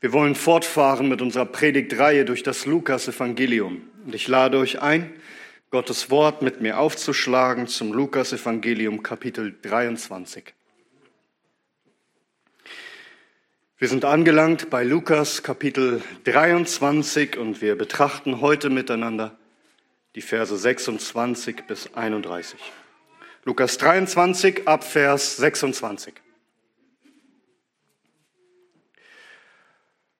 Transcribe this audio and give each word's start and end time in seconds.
Wir 0.00 0.12
wollen 0.12 0.36
fortfahren 0.36 1.08
mit 1.08 1.20
unserer 1.20 1.46
Predigtreihe 1.46 2.24
durch 2.24 2.44
das 2.44 2.66
Lukas-Evangelium. 2.66 3.82
Und 4.04 4.14
ich 4.14 4.28
lade 4.28 4.58
euch 4.58 4.80
ein, 4.80 5.12
Gottes 5.70 6.08
Wort 6.08 6.40
mit 6.40 6.60
mir 6.60 6.78
aufzuschlagen 6.78 7.66
zum 7.66 7.92
Lukas-Evangelium 7.92 9.02
Kapitel 9.02 9.56
23. 9.60 10.54
Wir 13.76 13.88
sind 13.88 14.04
angelangt 14.04 14.70
bei 14.70 14.84
Lukas 14.84 15.42
Kapitel 15.42 16.00
23 16.24 17.36
und 17.36 17.60
wir 17.60 17.76
betrachten 17.76 18.40
heute 18.40 18.70
miteinander 18.70 19.36
die 20.14 20.22
Verse 20.22 20.56
26 20.56 21.66
bis 21.66 21.92
31. 21.94 22.58
Lukas 23.44 23.78
23 23.78 24.66
ab 24.68 24.84
Vers 24.84 25.36
26. 25.38 26.14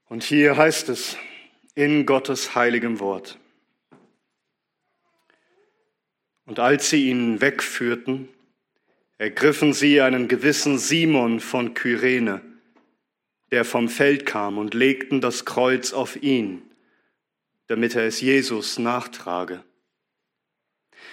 Und 0.08 0.24
hier 0.24 0.56
heißt 0.56 0.88
es 0.88 1.16
in 1.74 2.06
Gottes 2.06 2.54
heiligem 2.54 2.98
Wort. 2.98 3.38
Und 6.46 6.58
als 6.58 6.88
sie 6.88 7.10
ihn 7.10 7.42
wegführten, 7.42 8.28
ergriffen 9.18 9.74
sie 9.74 10.00
einen 10.00 10.26
gewissen 10.28 10.78
Simon 10.78 11.40
von 11.40 11.74
Kyrene, 11.74 12.40
der 13.50 13.66
vom 13.66 13.90
Feld 13.90 14.24
kam, 14.24 14.56
und 14.56 14.72
legten 14.72 15.20
das 15.20 15.44
Kreuz 15.44 15.92
auf 15.92 16.22
ihn, 16.22 16.62
damit 17.66 17.94
er 17.94 18.06
es 18.06 18.22
Jesus 18.22 18.78
nachtrage. 18.78 19.62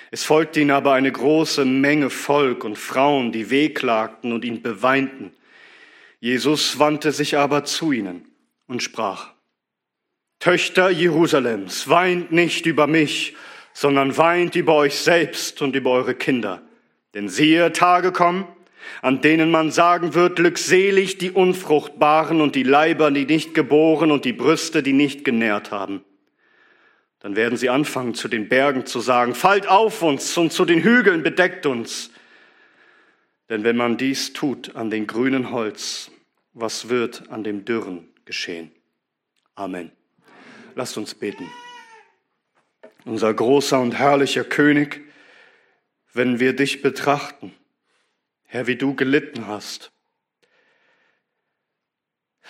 Es 0.10 0.24
folgte 0.24 0.62
ihm 0.62 0.72
aber 0.72 0.94
eine 0.94 1.12
große 1.12 1.66
Menge 1.66 2.10
Volk 2.10 2.64
und 2.64 2.78
Frauen, 2.78 3.34
die 3.34 3.50
wehklagten 3.50 4.32
und 4.32 4.46
ihn 4.46 4.62
beweinten. 4.62 5.34
Jesus 6.22 6.80
wandte 6.80 7.12
sich 7.12 7.38
aber 7.38 7.66
zu 7.66 7.92
ihnen 7.92 8.26
und 8.68 8.84
sprach, 8.84 9.36
Töchter 10.40 10.90
Jerusalems, 10.90 11.90
weint 11.90 12.32
nicht 12.32 12.66
über 12.66 12.88
mich, 12.88 13.36
sondern 13.74 14.18
weint 14.18 14.56
über 14.56 14.76
euch 14.76 14.96
selbst 14.96 15.62
und 15.62 15.76
über 15.76 15.92
eure 15.92 16.16
Kinder. 16.16 16.62
Denn 17.14 17.30
siehe, 17.30 17.72
Tage 17.72 18.12
kommen, 18.12 18.46
an 19.02 19.22
denen 19.22 19.50
man 19.50 19.72
sagen 19.72 20.14
wird, 20.14 20.36
glückselig 20.36 21.18
die 21.18 21.32
Unfruchtbaren 21.32 22.42
und 22.42 22.56
die 22.56 22.64
Leiber, 22.64 23.10
die 23.12 23.26
nicht 23.26 23.54
geboren 23.54 24.12
und 24.12 24.26
die 24.26 24.34
Brüste, 24.34 24.84
die 24.84 24.94
nicht 24.94 25.26
genährt 25.26 25.72
haben. 25.72 26.04
Dann 27.20 27.36
werden 27.36 27.58
sie 27.58 27.70
anfangen, 27.70 28.14
zu 28.14 28.28
den 28.28 28.48
Bergen 28.48 28.86
zu 28.86 29.00
sagen, 29.00 29.34
fallt 29.34 29.68
auf 29.68 30.04
uns 30.04 30.38
und 30.38 30.54
zu 30.54 30.64
den 30.64 30.84
Hügeln 30.84 31.24
bedeckt 31.24 31.66
uns. 31.66 32.12
Denn 33.50 33.64
wenn 33.64 33.78
man 33.78 33.98
dies 33.98 34.34
tut 34.34 34.76
an 34.76 34.92
den 34.92 35.08
grünen 35.08 35.50
Holz, 35.50 36.12
was 36.54 36.90
wird 36.90 37.30
an 37.32 37.44
dem 37.44 37.66
dürren 37.66 38.08
geschehen. 38.26 38.72
Amen. 39.56 39.92
Lasst 40.76 40.98
uns 40.98 41.16
beten. 41.16 41.50
Unser 43.06 43.34
großer 43.34 43.80
und 43.80 43.94
herrlicher 43.94 44.44
König, 44.44 45.02
wenn 46.14 46.40
wir 46.40 46.54
dich 46.54 46.82
betrachten, 46.82 47.54
Herr, 48.46 48.68
wie 48.68 48.76
du 48.76 48.96
gelitten 48.96 49.48
hast, 49.48 49.92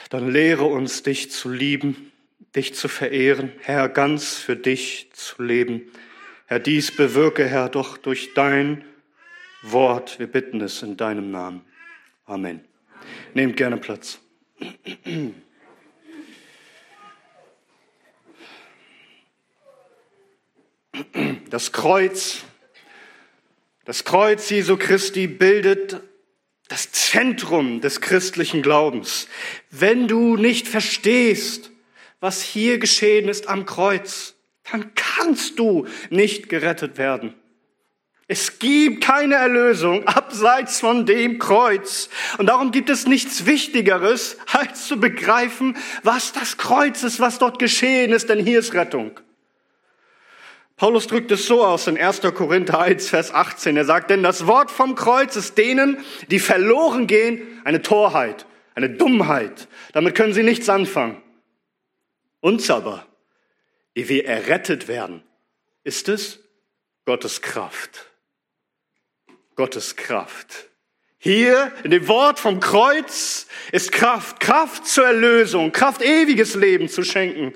dann 0.10 0.32
lehre 0.32 0.66
uns, 0.66 1.04
dich 1.04 1.32
zu 1.32 1.50
lieben, 1.50 2.12
dich 2.56 2.74
zu 2.74 2.88
verehren, 2.88 3.52
Herr, 3.62 3.90
ganz 3.90 4.38
für 4.38 4.56
dich 4.56 5.10
zu 5.14 5.42
leben. 5.42 5.92
Herr, 6.48 6.60
dies 6.60 6.96
bewirke, 6.96 7.48
Herr, 7.48 7.70
doch 7.70 7.98
durch 7.98 8.34
dein 8.34 8.86
Wort. 9.62 10.20
Wir 10.20 10.28
bitten 10.28 10.62
es 10.62 10.84
in 10.84 10.96
deinem 10.96 11.32
Namen. 11.32 11.62
Amen. 12.26 12.64
Nehmt 13.34 13.58
gerne 13.58 13.78
Platz. 13.78 14.20
Das 21.50 21.72
Kreuz, 21.72 22.44
das 23.86 24.04
Kreuz 24.04 24.50
Jesu 24.50 24.78
Christi 24.78 25.28
bildet 25.28 26.02
das 26.68 26.92
Zentrum 26.92 27.82
des 27.82 28.02
christlichen 28.02 28.62
Glaubens. 28.62 29.28
Wenn 29.70 30.08
du 30.08 30.36
nicht 30.36 30.68
verstehst, 30.68 31.72
was 32.20 32.42
hier 32.42 32.80
geschehen 32.80 33.30
ist 33.30 33.48
am 33.48 33.66
Kreuz, 33.66 34.34
dann 34.72 34.94
kannst 34.96 35.60
du 35.60 35.86
nicht 36.10 36.50
gerettet 36.50 36.98
werden. 36.98 37.36
Es 38.28 38.58
gibt 38.58 39.04
keine 39.04 39.36
Erlösung 39.36 40.08
abseits 40.08 40.80
von 40.80 41.06
dem 41.06 41.38
Kreuz. 41.38 42.10
Und 42.40 42.48
darum 42.48 42.72
gibt 42.72 42.90
es 42.90 43.06
nichts 43.06 43.46
Wichtigeres, 43.46 44.38
als 44.52 44.88
zu 44.88 45.00
begreifen, 45.00 45.78
was 46.02 46.34
das 46.34 46.58
Kreuz 46.58 47.04
ist, 47.04 47.20
was 47.20 47.38
dort 47.38 47.60
geschehen 47.60 48.12
ist, 48.12 48.30
denn 48.30 48.44
hier 48.44 48.60
ist 48.60 48.74
Rettung. 48.74 49.20
Paulus 50.78 51.08
drückt 51.08 51.32
es 51.32 51.46
so 51.46 51.64
aus 51.64 51.88
in 51.88 51.98
1. 51.98 52.22
Korinther 52.22 52.80
1, 52.80 53.10
Vers 53.10 53.34
18. 53.34 53.78
Er 53.78 53.86
sagt, 53.86 54.10
denn 54.10 54.24
das 54.24 54.46
Wort 54.46 54.70
vom 54.70 54.96
Kreuz 54.96 55.38
ist 55.38 55.58
denen, 55.58 56.04
die 56.30 56.40
verloren 56.40 57.08
gehen, 57.08 57.62
eine 57.64 57.82
Torheit, 57.82 58.46
eine 58.74 58.90
Dummheit. 58.90 59.70
Damit 59.94 60.16
können 60.16 60.34
sie 60.34 60.44
nichts 60.44 60.68
anfangen. 60.68 61.22
Uns 62.42 62.70
aber, 62.70 63.06
die 63.96 64.10
wir 64.10 64.26
errettet 64.26 64.90
werden, 64.90 65.24
ist 65.86 66.10
es 66.10 66.40
Gottes 67.06 67.42
Kraft. 67.42 68.12
Gottes 69.56 69.96
Kraft. 69.96 70.70
Hier 71.18 71.72
in 71.84 71.92
dem 71.92 72.08
Wort 72.10 72.38
vom 72.38 72.60
Kreuz 72.60 73.48
ist 73.72 73.94
Kraft, 73.94 74.42
Kraft 74.42 74.86
zur 74.86 75.06
Erlösung, 75.06 75.72
Kraft 75.72 76.02
ewiges 76.02 76.54
Leben 76.56 76.90
zu 76.90 77.04
schenken. 77.04 77.54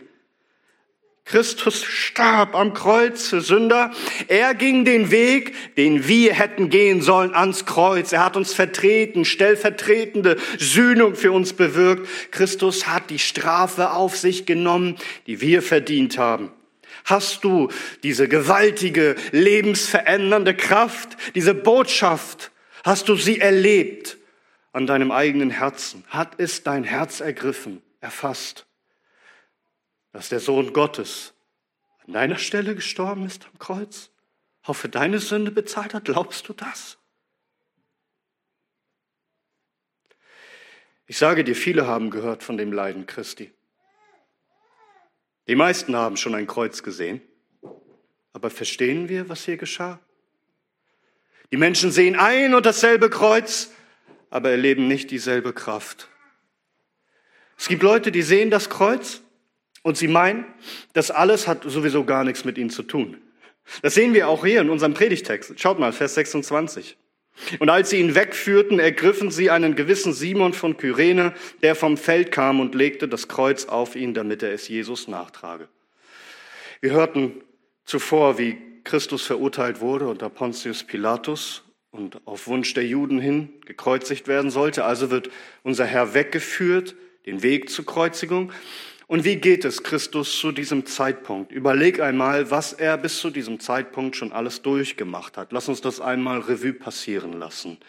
Christus 1.30 1.84
starb 1.84 2.56
am 2.56 2.74
Kreuz 2.74 3.28
für 3.28 3.42
Sünder. 3.42 3.92
Er 4.28 4.56
ging 4.56 4.84
den 4.84 5.12
Weg, 5.12 5.76
den 5.76 6.08
wir 6.08 6.34
hätten 6.34 6.72
gehen 6.72 7.04
sollen, 7.04 7.36
ans 7.36 7.68
Kreuz. 7.68 8.12
Er 8.12 8.26
hat 8.26 8.36
uns 8.36 8.52
vertreten, 8.52 9.26
stellvertretende 9.26 10.38
Sühnung 10.58 11.14
für 11.14 11.32
uns 11.32 11.54
bewirkt. 11.54 12.08
Christus 12.32 12.88
hat 12.88 13.12
die 13.12 13.20
Strafe 13.20 13.92
auf 13.92 14.18
sich 14.18 14.48
genommen, 14.48 14.96
die 15.28 15.40
wir 15.40 15.62
verdient 15.62 16.18
haben. 16.18 16.52
Hast 17.06 17.44
du 17.44 17.70
diese 18.02 18.28
gewaltige, 18.28 19.16
lebensverändernde 19.32 20.56
Kraft, 20.56 21.16
diese 21.36 21.54
Botschaft, 21.54 22.50
hast 22.84 23.08
du 23.08 23.16
sie 23.16 23.40
erlebt 23.40 24.18
an 24.74 24.88
deinem 24.88 25.12
eigenen 25.12 25.52
Herzen? 25.52 26.04
Hat 26.08 26.40
es 26.40 26.64
dein 26.64 26.84
Herz 26.84 27.20
ergriffen, 27.20 27.84
erfasst? 28.02 28.66
Dass 30.12 30.30
der 30.30 30.40
Sohn 30.40 30.74
Gottes 30.74 31.34
an 32.06 32.14
deiner 32.14 32.38
Stelle 32.38 32.75
gestorben 32.75 33.25
ist 33.25 33.46
am 33.46 33.59
Kreuz, 33.59 34.09
auch 34.64 34.74
für 34.74 34.90
deine 34.90 35.20
Sünde 35.20 35.52
bezahlt 35.52 35.94
hat. 35.94 36.06
Glaubst 36.06 36.47
du 36.50 36.53
das? 36.53 36.97
Ich 41.06 41.18
sage 41.18 41.44
dir, 41.44 41.56
viele 41.56 41.88
haben 41.88 42.12
gehört 42.12 42.44
von 42.44 42.58
dem 42.58 42.72
Leiden 42.72 43.06
Christi. 43.06 43.52
Die 45.48 45.56
meisten 45.56 45.96
haben 45.96 46.18
schon 46.18 46.36
ein 46.36 46.46
Kreuz 46.46 46.84
gesehen. 46.84 47.22
Aber 48.34 48.52
verstehen 48.52 49.09
wir, 49.09 49.28
was 49.30 49.46
hier 49.46 49.58
geschah? 49.58 50.00
Die 51.52 51.58
Menschen 51.58 51.92
sehen 51.92 52.16
ein 52.16 52.53
und 52.53 52.66
dasselbe 52.68 53.09
Kreuz, 53.09 53.72
aber 54.30 54.52
erleben 54.52 54.88
nicht 54.88 55.09
dieselbe 55.09 55.52
Kraft. 55.52 56.08
Es 57.58 57.68
gibt 57.68 57.81
Leute, 57.81 58.12
die 58.12 58.22
sehen 58.22 58.52
das 58.52 58.69
Kreuz 58.69 59.24
und 59.90 59.98
sie 59.98 60.08
meinen, 60.08 60.46
das 60.94 61.12
alles 61.12 61.48
hat 61.48 61.64
sowieso 61.66 62.06
gar 62.06 62.24
nichts 62.24 62.46
mit 62.46 62.58
ihnen 62.58 62.70
zu 62.70 62.84
tun. 62.84 63.18
Das 63.82 63.96
sehen 63.96 64.14
wir 64.14 64.30
auch 64.30 64.46
hier 64.46 64.62
in 64.62 64.70
unserem 64.70 64.94
Predigtext. 64.94 65.60
Schaut 65.60 65.80
mal, 65.80 65.92
Vers 65.92 66.14
26. 66.14 66.96
Und 67.60 67.70
als 67.70 67.90
sie 67.90 68.00
ihn 68.00 68.16
wegführten, 68.16 68.80
ergriffen 68.80 69.32
sie 69.32 69.50
einen 69.50 69.76
gewissen 69.76 70.14
Simon 70.14 70.54
von 70.54 70.78
Kyrene, 70.78 71.34
der 71.64 71.76
vom 71.76 71.98
Feld 71.98 72.32
kam 72.32 72.60
und 72.60 72.76
legte 72.76 73.08
das 73.08 73.28
Kreuz 73.28 73.66
auf 73.66 73.96
ihn, 73.96 74.13
damit 74.13 74.44
er 74.44 74.52
es 74.54 74.68
Jesus 74.68 75.08
nachtrage. 75.08 75.68
Wir 76.81 76.92
hörten 76.92 77.42
zuvor, 77.86 78.38
wie 78.38 78.58
Christus 78.84 79.24
verurteilt 79.24 79.81
wurde 79.81 80.08
unter 80.08 80.30
Pontius 80.30 80.84
Pilatus 80.84 81.63
und 81.92 82.19
auf 82.25 82.48
Wunsch 82.48 82.74
der 82.75 82.86
Juden 82.86 83.19
hin 83.19 83.50
gekreuzigt 83.66 84.28
werden 84.28 84.52
sollte. 84.52 84.86
Also 84.86 85.10
wird 85.10 85.30
unser 85.63 85.86
Herr 85.86 86.13
weggeführt, 86.13 86.96
den 87.25 87.42
Weg 87.42 87.69
zur 87.69 87.86
Kreuzigung. 87.86 88.52
Und 89.10 89.26
wie 89.26 89.38
geht 89.38 89.66
es 89.66 89.82
Christus 89.82 90.38
zu 90.38 90.52
diesem 90.52 90.86
Zeitpunkt? 90.86 91.52
Überleg 91.52 92.00
einmal, 92.00 92.52
was 92.52 92.74
er 92.74 92.96
bis 92.96 93.18
zu 93.18 93.32
diesem 93.32 93.60
Zeitpunkt 93.60 94.16
schon 94.16 94.32
alles 94.32 94.62
durchgemacht 94.62 95.36
hat. 95.36 95.52
Lass 95.52 95.68
uns 95.68 95.82
das 95.82 96.00
einmal 96.00 96.42
Revue 96.42 96.74
passieren 96.74 97.34
lassen. 97.34 97.80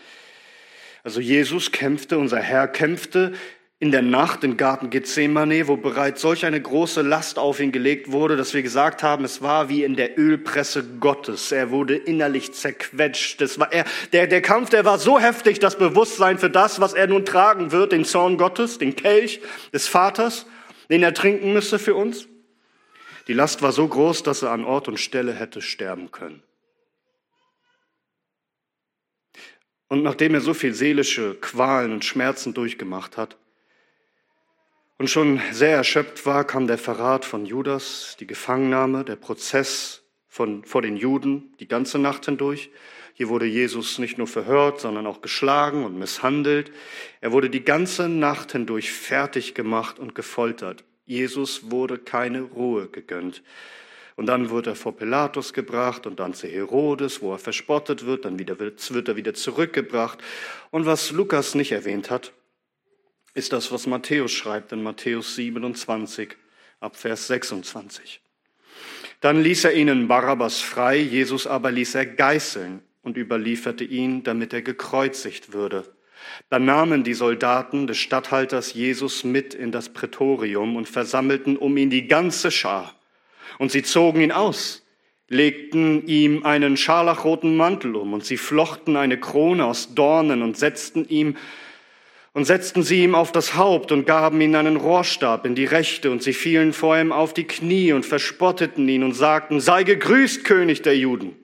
Also 1.04 1.20
Jesus 1.20 1.72
kämpfte, 1.72 2.16
unser 2.16 2.40
Herr 2.40 2.68
kämpfte 2.68 3.34
in 3.80 3.90
der 3.90 4.00
Nacht 4.00 4.44
im 4.44 4.56
Garten 4.56 4.88
Gethsemane, 4.88 5.68
wo 5.68 5.76
bereits 5.76 6.22
solch 6.22 6.46
eine 6.46 6.58
große 6.58 7.02
Last 7.02 7.38
auf 7.38 7.60
ihn 7.60 7.70
gelegt 7.70 8.10
wurde, 8.10 8.38
dass 8.38 8.54
wir 8.54 8.62
gesagt 8.62 9.02
haben, 9.02 9.22
es 9.26 9.42
war 9.42 9.68
wie 9.68 9.84
in 9.84 9.96
der 9.96 10.18
Ölpresse 10.18 10.82
Gottes. 11.00 11.52
Er 11.52 11.70
wurde 11.70 11.96
innerlich 11.96 12.54
zerquetscht. 12.54 13.42
Das 13.42 13.58
war 13.58 13.70
er, 13.74 13.84
der, 14.14 14.26
der 14.26 14.40
Kampf, 14.40 14.70
der 14.70 14.86
war 14.86 14.98
so 14.98 15.20
heftig, 15.20 15.58
das 15.58 15.76
Bewusstsein 15.76 16.38
für 16.38 16.48
das, 16.48 16.80
was 16.80 16.94
er 16.94 17.08
nun 17.08 17.26
tragen 17.26 17.72
wird, 17.72 17.92
den 17.92 18.06
Zorn 18.06 18.38
Gottes, 18.38 18.78
den 18.78 18.96
Kelch 18.96 19.42
des 19.74 19.86
Vaters. 19.86 20.46
Den 20.90 21.02
er 21.02 21.14
trinken 21.14 21.52
müsse 21.52 21.78
für 21.78 21.94
uns? 21.94 22.28
Die 23.28 23.32
Last 23.32 23.62
war 23.62 23.72
so 23.72 23.86
groß, 23.86 24.22
dass 24.22 24.42
er 24.42 24.50
an 24.50 24.64
Ort 24.64 24.88
und 24.88 24.98
Stelle 24.98 25.32
hätte 25.32 25.62
sterben 25.62 26.10
können. 26.10 26.42
Und 29.88 30.02
nachdem 30.02 30.34
er 30.34 30.40
so 30.40 30.54
viel 30.54 30.74
seelische 30.74 31.34
Qualen 31.34 31.92
und 31.92 32.04
Schmerzen 32.04 32.54
durchgemacht 32.54 33.16
hat 33.16 33.36
und 34.98 35.10
schon 35.10 35.40
sehr 35.50 35.76
erschöpft 35.76 36.26
war, 36.26 36.44
kam 36.44 36.66
der 36.66 36.78
Verrat 36.78 37.24
von 37.24 37.44
Judas, 37.44 38.16
die 38.20 38.26
Gefangennahme, 38.26 39.04
der 39.04 39.16
Prozess 39.16 40.04
von, 40.28 40.64
vor 40.64 40.82
den 40.82 40.96
Juden 40.96 41.54
die 41.58 41.66
ganze 41.66 41.98
Nacht 41.98 42.26
hindurch. 42.26 42.70
Hier 43.20 43.28
wurde 43.28 43.44
Jesus 43.44 43.98
nicht 43.98 44.16
nur 44.16 44.26
verhört, 44.26 44.80
sondern 44.80 45.06
auch 45.06 45.20
geschlagen 45.20 45.84
und 45.84 45.98
misshandelt. 45.98 46.72
Er 47.20 47.32
wurde 47.32 47.50
die 47.50 47.62
ganze 47.62 48.08
Nacht 48.08 48.52
hindurch 48.52 48.90
fertig 48.90 49.52
gemacht 49.52 49.98
und 49.98 50.14
gefoltert. 50.14 50.84
Jesus 51.04 51.70
wurde 51.70 51.98
keine 51.98 52.40
Ruhe 52.40 52.88
gegönnt. 52.88 53.42
Und 54.16 54.24
dann 54.24 54.48
wird 54.48 54.68
er 54.68 54.74
vor 54.74 54.96
Pilatus 54.96 55.52
gebracht 55.52 56.06
und 56.06 56.18
dann 56.18 56.32
zu 56.32 56.48
Herodes, 56.48 57.20
wo 57.20 57.32
er 57.32 57.38
verspottet 57.38 58.06
wird, 58.06 58.24
dann 58.24 58.38
wieder, 58.38 58.58
wird 58.58 59.08
er 59.08 59.16
wieder 59.16 59.34
zurückgebracht. 59.34 60.20
Und 60.70 60.86
was 60.86 61.10
Lukas 61.10 61.54
nicht 61.54 61.72
erwähnt 61.72 62.08
hat, 62.08 62.32
ist 63.34 63.52
das, 63.52 63.70
was 63.70 63.86
Matthäus 63.86 64.32
schreibt 64.32 64.72
in 64.72 64.82
Matthäus 64.82 65.34
27 65.34 66.38
ab 66.80 66.96
Vers 66.96 67.26
26. 67.26 68.22
Dann 69.20 69.42
ließ 69.42 69.64
er 69.64 69.74
ihnen 69.74 70.08
Barabbas 70.08 70.60
frei, 70.60 70.96
Jesus 70.96 71.46
aber 71.46 71.70
ließ 71.70 71.96
er 71.96 72.06
geißeln 72.06 72.82
und 73.02 73.16
überlieferte 73.16 73.84
ihn, 73.84 74.22
damit 74.22 74.52
er 74.52 74.62
gekreuzigt 74.62 75.52
würde. 75.52 75.84
Dann 76.50 76.64
nahmen 76.64 77.04
die 77.04 77.14
Soldaten 77.14 77.86
des 77.86 77.98
Statthalters 77.98 78.74
Jesus 78.74 79.24
mit 79.24 79.54
in 79.54 79.72
das 79.72 79.88
Prätorium 79.90 80.76
und 80.76 80.88
versammelten 80.88 81.56
um 81.56 81.76
ihn 81.76 81.90
die 81.90 82.08
ganze 82.08 82.50
Schar. 82.50 82.94
Und 83.58 83.72
sie 83.72 83.82
zogen 83.82 84.20
ihn 84.20 84.32
aus, 84.32 84.86
legten 85.28 86.06
ihm 86.06 86.44
einen 86.44 86.76
scharlachroten 86.76 87.56
Mantel 87.56 87.96
um 87.96 88.12
und 88.12 88.24
sie 88.24 88.36
flochten 88.36 88.96
eine 88.96 89.18
Krone 89.18 89.64
aus 89.64 89.94
Dornen 89.94 90.42
und 90.42 90.56
setzten 90.56 91.06
ihm 91.08 91.36
und 92.32 92.44
setzten 92.44 92.82
sie 92.82 93.02
ihm 93.02 93.14
auf 93.14 93.32
das 93.32 93.56
Haupt 93.56 93.90
und 93.90 94.06
gaben 94.06 94.40
ihm 94.40 94.54
einen 94.54 94.76
Rohrstab 94.76 95.46
in 95.46 95.54
die 95.54 95.64
Rechte 95.64 96.10
und 96.10 96.22
sie 96.22 96.32
fielen 96.32 96.72
vor 96.72 96.96
ihm 96.96 97.12
auf 97.12 97.34
die 97.34 97.44
Knie 97.44 97.92
und 97.92 98.06
verspotteten 98.06 98.88
ihn 98.88 99.02
und 99.02 99.14
sagten, 99.14 99.60
sei 99.60 99.82
gegrüßt, 99.82 100.44
König 100.44 100.82
der 100.82 100.96
Juden. 100.96 101.39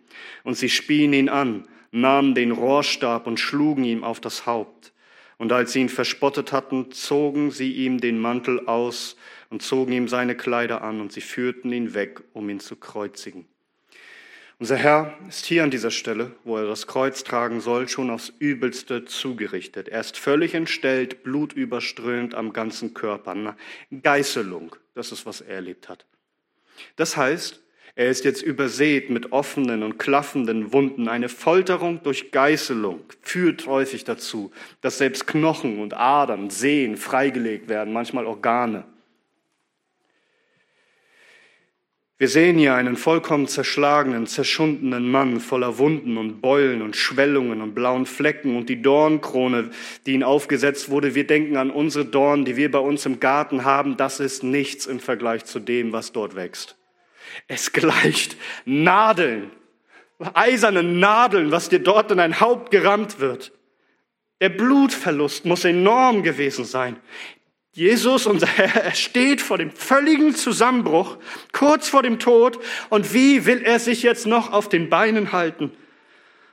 Und 0.46 0.54
sie 0.54 0.69
spien 0.69 1.12
ihn 1.12 1.28
an, 1.28 1.66
nahmen 1.90 2.37
den 2.37 2.52
Rohrstab 2.52 3.26
und 3.26 3.40
schlugen 3.40 3.82
ihm 3.82 4.04
auf 4.04 4.20
das 4.20 4.46
Haupt. 4.46 4.93
Und 5.38 5.50
als 5.50 5.72
sie 5.72 5.81
ihn 5.81 5.88
verspottet 5.88 6.52
hatten, 6.52 6.93
zogen 6.93 7.50
sie 7.50 7.72
ihm 7.72 8.00
den 8.00 8.20
Mantel 8.20 8.69
aus 8.69 9.16
und 9.50 9.62
zogen 9.62 9.90
ihm 9.90 10.06
seine 10.06 10.37
Kleider 10.37 10.82
an 10.82 11.00
und 11.00 11.12
sie 11.12 11.20
führten 11.20 11.72
ihn 11.72 11.94
weg, 11.94 12.22
um 12.32 12.48
ihn 12.48 12.60
zu 12.60 12.76
kreuzigen. 12.76 13.48
Unser 14.60 14.76
Herr 14.76 15.19
ist 15.28 15.46
hier 15.46 15.64
an 15.64 15.72
dieser 15.72 15.90
Stelle, 15.90 16.37
wo 16.44 16.56
er 16.58 16.66
das 16.66 16.87
Kreuz 16.87 17.25
tragen 17.25 17.60
soll, 17.60 17.88
schon 17.88 18.08
aufs 18.08 18.32
Übelste 18.38 19.04
zugerichtet. 19.04 19.88
Er 19.88 19.99
ist 19.99 20.16
völlig 20.16 20.54
entstellt, 20.54 21.25
blutüberströmt 21.25 22.37
am 22.37 22.52
ganzen 22.52 22.94
Körper. 22.94 23.56
Geißelung, 24.00 24.76
das 24.94 25.10
ist, 25.10 25.26
was 25.26 25.40
er 25.40 25.56
erlebt 25.56 25.88
hat. 25.88 26.06
Das 26.94 27.16
heißt, 27.16 27.65
er 27.96 28.10
ist 28.10 28.26
jetzt 28.26 28.43
übersät 28.43 29.08
mit 29.08 29.32
offenen 29.32 29.82
und 29.82 29.98
klaffenden 29.98 30.75
Wunden. 30.75 31.08
Eine 31.08 31.31
Folterung 31.31 32.02
durch 32.02 32.31
Geißelung 32.31 33.00
führt 33.22 33.66
häufig 33.66 34.04
dazu, 34.04 34.52
dass 34.82 34.98
selbst 34.98 35.26
Knochen 35.26 35.78
und 35.81 35.94
Adern, 35.94 36.50
Sehen 36.50 36.98
freigelegt 36.98 37.70
werden, 37.70 37.94
manchmal 37.94 38.26
Organe. 38.26 38.84
Wir 42.19 42.28
sehen 42.28 42.58
hier 42.58 42.75
einen 42.75 42.96
vollkommen 42.96 43.48
zerschlagenen, 43.48 44.26
zerschundenen 44.26 45.10
Mann 45.10 45.40
voller 45.40 45.78
Wunden 45.78 46.19
und 46.19 46.42
Beulen 46.42 46.82
und 46.82 46.96
Schwellungen 46.96 47.62
und 47.62 47.75
blauen 47.75 48.04
Flecken 48.04 48.56
und 48.56 48.69
die 48.69 48.82
Dornkrone, 48.82 49.70
die 50.04 50.12
ihn 50.12 50.22
aufgesetzt 50.22 50.90
wurde. 50.90 51.14
Wir 51.14 51.26
denken 51.26 51.56
an 51.56 51.70
unsere 51.70 52.04
Dornen, 52.04 52.44
die 52.44 52.56
wir 52.56 52.70
bei 52.70 52.78
uns 52.78 53.06
im 53.06 53.20
Garten 53.20 53.64
haben. 53.64 53.96
Das 53.96 54.20
ist 54.20 54.42
nichts 54.42 54.84
im 54.84 55.00
Vergleich 55.00 55.46
zu 55.46 55.60
dem, 55.60 55.92
was 55.92 56.12
dort 56.12 56.37
wächst. 56.37 56.75
Es 57.48 57.72
gleicht 57.72 58.36
Nadeln, 58.64 59.50
eisernen 60.34 60.98
Nadeln, 60.98 61.50
was 61.50 61.68
dir 61.68 61.80
dort 61.80 62.10
in 62.10 62.18
dein 62.18 62.40
Haupt 62.40 62.70
gerammt 62.70 63.20
wird. 63.20 63.52
Der 64.40 64.50
Blutverlust 64.50 65.44
muss 65.44 65.64
enorm 65.64 66.22
gewesen 66.22 66.64
sein. 66.64 66.96
Jesus, 67.72 68.26
unser 68.26 68.46
Herr, 68.46 68.84
er 68.84 68.94
steht 68.94 69.42
vor 69.42 69.58
dem 69.58 69.70
völligen 69.70 70.34
Zusammenbruch, 70.34 71.18
kurz 71.52 71.88
vor 71.88 72.02
dem 72.02 72.18
Tod. 72.18 72.58
Und 72.88 73.12
wie 73.12 73.44
will 73.44 73.62
er 73.62 73.78
sich 73.78 74.02
jetzt 74.02 74.26
noch 74.26 74.52
auf 74.52 74.68
den 74.68 74.88
Beinen 74.88 75.32
halten? 75.32 75.72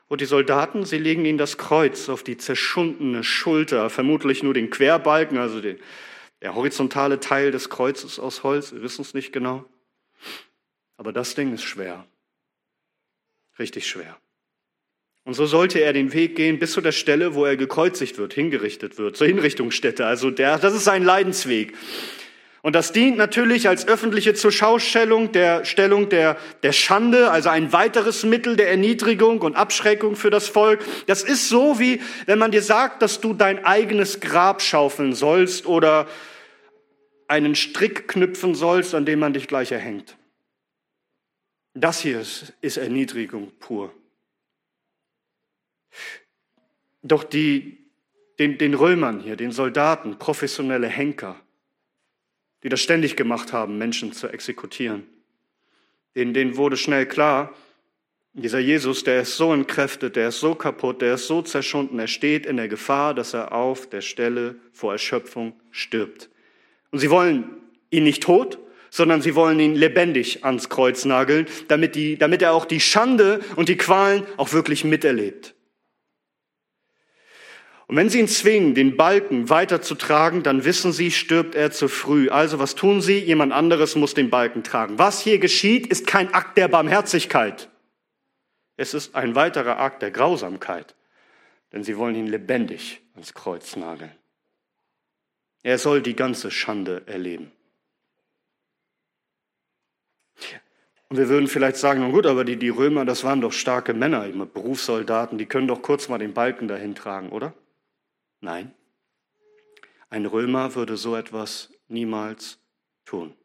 Und 0.10 0.20
die 0.20 0.26
Soldaten, 0.26 0.86
sie 0.86 0.98
legen 0.98 1.24
ihm 1.24 1.38
das 1.38 1.58
Kreuz 1.58 2.10
auf 2.10 2.24
die 2.24 2.38
zerschundene 2.38 3.24
Schulter, 3.24 3.90
vermutlich 3.90 4.44
nur 4.44 4.54
den 4.54 4.70
Querbalken, 4.70 5.38
also 5.38 5.62
den, 5.62 5.80
der 6.42 6.56
horizontale 6.56 7.22
Teil 7.22 7.52
des 7.52 7.70
Kreuzes 7.70 8.20
aus 8.20 8.44
Holz, 8.44 8.74
wir 8.74 8.84
wissen 8.84 9.02
es 9.02 9.14
nicht 9.14 9.32
genau. 9.32 9.66
Aber 10.98 11.12
das 11.14 11.36
Ding 11.36 11.54
ist 11.54 11.64
schwer. 11.64 12.06
Richtig 13.60 13.88
schwer. 13.88 14.18
Und 15.26 15.36
so 15.36 15.46
sollte 15.46 15.80
er 15.80 15.94
den 15.94 16.12
Weg 16.14 16.36
gehen 16.36 16.60
bis 16.60 16.74
zu 16.74 16.82
der 16.82 16.92
Stelle, 16.92 17.34
wo 17.34 17.46
er 17.46 17.56
gekreuzigt 17.56 18.18
wird, 18.18 18.34
hingerichtet 18.34 18.98
wird, 18.98 19.16
zur 19.16 19.28
Hinrichtungsstätte. 19.28 20.06
Also 20.06 20.32
der, 20.32 20.58
das 20.58 20.74
ist 20.74 20.84
sein 20.84 21.04
Leidensweg. 21.04 21.74
Und 22.62 22.76
das 22.76 22.94
dient 22.94 23.18
natürlich 23.18 23.68
als 23.68 23.88
öffentliche 23.88 24.34
Zurschaustellung 24.34 25.34
der 25.34 25.66
Stellung 25.66 26.08
der, 26.08 26.38
der 26.64 26.72
Schande, 26.72 27.30
also 27.30 27.50
ein 27.50 27.74
weiteres 27.74 28.24
Mittel 28.24 28.56
der 28.56 28.70
Erniedrigung 28.70 29.42
und 29.42 29.56
Abschreckung 29.56 30.16
für 30.16 30.30
das 30.30 30.48
Volk. 30.48 30.80
Das 31.08 31.24
ist 31.24 31.50
so 31.50 31.78
wie, 31.80 32.02
wenn 32.26 32.40
man 32.40 32.52
dir 32.52 32.62
sagt, 32.62 33.02
dass 33.02 33.20
du 33.20 33.34
dein 33.34 33.66
eigenes 33.66 34.22
Grab 34.22 34.62
schaufeln 34.62 35.14
sollst 35.14 35.66
oder 35.66 36.08
einen 37.28 37.56
Strick 37.56 38.08
knüpfen 38.08 38.56
sollst, 38.56 38.96
an 38.96 39.06
dem 39.06 39.20
man 39.20 39.34
dich 39.34 39.48
gleich 39.48 39.74
erhängt. 39.74 40.16
Das 41.74 42.02
hier 42.02 42.22
ist, 42.22 42.54
ist 42.62 42.78
Erniedrigung 42.78 43.52
pur. 43.60 43.94
Doch 47.02 47.24
die, 47.24 47.78
den, 48.40 48.58
den 48.58 48.74
Römern 48.74 49.20
hier, 49.20 49.36
den 49.36 49.52
Soldaten, 49.52 50.18
professionelle 50.20 50.88
Henker, 50.88 51.40
die 52.64 52.70
das 52.70 52.82
ständig 52.82 53.16
gemacht 53.16 53.54
haben, 53.54 53.78
Menschen 53.78 54.14
zu 54.14 54.28
exekutieren, 54.28 55.08
denen, 56.16 56.34
denen 56.34 56.58
wurde 56.58 56.78
schnell 56.78 57.06
klar, 57.06 57.54
dieser 58.36 58.60
Jesus, 58.60 59.04
der 59.04 59.22
ist 59.22 59.38
so 59.38 59.54
entkräftet, 59.54 60.16
der 60.16 60.30
ist 60.30 60.40
so 60.40 60.56
kaputt, 60.56 61.02
der 61.02 61.16
ist 61.16 61.28
so 61.28 61.44
zerschunden, 61.44 62.00
er 62.00 62.08
steht 62.08 62.48
in 62.48 62.58
der 62.58 62.68
Gefahr, 62.68 63.14
dass 63.14 63.34
er 63.34 63.52
auf 63.52 63.88
der 63.88 64.02
Stelle 64.02 64.56
vor 64.72 64.92
Erschöpfung 64.92 65.54
stirbt. 65.70 66.30
Und 66.90 66.98
sie 66.98 67.12
wollen 67.12 67.62
ihn 67.92 68.04
nicht 68.04 68.24
tot, 68.24 68.58
sondern 68.94 69.24
sie 69.24 69.34
wollen 69.34 69.60
ihn 69.60 69.74
lebendig 69.74 70.46
ans 70.46 70.70
Kreuz 70.70 71.04
nageln, 71.04 71.48
damit, 71.68 71.96
die, 71.96 72.16
damit 72.16 72.44
er 72.44 72.54
auch 72.54 72.66
die 72.66 72.80
Schande 72.80 73.40
und 73.56 73.68
die 73.68 73.76
Qualen 73.76 74.24
auch 74.38 74.54
wirklich 74.54 74.84
miterlebt. 74.84 75.56
Und 77.88 77.96
wenn 77.96 78.10
sie 78.10 78.20
ihn 78.20 78.28
zwingen, 78.28 78.76
den 78.76 78.96
Balken 78.96 79.50
weiterzutragen, 79.50 80.44
dann 80.44 80.64
wissen 80.64 80.92
sie, 80.92 81.10
stirbt 81.10 81.56
er 81.56 81.72
zu 81.72 81.88
früh. 81.88 82.30
Also 82.30 82.60
was 82.60 82.76
tun 82.76 83.02
sie? 83.02 83.18
Jemand 83.18 83.52
anderes 83.52 83.96
muss 83.96 84.14
den 84.14 84.30
Balken 84.30 84.64
tragen. 84.64 85.00
Was 85.00 85.22
hier 85.22 85.40
geschieht, 85.40 85.88
ist 85.88 86.06
kein 86.06 86.32
Akt 86.32 86.56
der 86.56 86.68
Barmherzigkeit. 86.68 87.70
Es 88.78 88.94
ist 88.94 89.16
ein 89.16 89.34
weiterer 89.34 89.80
Akt 89.80 90.04
der 90.04 90.12
Grausamkeit, 90.12 90.94
denn 91.72 91.84
sie 91.84 91.98
wollen 91.98 92.14
ihn 92.14 92.28
lebendig 92.28 93.02
ans 93.16 93.34
Kreuz 93.34 93.76
nageln. 93.76 94.12
Er 95.64 95.80
soll 95.80 96.04
die 96.04 96.16
ganze 96.16 96.52
Schande 96.52 97.02
erleben. 97.08 97.52
Und 101.14 101.20
wir 101.20 101.30
würden 101.30 101.48
vielleicht 101.48 101.78
sagen, 101.78 102.02
na 102.02 102.10
gut, 102.10 102.26
aber 102.26 102.44
die, 102.44 102.56
die 102.56 102.70
Römer, 102.70 103.06
das 103.06 103.24
waren 103.24 103.40
doch 103.40 103.52
starke 103.52 103.94
Männer, 103.94 104.26
immer 104.26 104.48
Berufssoldaten, 104.48 105.38
die 105.38 105.46
können 105.46 105.68
doch 105.68 105.84
kurz 105.84 106.10
mal 106.10 106.18
den 106.18 106.34
Balken 106.34 106.68
dahin 106.68 106.96
tragen, 106.96 107.30
oder? 107.30 107.54
Nein. 108.42 108.74
Ein 110.10 110.26
Römer 110.26 110.74
würde 110.74 110.98
so 110.98 111.16
etwas 111.16 111.72
niemals 111.88 112.58
tun. 113.06 113.36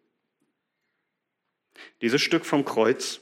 Dieses 2.00 2.22
Stück 2.22 2.46
vom 2.46 2.64
Kreuz, 2.64 3.20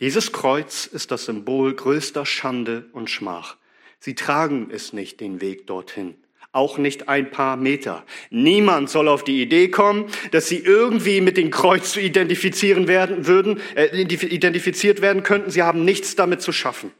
dieses 0.00 0.30
Kreuz 0.30 0.84
ist 0.84 1.10
das 1.12 1.24
Symbol 1.24 1.74
größter 1.74 2.26
Schande 2.26 2.90
und 2.92 3.08
Schmach. 3.08 3.56
Sie 4.00 4.14
tragen 4.14 4.68
es 4.70 4.92
nicht 4.92 5.18
den 5.20 5.40
Weg 5.40 5.66
dorthin 5.66 6.22
auch 6.52 6.76
nicht 6.76 7.08
ein 7.08 7.30
paar 7.30 7.56
Meter. 7.56 8.04
Niemand 8.30 8.90
soll 8.90 9.08
auf 9.08 9.24
die 9.24 9.42
Idee 9.42 9.68
kommen, 9.68 10.06
dass 10.30 10.48
sie 10.48 10.58
irgendwie 10.58 11.20
mit 11.22 11.38
dem 11.38 11.50
Kreuz 11.50 11.96
identifizieren 11.96 12.88
werden 12.88 13.26
würden, 13.26 13.60
äh, 13.74 14.02
identifiziert 14.02 15.00
werden 15.00 15.22
könnten. 15.22 15.50
Sie 15.50 15.62
haben 15.62 15.84
nichts 15.84 16.14
damit 16.14 16.42
zu 16.42 16.52
schaffen. 16.52 16.92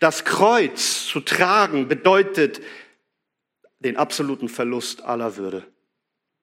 Das 0.00 0.24
Kreuz 0.24 1.06
zu 1.06 1.20
tragen 1.20 1.88
bedeutet 1.88 2.60
den 3.78 3.96
absoluten 3.96 4.48
Verlust 4.48 5.04
aller 5.04 5.36
Würde. 5.36 5.64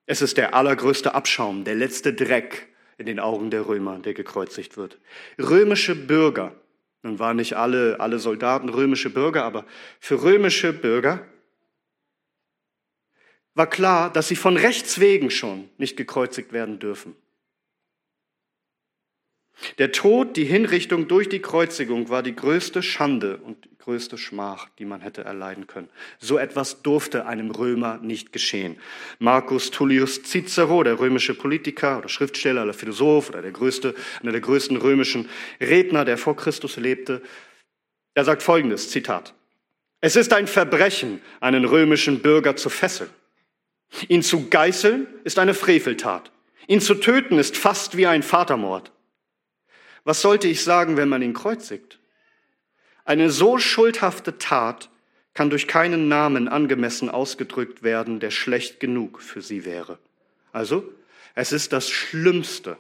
Es 0.06 0.22
ist 0.22 0.38
der 0.38 0.54
allergrößte 0.54 1.14
Abschaum, 1.14 1.64
der 1.66 1.76
letzte 1.76 2.14
Dreck 2.14 2.68
in 2.98 3.06
den 3.06 3.20
Augen 3.20 3.50
der 3.50 3.68
Römer, 3.68 4.00
der 4.00 4.14
gekreuzigt 4.14 4.78
wird. 4.78 5.00
Römische 5.38 5.96
Bürger, 5.96 6.54
nun 7.02 7.20
waren 7.20 7.38
nicht 7.38 7.56
alle, 7.56 8.00
alle 8.00 8.20
Soldaten 8.20 8.70
römische 8.70 9.10
Bürger, 9.10 9.44
aber 9.44 9.66
für 10.00 10.24
römische 10.24 10.72
Bürger 10.72 11.26
war 13.56 13.68
klar, 13.68 14.12
dass 14.12 14.28
sie 14.28 14.36
von 14.36 14.58
Rechts 14.58 15.00
wegen 15.00 15.32
schon 15.32 15.70
nicht 15.78 15.98
gekreuzigt 15.98 16.54
werden 16.54 16.80
dürfen. 16.80 17.16
Der 19.78 19.94
Tod, 19.94 20.36
die 20.36 20.44
Hinrichtung 20.44 21.08
durch 21.08 21.30
die 21.30 21.42
Kreuzigung 21.42 22.10
war 22.10 22.22
die 22.22 22.36
größte 22.36 22.84
Schande 22.84 23.38
und 23.38 23.64
die 23.64 23.78
größte 23.78 24.18
Schmach, 24.18 24.68
die 24.78 24.84
man 24.84 25.00
hätte 25.00 25.24
erleiden 25.24 25.66
können. 25.66 25.90
So 26.20 26.38
etwas 26.38 26.82
durfte 26.82 27.26
einem 27.26 27.52
Römer 27.52 27.98
nicht 28.00 28.34
geschehen. 28.34 28.78
Marcus 29.20 29.72
Tullius 29.72 30.24
Cicero, 30.24 30.84
der 30.84 31.00
römische 31.00 31.36
Politiker 31.36 32.00
oder 32.00 32.10
Schriftsteller 32.10 32.64
oder 32.64 32.74
Philosoph 32.74 33.30
oder 33.30 33.42
der 33.42 33.52
größte, 33.52 33.96
einer 34.22 34.34
der 34.34 34.42
größten 34.42 34.76
römischen 34.76 35.30
Redner, 35.62 36.04
der 36.04 36.18
vor 36.18 36.36
Christus 36.36 36.76
lebte, 36.76 37.22
er 38.14 38.26
sagt 38.26 38.44
folgendes, 38.44 38.90
Zitat. 38.90 39.34
Es 40.02 40.16
ist 40.16 40.34
ein 40.34 40.48
Verbrechen, 40.48 41.22
einen 41.40 41.66
römischen 41.66 42.22
Bürger 42.22 42.56
zu 42.56 42.70
fesseln. 42.70 43.10
Ihn 44.08 44.24
zu 44.24 44.50
geißeln 44.50 45.08
ist 45.24 45.40
eine 45.40 45.54
Freveltat. 45.54 46.32
Ihn 46.68 46.82
zu 46.82 46.96
töten 46.96 47.38
ist 47.38 47.58
fast 47.58 47.98
wie 47.98 48.08
ein 48.08 48.24
Vatermord. 48.24 48.92
Was 50.04 50.22
sollte 50.22 50.48
ich 50.48 50.64
sagen, 50.64 50.98
wenn 50.98 51.10
man 51.10 51.22
ihn 51.22 51.34
kreuzigt? 51.34 52.00
Eine 53.06 53.30
so 53.30 53.58
schuldhafte 53.58 54.38
Tat 54.38 54.90
kann 55.34 55.50
durch 55.50 55.68
keinen 55.68 56.08
Namen 56.08 56.48
angemessen 56.48 57.10
ausgedrückt 57.10 57.84
werden, 57.84 58.20
der 58.20 58.32
schlecht 58.32 58.80
genug 58.80 59.22
für 59.22 59.42
sie 59.42 59.66
wäre. 59.66 60.00
Also, 60.52 60.92
es 61.36 61.52
ist 61.52 61.74
das 61.74 61.90
Schlimmste, 61.90 62.78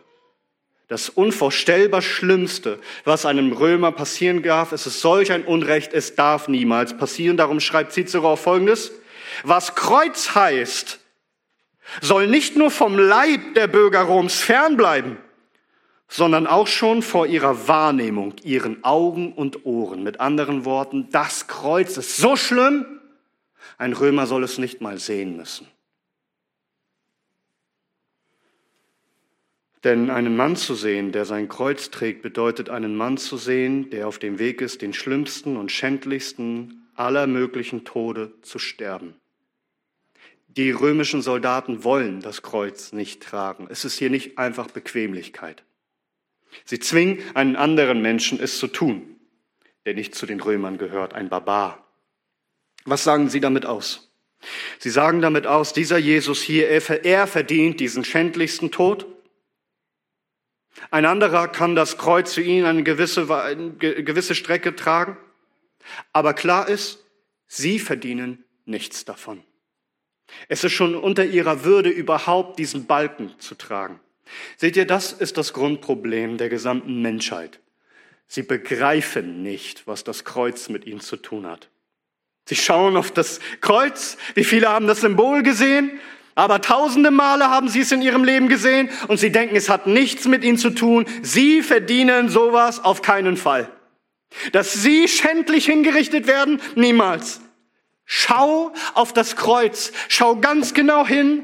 das 0.87 1.09
unvorstellbar 1.09 2.01
Schlimmste, 2.01 2.79
was 3.03 3.25
einem 3.25 3.51
Römer 3.51 3.91
passieren 3.91 4.41
darf. 4.43 4.71
Es 4.71 4.87
ist 4.87 5.01
solch 5.01 5.31
ein 5.31 5.43
Unrecht, 5.43 5.93
es 5.93 6.15
darf 6.15 6.47
niemals 6.47 6.95
passieren. 6.95 7.37
Darum 7.37 7.59
schreibt 7.59 7.91
Cicero 7.91 8.31
auf 8.31 8.41
Folgendes. 8.41 8.91
Was 9.43 9.75
Kreuz 9.75 10.35
heißt, 10.35 10.99
soll 12.01 12.27
nicht 12.27 12.55
nur 12.55 12.71
vom 12.71 12.97
Leib 12.97 13.53
der 13.55 13.67
Bürger 13.67 14.01
Roms 14.01 14.39
fernbleiben, 14.41 15.17
sondern 16.07 16.47
auch 16.47 16.67
schon 16.67 17.01
vor 17.01 17.27
ihrer 17.27 17.67
Wahrnehmung, 17.67 18.35
ihren 18.43 18.83
Augen 18.83 19.33
und 19.33 19.65
Ohren. 19.65 20.03
Mit 20.03 20.19
anderen 20.19 20.65
Worten, 20.65 21.09
das 21.11 21.47
Kreuz 21.47 21.97
ist 21.97 22.17
so 22.17 22.35
schlimm, 22.35 22.85
ein 23.77 23.93
Römer 23.93 24.27
soll 24.27 24.43
es 24.43 24.57
nicht 24.57 24.81
mal 24.81 24.97
sehen 24.97 25.35
müssen. 25.35 25.67
Denn 29.83 30.09
einen 30.09 30.35
Mann 30.35 30.55
zu 30.55 30.73
sehen, 30.73 31.11
der 31.11 31.25
sein 31.25 31.47
Kreuz 31.47 31.91
trägt, 31.91 32.23
bedeutet 32.23 32.69
einen 32.69 32.95
Mann 32.95 33.17
zu 33.17 33.37
sehen, 33.37 33.91
der 33.91 34.07
auf 34.07 34.17
dem 34.17 34.39
Weg 34.39 34.61
ist, 34.61 34.81
den 34.81 34.93
schlimmsten 34.93 35.57
und 35.57 35.71
schändlichsten 35.71 36.89
aller 36.95 37.27
möglichen 37.27 37.85
Tode 37.85 38.33
zu 38.41 38.57
sterben. 38.57 39.15
Die 40.57 40.71
römischen 40.71 41.21
Soldaten 41.21 41.83
wollen 41.83 42.21
das 42.21 42.41
Kreuz 42.41 42.93
nicht 42.93 43.21
tragen. 43.21 43.67
Es 43.69 43.83
ist 43.83 43.97
hier 43.97 44.09
nicht 44.09 44.37
einfach 44.37 44.67
Bequemlichkeit. 44.69 45.63
Sie 46.63 46.79
zwingen 46.79 47.19
einen 47.33 47.57
anderen 47.57 48.01
Menschen, 48.01 48.39
es 48.39 48.57
zu 48.57 48.67
tun, 48.67 49.19
der 49.85 49.95
nicht 49.95 50.15
zu 50.15 50.25
den 50.25 50.39
Römern 50.39 50.77
gehört, 50.77 51.13
ein 51.13 51.27
Barbar. 51.27 51.85
Was 52.85 53.03
sagen 53.03 53.29
sie 53.29 53.41
damit 53.41 53.65
aus? 53.65 54.09
Sie 54.79 54.89
sagen 54.89 55.21
damit 55.21 55.47
aus, 55.47 55.73
dieser 55.73 55.97
Jesus 55.97 56.41
hier, 56.41 56.69
er 56.69 57.27
verdient 57.27 57.79
diesen 57.79 58.05
schändlichsten 58.05 58.71
Tod. 58.71 59.07
Ein 60.91 61.05
anderer 61.05 61.47
kann 61.47 61.75
das 61.75 61.97
Kreuz 61.97 62.33
für 62.33 62.41
ihn 62.41 62.65
eine 62.65 62.83
gewisse, 62.83 63.33
eine 63.33 63.73
gewisse 63.73 64.35
Strecke 64.35 64.75
tragen. 64.75 65.17
Aber 66.13 66.33
klar 66.33 66.69
ist, 66.69 67.03
sie 67.47 67.79
verdienen 67.79 68.43
nichts 68.65 69.03
davon. 69.03 69.43
Es 70.47 70.63
ist 70.63 70.73
schon 70.73 70.95
unter 70.95 71.25
ihrer 71.25 71.63
Würde, 71.63 71.89
überhaupt 71.89 72.59
diesen 72.59 72.85
Balken 72.85 73.33
zu 73.39 73.55
tragen. 73.55 73.99
Seht 74.57 74.75
ihr, 74.75 74.85
das 74.85 75.13
ist 75.13 75.37
das 75.37 75.53
Grundproblem 75.53 76.37
der 76.37 76.49
gesamten 76.49 77.01
Menschheit. 77.01 77.59
Sie 78.27 78.43
begreifen 78.43 79.43
nicht, 79.43 79.87
was 79.87 80.03
das 80.03 80.23
Kreuz 80.23 80.69
mit 80.69 80.85
ihnen 80.85 80.99
zu 80.99 81.17
tun 81.17 81.45
hat. 81.45 81.69
Sie 82.47 82.55
schauen 82.55 82.97
auf 82.97 83.11
das 83.11 83.39
Kreuz, 83.61 84.17
wie 84.35 84.43
viele 84.43 84.69
haben 84.69 84.87
das 84.87 85.01
Symbol 85.01 85.41
gesehen, 85.43 85.99
aber 86.35 86.61
tausende 86.61 87.11
Male 87.11 87.49
haben 87.49 87.69
sie 87.69 87.79
es 87.79 87.91
in 87.91 88.01
ihrem 88.01 88.23
Leben 88.23 88.49
gesehen 88.49 88.89
und 89.07 89.17
sie 89.17 89.31
denken, 89.31 89.55
es 89.55 89.69
hat 89.69 89.87
nichts 89.87 90.27
mit 90.27 90.43
ihnen 90.43 90.57
zu 90.57 90.69
tun. 90.69 91.05
Sie 91.21 91.61
verdienen 91.61 92.29
sowas 92.29 92.83
auf 92.83 93.01
keinen 93.01 93.37
Fall. 93.37 93.69
Dass 94.51 94.73
sie 94.73 95.07
schändlich 95.07 95.65
hingerichtet 95.65 96.27
werden, 96.27 96.61
niemals. 96.75 97.39
Schau 98.05 98.71
auf 98.93 99.13
das 99.13 99.35
Kreuz, 99.35 99.91
schau 100.09 100.35
ganz 100.35 100.73
genau 100.73 101.05
hin. 101.05 101.43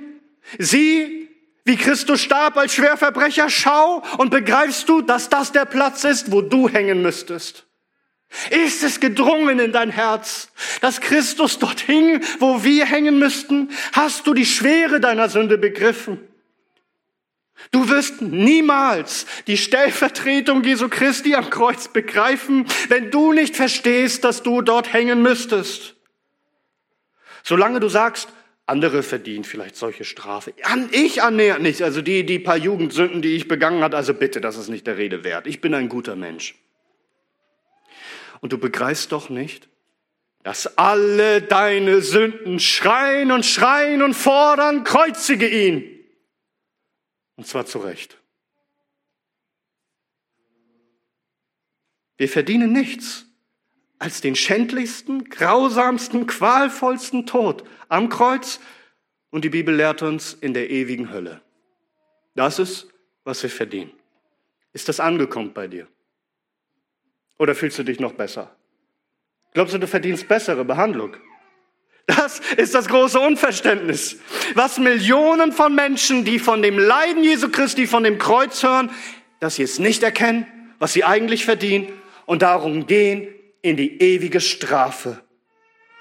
Sieh, 0.57 1.29
wie 1.65 1.75
Christus 1.75 2.21
starb 2.21 2.57
als 2.57 2.73
Schwerverbrecher, 2.73 3.49
schau 3.49 4.03
und 4.17 4.29
begreifst 4.29 4.89
du, 4.89 5.01
dass 5.01 5.29
das 5.29 5.51
der 5.51 5.65
Platz 5.65 6.03
ist, 6.03 6.31
wo 6.31 6.41
du 6.41 6.69
hängen 6.69 7.01
müsstest. 7.01 7.65
Ist 8.49 8.83
es 8.83 8.99
gedrungen 8.99 9.59
in 9.59 9.73
dein 9.73 9.91
Herz, 9.91 10.49
dass 10.79 11.01
Christus 11.01 11.59
dort 11.59 11.81
hing, 11.81 12.21
wo 12.39 12.63
wir 12.63 12.85
hängen 12.85 13.19
müssten? 13.19 13.69
Hast 13.91 14.25
du 14.25 14.33
die 14.33 14.45
Schwere 14.45 14.99
deiner 14.99 15.29
Sünde 15.29 15.57
begriffen? 15.57 16.19
Du 17.71 17.89
wirst 17.89 18.21
niemals 18.21 19.25
die 19.47 19.57
Stellvertretung 19.57 20.63
Jesu 20.63 20.89
Christi 20.89 21.35
am 21.35 21.49
Kreuz 21.49 21.89
begreifen, 21.89 22.65
wenn 22.87 23.11
du 23.11 23.33
nicht 23.33 23.55
verstehst, 23.55 24.23
dass 24.23 24.41
du 24.41 24.61
dort 24.61 24.93
hängen 24.93 25.21
müsstest. 25.21 25.95
Solange 27.43 27.79
du 27.79 27.89
sagst, 27.89 28.29
andere 28.65 29.03
verdienen 29.03 29.43
vielleicht 29.43 29.75
solche 29.75 30.05
Strafe. 30.05 30.53
Ich 30.91 31.21
annähernd 31.21 31.61
nicht. 31.61 31.81
Also 31.81 32.01
die, 32.01 32.25
die 32.25 32.39
paar 32.39 32.57
Jugendsünden, 32.57 33.21
die 33.21 33.35
ich 33.35 33.47
begangen 33.47 33.83
hat, 33.83 33.93
also 33.93 34.13
bitte, 34.13 34.39
das 34.39 34.57
ist 34.57 34.69
nicht 34.69 34.87
der 34.87 34.97
Rede 34.97 35.23
wert. 35.23 35.47
Ich 35.47 35.61
bin 35.61 35.73
ein 35.73 35.89
guter 35.89 36.15
Mensch. 36.15 36.55
Und 38.39 38.53
du 38.53 38.57
begreifst 38.57 39.11
doch 39.11 39.29
nicht, 39.29 39.69
dass 40.43 40.77
alle 40.77 41.41
deine 41.41 42.01
Sünden 42.01 42.59
schreien 42.59 43.31
und 43.31 43.45
schreien 43.45 44.01
und 44.01 44.13
fordern, 44.13 44.83
kreuzige 44.83 45.47
ihn. 45.47 45.83
Und 47.35 47.45
zwar 47.45 47.65
zu 47.65 47.79
Recht. 47.79 48.17
Wir 52.17 52.29
verdienen 52.29 52.71
nichts 52.71 53.25
als 54.01 54.19
den 54.19 54.35
schändlichsten, 54.35 55.25
grausamsten, 55.25 56.25
qualvollsten 56.25 57.27
Tod 57.27 57.63
am 57.87 58.09
Kreuz 58.09 58.59
und 59.29 59.45
die 59.45 59.49
Bibel 59.49 59.75
lehrt 59.75 60.01
uns 60.01 60.33
in 60.33 60.55
der 60.55 60.71
ewigen 60.71 61.13
Hölle. 61.13 61.39
Das 62.33 62.57
ist, 62.57 62.87
was 63.25 63.43
wir 63.43 63.51
verdienen. 63.51 63.91
Ist 64.73 64.89
das 64.89 64.99
angekommen 64.99 65.53
bei 65.53 65.67
dir? 65.67 65.87
Oder 67.37 67.53
fühlst 67.53 67.77
du 67.77 67.83
dich 67.83 67.99
noch 67.99 68.13
besser? 68.13 68.55
Glaubst 69.53 69.75
du, 69.75 69.77
du 69.77 69.85
verdienst 69.85 70.27
bessere 70.27 70.65
Behandlung? 70.65 71.15
Das 72.07 72.39
ist 72.57 72.73
das 72.73 72.87
große 72.87 73.19
Unverständnis. 73.19 74.17
Was 74.55 74.79
Millionen 74.79 75.51
von 75.51 75.75
Menschen, 75.75 76.25
die 76.25 76.39
von 76.39 76.63
dem 76.63 76.79
Leiden 76.79 77.23
Jesu 77.23 77.49
Christi, 77.49 77.85
von 77.85 78.03
dem 78.03 78.17
Kreuz 78.17 78.63
hören, 78.63 78.89
dass 79.39 79.57
sie 79.57 79.63
es 79.63 79.77
nicht 79.77 80.01
erkennen, 80.01 80.47
was 80.79 80.93
sie 80.93 81.03
eigentlich 81.03 81.45
verdienen 81.45 81.93
und 82.25 82.41
darum 82.41 82.87
gehen, 82.87 83.27
in 83.61 83.77
die 83.77 84.01
ewige 84.01 84.41
Strafe. 84.41 85.23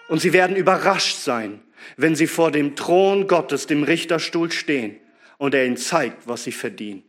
Und 0.08 0.20
sie 0.20 0.32
werden 0.32 0.56
überrascht 0.56 1.16
sein, 1.16 1.62
wenn 1.96 2.16
sie 2.16 2.26
vor 2.26 2.50
dem 2.50 2.76
Thron 2.76 3.26
Gottes, 3.26 3.66
dem 3.66 3.82
Richterstuhl 3.82 4.50
stehen 4.50 4.98
und 5.38 5.54
er 5.54 5.66
ihnen 5.66 5.76
zeigt, 5.76 6.26
was 6.26 6.44
sie 6.44 6.52
verdienen. 6.52 7.04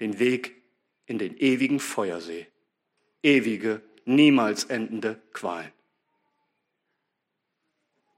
Den 0.00 0.18
Weg 0.18 0.56
in 1.06 1.18
den 1.18 1.36
ewigen 1.38 1.80
Feuersee. 1.80 2.46
Ewige, 3.22 3.82
niemals 4.04 4.64
endende 4.64 5.20
Qualen. 5.32 5.72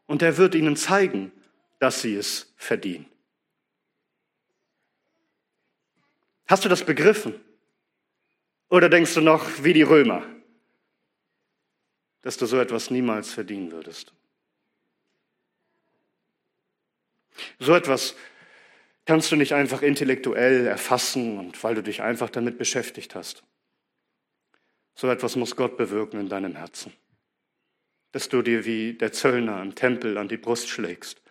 Und 0.06 0.22
er 0.22 0.36
wird 0.36 0.54
ihnen 0.54 0.76
zeigen, 0.76 1.32
dass 1.78 2.02
sie 2.02 2.14
es 2.14 2.52
verdienen. 2.56 3.06
Hast 6.46 6.64
du 6.64 6.68
das 6.68 6.84
begriffen? 6.84 7.40
Oder 8.68 8.88
denkst 8.88 9.14
du 9.14 9.20
noch 9.20 9.64
wie 9.64 9.72
die 9.72 9.82
Römer? 9.82 10.22
Dass 12.22 12.36
du 12.36 12.46
so 12.46 12.58
etwas 12.58 12.90
niemals 12.90 13.32
verdienen 13.32 13.72
würdest. 13.72 14.12
So 17.58 17.74
etwas 17.74 18.14
kannst 19.04 19.30
du 19.32 19.36
nicht 19.36 19.52
einfach 19.52 19.82
intellektuell 19.82 20.66
erfassen 20.66 21.38
und 21.38 21.62
weil 21.64 21.74
du 21.74 21.82
dich 21.82 22.02
einfach 22.02 22.30
damit 22.30 22.58
beschäftigt 22.58 23.14
hast. 23.14 23.42
So 24.94 25.08
etwas 25.08 25.36
muss 25.36 25.56
Gott 25.56 25.76
bewirken 25.76 26.20
in 26.20 26.28
deinem 26.28 26.54
Herzen, 26.54 26.92
dass 28.12 28.28
du 28.28 28.42
dir 28.42 28.64
wie 28.64 28.92
der 28.94 29.12
Zöllner 29.12 29.60
im 29.62 29.74
Tempel 29.74 30.18
an 30.18 30.28
die 30.28 30.36
Brust 30.36 30.68
schlägst 30.68 31.22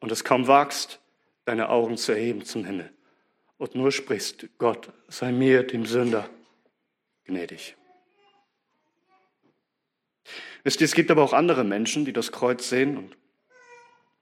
und 0.00 0.12
es 0.12 0.24
kaum 0.24 0.46
wagst, 0.46 1.00
deine 1.44 1.68
Augen 1.68 1.96
zu 1.96 2.12
erheben 2.12 2.44
zum 2.44 2.64
Himmel 2.64 2.92
und 3.56 3.74
nur 3.74 3.92
sprichst, 3.92 4.48
Gott, 4.58 4.92
sei 5.08 5.32
mir, 5.32 5.62
dem 5.62 5.86
Sünder, 5.86 6.28
gnädig. 7.24 7.76
Wisst 10.66 10.80
ihr, 10.80 10.86
es 10.86 10.96
gibt 10.96 11.12
aber 11.12 11.22
auch 11.22 11.32
andere 11.32 11.62
Menschen, 11.62 12.04
die 12.04 12.12
das 12.12 12.32
Kreuz 12.32 12.68
sehen 12.68 12.96
und 12.96 13.16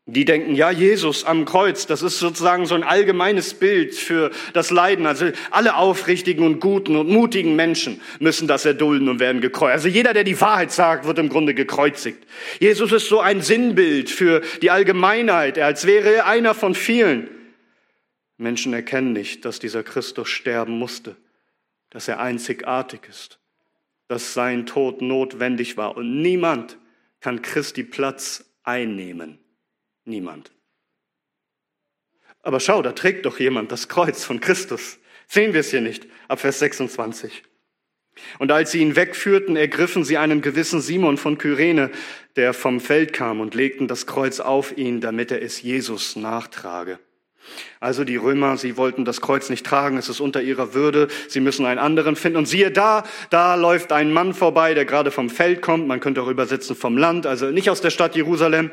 die 0.04 0.26
denken, 0.26 0.54
ja, 0.54 0.70
Jesus 0.70 1.24
am 1.24 1.46
Kreuz, 1.46 1.86
das 1.86 2.02
ist 2.02 2.18
sozusagen 2.18 2.66
so 2.66 2.74
ein 2.74 2.82
allgemeines 2.82 3.54
Bild 3.54 3.94
für 3.94 4.30
das 4.52 4.70
Leiden. 4.70 5.06
Also 5.06 5.30
alle 5.50 5.76
aufrichtigen 5.76 6.44
und 6.44 6.60
guten 6.60 6.96
und 6.96 7.08
mutigen 7.08 7.56
Menschen 7.56 8.02
müssen 8.20 8.46
das 8.46 8.66
erdulden 8.66 9.08
und 9.08 9.20
werden 9.20 9.40
gekreuzigt. 9.40 9.72
Also 9.72 9.88
jeder, 9.88 10.12
der 10.12 10.24
die 10.24 10.38
Wahrheit 10.38 10.70
sagt, 10.70 11.06
wird 11.06 11.18
im 11.18 11.30
Grunde 11.30 11.54
gekreuzigt. 11.54 12.26
Jesus 12.60 12.92
ist 12.92 13.08
so 13.08 13.20
ein 13.20 13.40
Sinnbild 13.40 14.10
für 14.10 14.42
die 14.60 14.70
Allgemeinheit, 14.70 15.58
als 15.58 15.86
wäre 15.86 16.12
er 16.12 16.26
einer 16.26 16.52
von 16.52 16.74
vielen. 16.74 17.30
Menschen 18.36 18.74
erkennen 18.74 19.14
nicht, 19.14 19.46
dass 19.46 19.60
dieser 19.60 19.82
Christus 19.82 20.28
sterben 20.28 20.78
musste, 20.78 21.16
dass 21.88 22.06
er 22.06 22.20
einzigartig 22.20 23.00
ist, 23.08 23.38
dass 24.08 24.34
sein 24.34 24.66
Tod 24.66 25.02
notwendig 25.02 25.76
war 25.76 25.96
und 25.96 26.20
niemand 26.20 26.78
kann 27.20 27.42
Christi 27.42 27.82
Platz 27.82 28.44
einnehmen. 28.62 29.38
Niemand. 30.04 30.52
Aber 32.42 32.60
schau, 32.60 32.82
da 32.82 32.92
trägt 32.92 33.24
doch 33.24 33.40
jemand 33.40 33.72
das 33.72 33.88
Kreuz 33.88 34.24
von 34.24 34.40
Christus. 34.40 34.98
Sehen 35.26 35.54
wir 35.54 35.60
es 35.60 35.70
hier 35.70 35.80
nicht, 35.80 36.06
ab 36.28 36.40
Vers 36.40 36.58
26. 36.58 37.42
Und 38.38 38.52
als 38.52 38.70
sie 38.70 38.80
ihn 38.80 38.96
wegführten, 38.96 39.56
ergriffen 39.56 40.04
sie 40.04 40.18
einen 40.18 40.42
gewissen 40.42 40.80
Simon 40.80 41.16
von 41.16 41.38
Kyrene, 41.38 41.90
der 42.36 42.52
vom 42.52 42.80
Feld 42.80 43.12
kam, 43.12 43.40
und 43.40 43.54
legten 43.54 43.88
das 43.88 44.06
Kreuz 44.06 44.40
auf 44.40 44.76
ihn, 44.76 45.00
damit 45.00 45.30
er 45.30 45.42
es 45.42 45.62
Jesus 45.62 46.14
nachtrage. 46.14 46.98
Also 47.80 48.04
die 48.04 48.16
Römer, 48.16 48.56
sie 48.56 48.76
wollten 48.76 49.04
das 49.04 49.20
Kreuz 49.20 49.50
nicht 49.50 49.66
tragen, 49.66 49.96
es 49.96 50.08
ist 50.08 50.20
unter 50.20 50.42
ihrer 50.42 50.74
Würde, 50.74 51.08
sie 51.28 51.40
müssen 51.40 51.66
einen 51.66 51.78
anderen 51.78 52.16
finden. 52.16 52.38
Und 52.38 52.46
siehe 52.46 52.70
da, 52.70 53.04
da 53.30 53.54
läuft 53.54 53.92
ein 53.92 54.12
Mann 54.12 54.34
vorbei, 54.34 54.74
der 54.74 54.84
gerade 54.84 55.10
vom 55.10 55.30
Feld 55.30 55.62
kommt, 55.62 55.86
man 55.86 56.00
könnte 56.00 56.22
auch 56.22 56.28
übersetzen 56.28 56.76
vom 56.76 56.96
Land, 56.96 57.26
also 57.26 57.46
nicht 57.46 57.70
aus 57.70 57.80
der 57.80 57.90
Stadt 57.90 58.16
Jerusalem, 58.16 58.70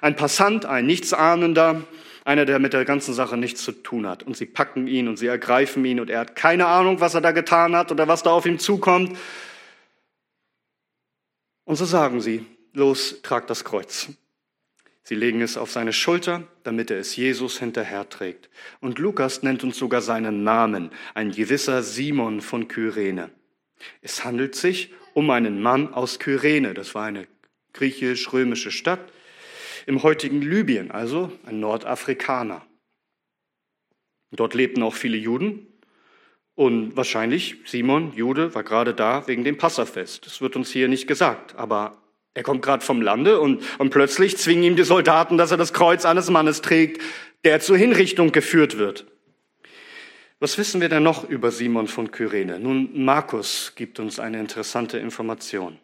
ein 0.00 0.16
Passant, 0.16 0.66
ein 0.66 0.86
Nichtsahnender, 0.86 1.82
einer, 2.24 2.44
der 2.44 2.58
mit 2.58 2.74
der 2.74 2.84
ganzen 2.84 3.14
Sache 3.14 3.36
nichts 3.36 3.62
zu 3.62 3.72
tun 3.72 4.06
hat. 4.06 4.22
Und 4.22 4.36
sie 4.36 4.46
packen 4.46 4.86
ihn 4.86 5.08
und 5.08 5.16
sie 5.16 5.26
ergreifen 5.26 5.84
ihn 5.84 5.98
und 5.98 6.10
er 6.10 6.20
hat 6.20 6.36
keine 6.36 6.66
Ahnung, 6.66 7.00
was 7.00 7.14
er 7.14 7.22
da 7.22 7.32
getan 7.32 7.74
hat 7.74 7.90
oder 7.90 8.06
was 8.06 8.22
da 8.22 8.30
auf 8.30 8.44
ihm 8.44 8.58
zukommt. 8.58 9.16
Und 11.64 11.76
so 11.76 11.86
sagen 11.86 12.20
sie, 12.20 12.44
los, 12.74 13.20
trag 13.22 13.46
das 13.46 13.64
Kreuz. 13.64 14.08
Sie 15.08 15.14
legen 15.14 15.40
es 15.40 15.56
auf 15.56 15.70
seine 15.70 15.94
Schulter, 15.94 16.46
damit 16.64 16.90
er 16.90 16.98
es 16.98 17.16
Jesus 17.16 17.58
hinterherträgt. 17.58 18.50
Und 18.82 18.98
Lukas 18.98 19.42
nennt 19.42 19.64
uns 19.64 19.78
sogar 19.78 20.02
seinen 20.02 20.44
Namen, 20.44 20.90
ein 21.14 21.30
gewisser 21.30 21.82
Simon 21.82 22.42
von 22.42 22.68
Kyrene. 22.68 23.30
Es 24.02 24.26
handelt 24.26 24.54
sich 24.54 24.92
um 25.14 25.30
einen 25.30 25.62
Mann 25.62 25.94
aus 25.94 26.18
Kyrene, 26.18 26.74
das 26.74 26.94
war 26.94 27.06
eine 27.06 27.26
griechisch-römische 27.72 28.70
Stadt 28.70 29.00
im 29.86 30.02
heutigen 30.02 30.42
Libyen, 30.42 30.90
also 30.90 31.32
ein 31.46 31.58
Nordafrikaner. 31.58 32.66
Dort 34.32 34.52
lebten 34.52 34.82
auch 34.82 34.94
viele 34.94 35.16
Juden 35.16 35.68
und 36.54 36.98
wahrscheinlich 36.98 37.56
Simon, 37.64 38.12
Jude, 38.14 38.54
war 38.54 38.62
gerade 38.62 38.92
da 38.92 39.26
wegen 39.26 39.42
dem 39.42 39.56
Passafest. 39.56 40.26
Das 40.26 40.42
wird 40.42 40.54
uns 40.54 40.70
hier 40.70 40.86
nicht 40.86 41.06
gesagt, 41.06 41.56
aber 41.56 41.96
er 42.34 42.42
kommt 42.42 42.62
gerade 42.62 42.84
vom 42.84 43.02
Lande 43.02 43.40
und, 43.40 43.62
und 43.78 43.90
plötzlich 43.90 44.36
zwingen 44.36 44.62
ihm 44.62 44.76
die 44.76 44.84
Soldaten, 44.84 45.38
dass 45.38 45.50
er 45.50 45.56
das 45.56 45.72
Kreuz 45.72 46.04
eines 46.04 46.30
Mannes 46.30 46.62
trägt, 46.62 47.02
der 47.44 47.60
zur 47.60 47.76
Hinrichtung 47.76 48.32
geführt 48.32 48.78
wird. 48.78 49.06
Was 50.40 50.56
wissen 50.56 50.80
wir 50.80 50.88
denn 50.88 51.02
noch 51.02 51.28
über 51.28 51.50
Simon 51.50 51.88
von 51.88 52.12
Kyrene? 52.12 52.60
Nun, 52.60 53.04
Markus 53.04 53.72
gibt 53.74 53.98
uns 53.98 54.20
eine 54.20 54.38
interessante 54.38 54.98
Information. 54.98 55.78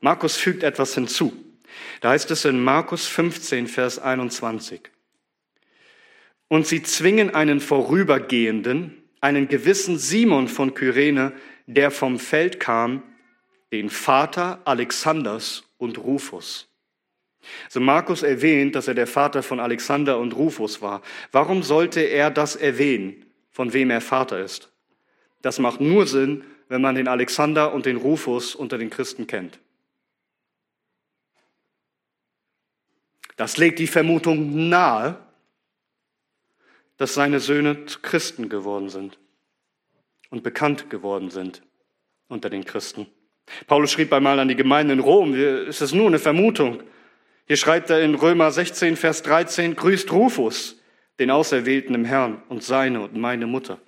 Markus 0.00 0.36
fügt 0.36 0.62
etwas 0.62 0.94
hinzu. 0.94 1.32
Da 2.00 2.10
heißt 2.10 2.30
es 2.30 2.46
in 2.46 2.62
Markus 2.62 3.06
15, 3.06 3.66
Vers 3.66 3.98
21. 3.98 4.80
Und 6.48 6.66
sie 6.66 6.82
zwingen 6.82 7.34
einen 7.34 7.60
Vorübergehenden, 7.60 9.02
einen 9.20 9.48
gewissen 9.48 9.98
Simon 9.98 10.48
von 10.48 10.74
Kyrene, 10.74 11.32
der 11.66 11.90
vom 11.90 12.18
Feld 12.18 12.58
kam, 12.58 13.02
den 13.72 13.90
Vater 13.90 14.60
Alexanders 14.64 15.64
und 15.78 15.98
Rufus. 15.98 16.68
Also 17.64 17.80
Markus 17.80 18.22
erwähnt, 18.22 18.74
dass 18.76 18.86
er 18.86 18.94
der 18.94 19.06
Vater 19.06 19.42
von 19.42 19.58
Alexander 19.58 20.18
und 20.18 20.36
Rufus 20.36 20.80
war. 20.80 21.02
Warum 21.32 21.62
sollte 21.62 22.00
er 22.00 22.30
das 22.30 22.54
erwähnen, 22.54 23.26
von 23.50 23.72
wem 23.72 23.90
er 23.90 24.00
Vater 24.00 24.38
ist? 24.40 24.70
Das 25.40 25.58
macht 25.58 25.80
nur 25.80 26.06
Sinn, 26.06 26.44
wenn 26.68 26.82
man 26.82 26.94
den 26.94 27.08
Alexander 27.08 27.72
und 27.74 27.86
den 27.86 27.96
Rufus 27.96 28.54
unter 28.54 28.78
den 28.78 28.90
Christen 28.90 29.26
kennt. 29.26 29.58
Das 33.36 33.56
legt 33.56 33.78
die 33.78 33.86
Vermutung 33.86 34.68
nahe, 34.68 35.18
dass 36.98 37.14
seine 37.14 37.40
Söhne 37.40 37.74
Christen 38.02 38.48
geworden 38.48 38.88
sind 38.88 39.18
und 40.30 40.42
bekannt 40.42 40.90
geworden 40.90 41.30
sind 41.30 41.62
unter 42.28 42.50
den 42.50 42.64
Christen. 42.64 43.06
Paulus 43.66 43.90
schrieb 43.90 44.12
einmal 44.12 44.38
an 44.38 44.48
die 44.48 44.56
Gemeinde 44.56 44.94
in 44.94 45.00
Rom, 45.00 45.34
es 45.34 45.80
ist 45.80 45.94
nur 45.94 46.06
eine 46.06 46.18
Vermutung. 46.18 46.82
Hier 47.46 47.56
schreibt 47.56 47.90
er 47.90 48.02
in 48.02 48.14
Römer 48.14 48.50
16, 48.50 48.96
Vers 48.96 49.22
13, 49.22 49.76
grüßt 49.76 50.12
Rufus, 50.12 50.80
den 51.18 51.30
Auserwählten 51.30 51.94
im 51.94 52.04
Herrn 52.04 52.42
und 52.48 52.62
seine 52.62 53.02
und 53.02 53.16
meine 53.16 53.46
Mutter. 53.46 53.78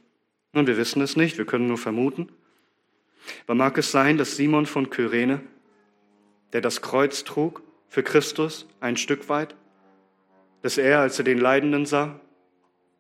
Nun, 0.53 0.67
wir 0.67 0.77
wissen 0.77 1.03
es 1.03 1.17
nicht, 1.17 1.39
wir 1.39 1.47
können 1.47 1.67
nur 1.67 1.79
vermuten. 1.79 2.29
Aber 3.45 3.55
mag 3.55 3.79
es 3.79 3.91
sein, 3.91 4.19
dass 4.19 4.37
Simon 4.37 4.67
von 4.67 4.91
Kyrene, 4.91 5.41
der 6.53 6.61
das 6.61 6.83
Kreuz 6.83 7.25
trug, 7.25 7.63
für 7.89 8.03
Christus 8.03 8.67
ein 8.81 8.97
Stück 8.97 9.29
weit, 9.29 9.55
dass 10.63 10.79
er, 10.79 11.01
als 11.01 11.19
er 11.19 11.25
den 11.25 11.39
Leidenden 11.39 11.87
sah, 11.87 12.21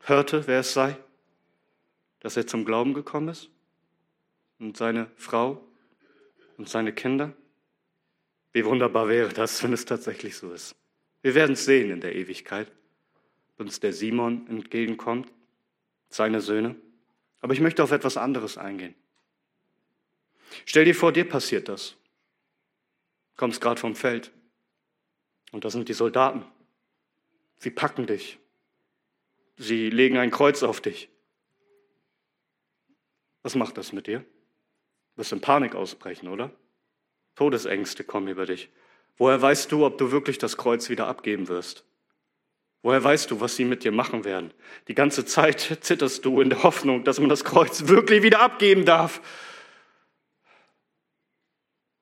hörte, 0.00 0.46
wer 0.46 0.60
es 0.60 0.72
sei, 0.72 0.96
dass 2.20 2.36
er 2.36 2.46
zum 2.46 2.64
Glauben 2.64 2.94
gekommen 2.94 3.28
ist 3.28 3.50
und 4.58 4.76
seine 4.76 5.10
Frau 5.16 5.60
und 6.56 6.68
seine 6.68 6.92
Kinder? 6.92 7.32
Wie 8.52 8.64
wunderbar 8.64 9.08
wäre 9.08 9.32
das, 9.32 9.62
wenn 9.62 9.72
es 9.72 9.84
tatsächlich 9.84 10.36
so 10.36 10.52
ist. 10.52 10.76
Wir 11.22 11.34
werden 11.34 11.52
es 11.52 11.64
sehen 11.64 11.90
in 11.90 12.00
der 12.00 12.14
Ewigkeit, 12.14 12.70
wenn 13.56 13.66
uns 13.66 13.80
der 13.80 13.92
Simon 13.92 14.46
entgegenkommt, 14.46 15.32
seine 16.08 16.40
Söhne. 16.40 16.76
Aber 17.40 17.52
ich 17.52 17.60
möchte 17.60 17.82
auf 17.82 17.92
etwas 17.92 18.16
anderes 18.16 18.58
eingehen. 18.58 18.94
Stell 20.66 20.84
dir 20.84 20.94
vor, 20.94 21.12
dir 21.12 21.28
passiert 21.28 21.68
das. 21.68 21.96
Kommst 23.36 23.60
gerade 23.60 23.80
vom 23.80 23.96
Feld, 23.96 24.30
und 25.54 25.64
da 25.64 25.70
sind 25.70 25.88
die 25.88 25.94
Soldaten. 25.94 26.44
Sie 27.58 27.70
packen 27.70 28.08
dich. 28.08 28.40
Sie 29.56 29.88
legen 29.88 30.18
ein 30.18 30.32
Kreuz 30.32 30.64
auf 30.64 30.80
dich. 30.80 31.08
Was 33.42 33.54
macht 33.54 33.78
das 33.78 33.92
mit 33.92 34.08
dir? 34.08 34.24
Du 35.14 35.20
wirst 35.20 35.32
in 35.32 35.40
Panik 35.40 35.74
ausbrechen, 35.74 36.28
oder? 36.28 36.50
Todesängste 37.36 38.04
kommen 38.04 38.28
über 38.28 38.46
dich. 38.46 38.68
Woher 39.16 39.40
weißt 39.40 39.70
du, 39.70 39.86
ob 39.86 39.98
du 39.98 40.10
wirklich 40.10 40.38
das 40.38 40.56
Kreuz 40.56 40.88
wieder 40.88 41.06
abgeben 41.06 41.48
wirst? 41.48 41.84
Woher 42.82 43.02
weißt 43.02 43.30
du, 43.30 43.40
was 43.40 43.56
sie 43.56 43.64
mit 43.64 43.84
dir 43.84 43.92
machen 43.92 44.24
werden? 44.24 44.52
Die 44.88 44.94
ganze 44.94 45.24
Zeit 45.24 45.60
zitterst 45.80 46.24
du 46.24 46.40
in 46.40 46.50
der 46.50 46.62
Hoffnung, 46.62 47.04
dass 47.04 47.20
man 47.20 47.28
das 47.28 47.44
Kreuz 47.44 47.86
wirklich 47.86 48.22
wieder 48.22 48.40
abgeben 48.40 48.84
darf. 48.84 49.20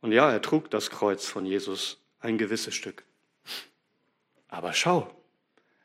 Und 0.01 0.13
ja, 0.13 0.31
er 0.31 0.43
trug 0.43 0.71
das 0.71 0.91
Kreuz 0.91 1.29
von 1.29 1.47
Jesus 1.47 2.01
ein 2.19 2.39
gewisses 2.39 2.75
Stück. 2.75 3.05
Aber 4.49 4.73
schau, 4.73 5.15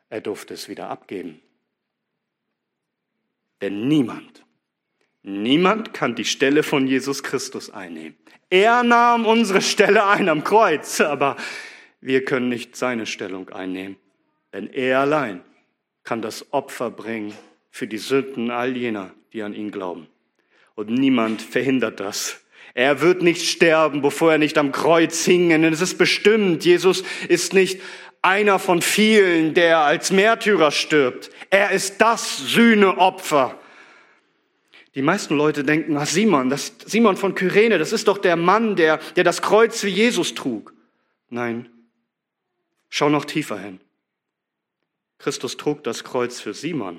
er 0.08 0.20
durfte 0.20 0.54
es 0.54 0.68
wieder 0.68 0.88
abgeben. 0.88 1.40
Denn 3.60 3.88
niemand, 3.88 4.44
niemand 5.28 5.94
kann 5.94 6.14
die 6.14 6.24
Stelle 6.24 6.62
von 6.62 6.86
Jesus 6.86 7.22
Christus 7.22 7.70
einnehmen. 7.70 8.16
Er 8.50 8.82
nahm 8.82 9.26
unsere 9.26 9.60
Stelle 9.60 10.06
ein 10.06 10.28
am 10.28 10.42
Kreuz, 10.42 11.00
aber 11.00 11.36
wir 12.00 12.24
können 12.24 12.48
nicht 12.48 12.76
seine 12.76 13.06
Stellung 13.06 13.50
einnehmen. 13.50 13.96
Denn 14.52 14.68
er 14.72 15.00
allein 15.00 15.42
kann 16.04 16.22
das 16.22 16.52
Opfer 16.52 16.90
bringen 16.90 17.34
für 17.70 17.86
die 17.86 17.98
Sünden 17.98 18.50
all 18.50 18.76
jener, 18.76 19.12
die 19.32 19.42
an 19.42 19.54
ihn 19.54 19.70
glauben. 19.70 20.08
Und 20.74 20.90
niemand 20.90 21.42
verhindert 21.42 22.00
das. 22.00 22.40
Er 22.74 23.00
wird 23.00 23.22
nicht 23.22 23.46
sterben, 23.46 24.00
bevor 24.00 24.32
er 24.32 24.38
nicht 24.38 24.56
am 24.56 24.72
Kreuz 24.72 25.24
hing. 25.24 25.48
Denn 25.50 25.64
es 25.64 25.80
ist 25.80 25.98
bestimmt, 25.98 26.64
Jesus 26.64 27.02
ist 27.28 27.52
nicht 27.52 27.80
einer 28.22 28.58
von 28.58 28.80
vielen, 28.80 29.54
der 29.54 29.78
als 29.78 30.12
Märtyrer 30.12 30.70
stirbt. 30.70 31.30
Er 31.50 31.72
ist 31.72 32.00
das 32.00 32.38
Sühneopfer. 32.38 33.58
Die 34.98 35.02
meisten 35.02 35.36
Leute 35.36 35.62
denken, 35.62 35.96
ach 35.96 36.08
Simon, 36.08 36.50
das 36.50 36.72
Simon 36.84 37.16
von 37.16 37.36
Kyrene, 37.36 37.78
das 37.78 37.92
ist 37.92 38.08
doch 38.08 38.18
der 38.18 38.34
Mann, 38.34 38.74
der, 38.74 38.98
der 39.14 39.22
das 39.22 39.42
Kreuz 39.42 39.84
wie 39.84 39.90
Jesus 39.90 40.34
trug. 40.34 40.74
Nein, 41.30 41.68
schau 42.88 43.08
noch 43.08 43.24
tiefer 43.24 43.60
hin. 43.60 43.78
Christus 45.18 45.56
trug 45.56 45.84
das 45.84 46.02
Kreuz 46.02 46.40
für 46.40 46.52
Simon. 46.52 46.98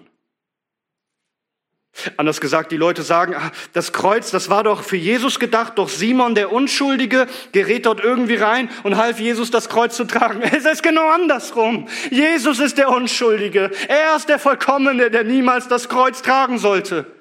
Anders 2.16 2.40
gesagt, 2.40 2.72
die 2.72 2.78
Leute 2.78 3.02
sagen, 3.04 3.36
ah, 3.36 3.52
das 3.74 3.92
Kreuz, 3.92 4.32
das 4.32 4.50
war 4.50 4.64
doch 4.64 4.82
für 4.82 4.96
Jesus 4.96 5.38
gedacht, 5.38 5.74
doch 5.76 5.90
Simon, 5.90 6.36
der 6.36 6.54
Unschuldige, 6.54 7.28
gerät 7.52 7.86
dort 7.86 8.00
irgendwie 8.00 8.36
rein 8.36 8.70
und 8.84 8.96
half 8.96 9.20
Jesus, 9.20 9.52
das 9.52 9.68
Kreuz 9.68 9.98
zu 9.98 10.06
tragen. 10.06 10.42
Es 10.42 10.64
ist 10.64 10.84
genau 10.84 11.10
andersrum. 11.10 11.90
Jesus 12.12 12.62
ist 12.62 12.78
der 12.78 12.92
Unschuldige. 12.92 13.72
Er 13.90 14.16
ist 14.16 14.30
der 14.30 14.40
Vollkommene, 14.40 15.12
der 15.12 15.26
niemals 15.26 15.68
das 15.68 15.90
Kreuz 15.90 16.22
tragen 16.22 16.60
sollte. 16.60 17.19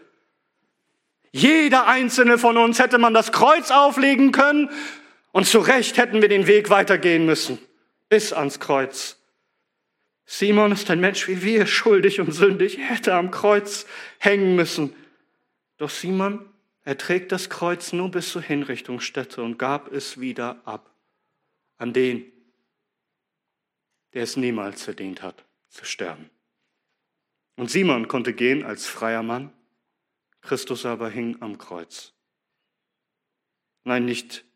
Jeder 1.33 1.87
einzelne 1.87 2.38
von 2.38 2.57
uns 2.57 2.79
hätte 2.79 2.99
man 2.99 3.14
das 3.14 3.33
Kreuz 3.33 3.71
auflegen 3.71 4.33
können 4.33 4.71
und 5.33 5.47
zu 5.47 5.59
Recht 5.59 5.99
hätten 5.99 6.23
wir 6.23 6.29
den 6.29 6.47
Weg 6.47 6.71
weitergehen 6.71 7.27
müssen. 7.27 7.59
Bis 8.09 8.33
ans 8.33 8.61
Kreuz. 8.61 9.19
Simon 10.25 10.73
ist 10.73 10.91
ein 10.91 11.01
Mensch 11.01 11.29
wie 11.29 11.43
wir, 11.43 11.67
schuldig 11.67 12.21
und 12.21 12.33
sündig, 12.33 12.79
er 12.79 12.87
hätte 12.87 13.14
am 13.14 13.31
Kreuz 13.31 13.87
hängen 14.19 14.57
müssen. 14.57 14.95
Doch 15.79 15.91
Simon, 15.91 16.45
er 16.85 16.99
trägt 16.99 17.33
das 17.33 17.49
Kreuz 17.49 17.93
nur 17.93 18.11
bis 18.11 18.33
zur 18.33 18.43
Hinrichtungsstätte 18.43 19.43
und 19.43 19.59
gab 19.59 19.93
es 19.93 20.21
wieder 20.21 20.61
ab 20.64 20.91
an 21.79 21.93
den, 21.93 22.31
der 24.12 24.25
es 24.25 24.37
niemals 24.37 24.83
verdient 24.83 25.23
hat, 25.23 25.45
zu 25.69 25.85
sterben. 25.85 26.29
Und 27.57 27.71
Simon 27.71 28.09
konnte 28.09 28.33
gehen 28.33 28.64
als 28.64 28.87
freier 28.87 29.23
Mann, 29.23 29.53
Christus 30.48 30.87
aber 30.87 31.11
hing 31.11 31.37
am 31.40 31.58
Kreuz. 31.58 32.14
Nein, 33.84 34.06
nicht 34.06 34.46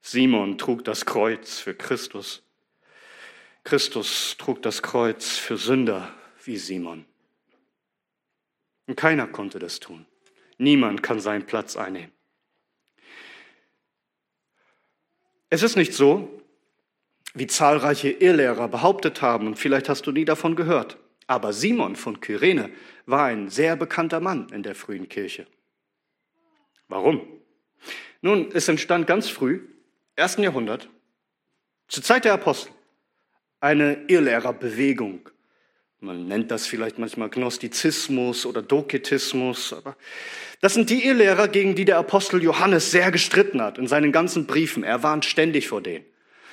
Simon 0.00 0.58
trug 0.58 0.84
das 0.84 1.06
Kreuz 1.06 1.60
für 1.60 1.76
Christus, 1.76 2.42
Christus 3.62 4.36
trug 4.36 4.62
das 4.62 4.82
Kreuz 4.82 5.36
für 5.36 5.56
Sünder 5.56 6.12
wie 6.44 6.56
Simon. 6.56 7.04
Und 8.88 8.96
keiner 8.96 9.28
konnte 9.28 9.60
das 9.60 9.78
tun. 9.78 10.06
Niemand 10.56 11.04
kann 11.04 11.20
seinen 11.20 11.46
Platz 11.46 11.76
einnehmen. 11.76 12.10
Es 15.50 15.62
ist 15.62 15.76
nicht 15.76 15.94
so, 15.94 16.42
wie 17.34 17.46
zahlreiche 17.46 18.10
Irrlehrer 18.10 18.66
behauptet 18.66 19.22
haben, 19.22 19.46
und 19.46 19.56
vielleicht 19.56 19.88
hast 19.88 20.04
du 20.04 20.10
nie 20.10 20.24
davon 20.24 20.56
gehört, 20.56 20.98
aber 21.28 21.52
Simon 21.52 21.94
von 21.94 22.20
Kyrene 22.20 22.72
war 23.08 23.24
ein 23.24 23.48
sehr 23.48 23.74
bekannter 23.76 24.20
Mann 24.20 24.48
in 24.50 24.62
der 24.62 24.74
frühen 24.74 25.08
Kirche. 25.08 25.46
Warum? 26.88 27.22
Nun, 28.20 28.50
es 28.52 28.68
entstand 28.68 29.06
ganz 29.06 29.28
früh, 29.28 29.60
ersten 30.14 30.42
Jahrhundert, 30.42 30.88
zur 31.88 32.02
Zeit 32.02 32.24
der 32.24 32.34
Apostel 32.34 32.72
eine 33.60 34.04
Irrlehrerbewegung. 34.08 35.30
Man 36.00 36.28
nennt 36.28 36.50
das 36.50 36.66
vielleicht 36.66 36.98
manchmal 36.98 37.28
Gnostizismus 37.28 38.46
oder 38.46 38.62
Doketismus. 38.62 39.72
Aber 39.72 39.96
das 40.60 40.74
sind 40.74 40.90
die 40.90 41.04
Irrlehrer, 41.04 41.48
gegen 41.48 41.74
die 41.74 41.84
der 41.84 41.98
Apostel 41.98 42.42
Johannes 42.42 42.90
sehr 42.90 43.10
gestritten 43.10 43.60
hat 43.60 43.78
in 43.78 43.88
seinen 43.88 44.12
ganzen 44.12 44.46
Briefen. 44.46 44.84
Er 44.84 45.02
warnt 45.02 45.24
ständig 45.24 45.66
vor 45.66 45.80
denen. 45.80 46.04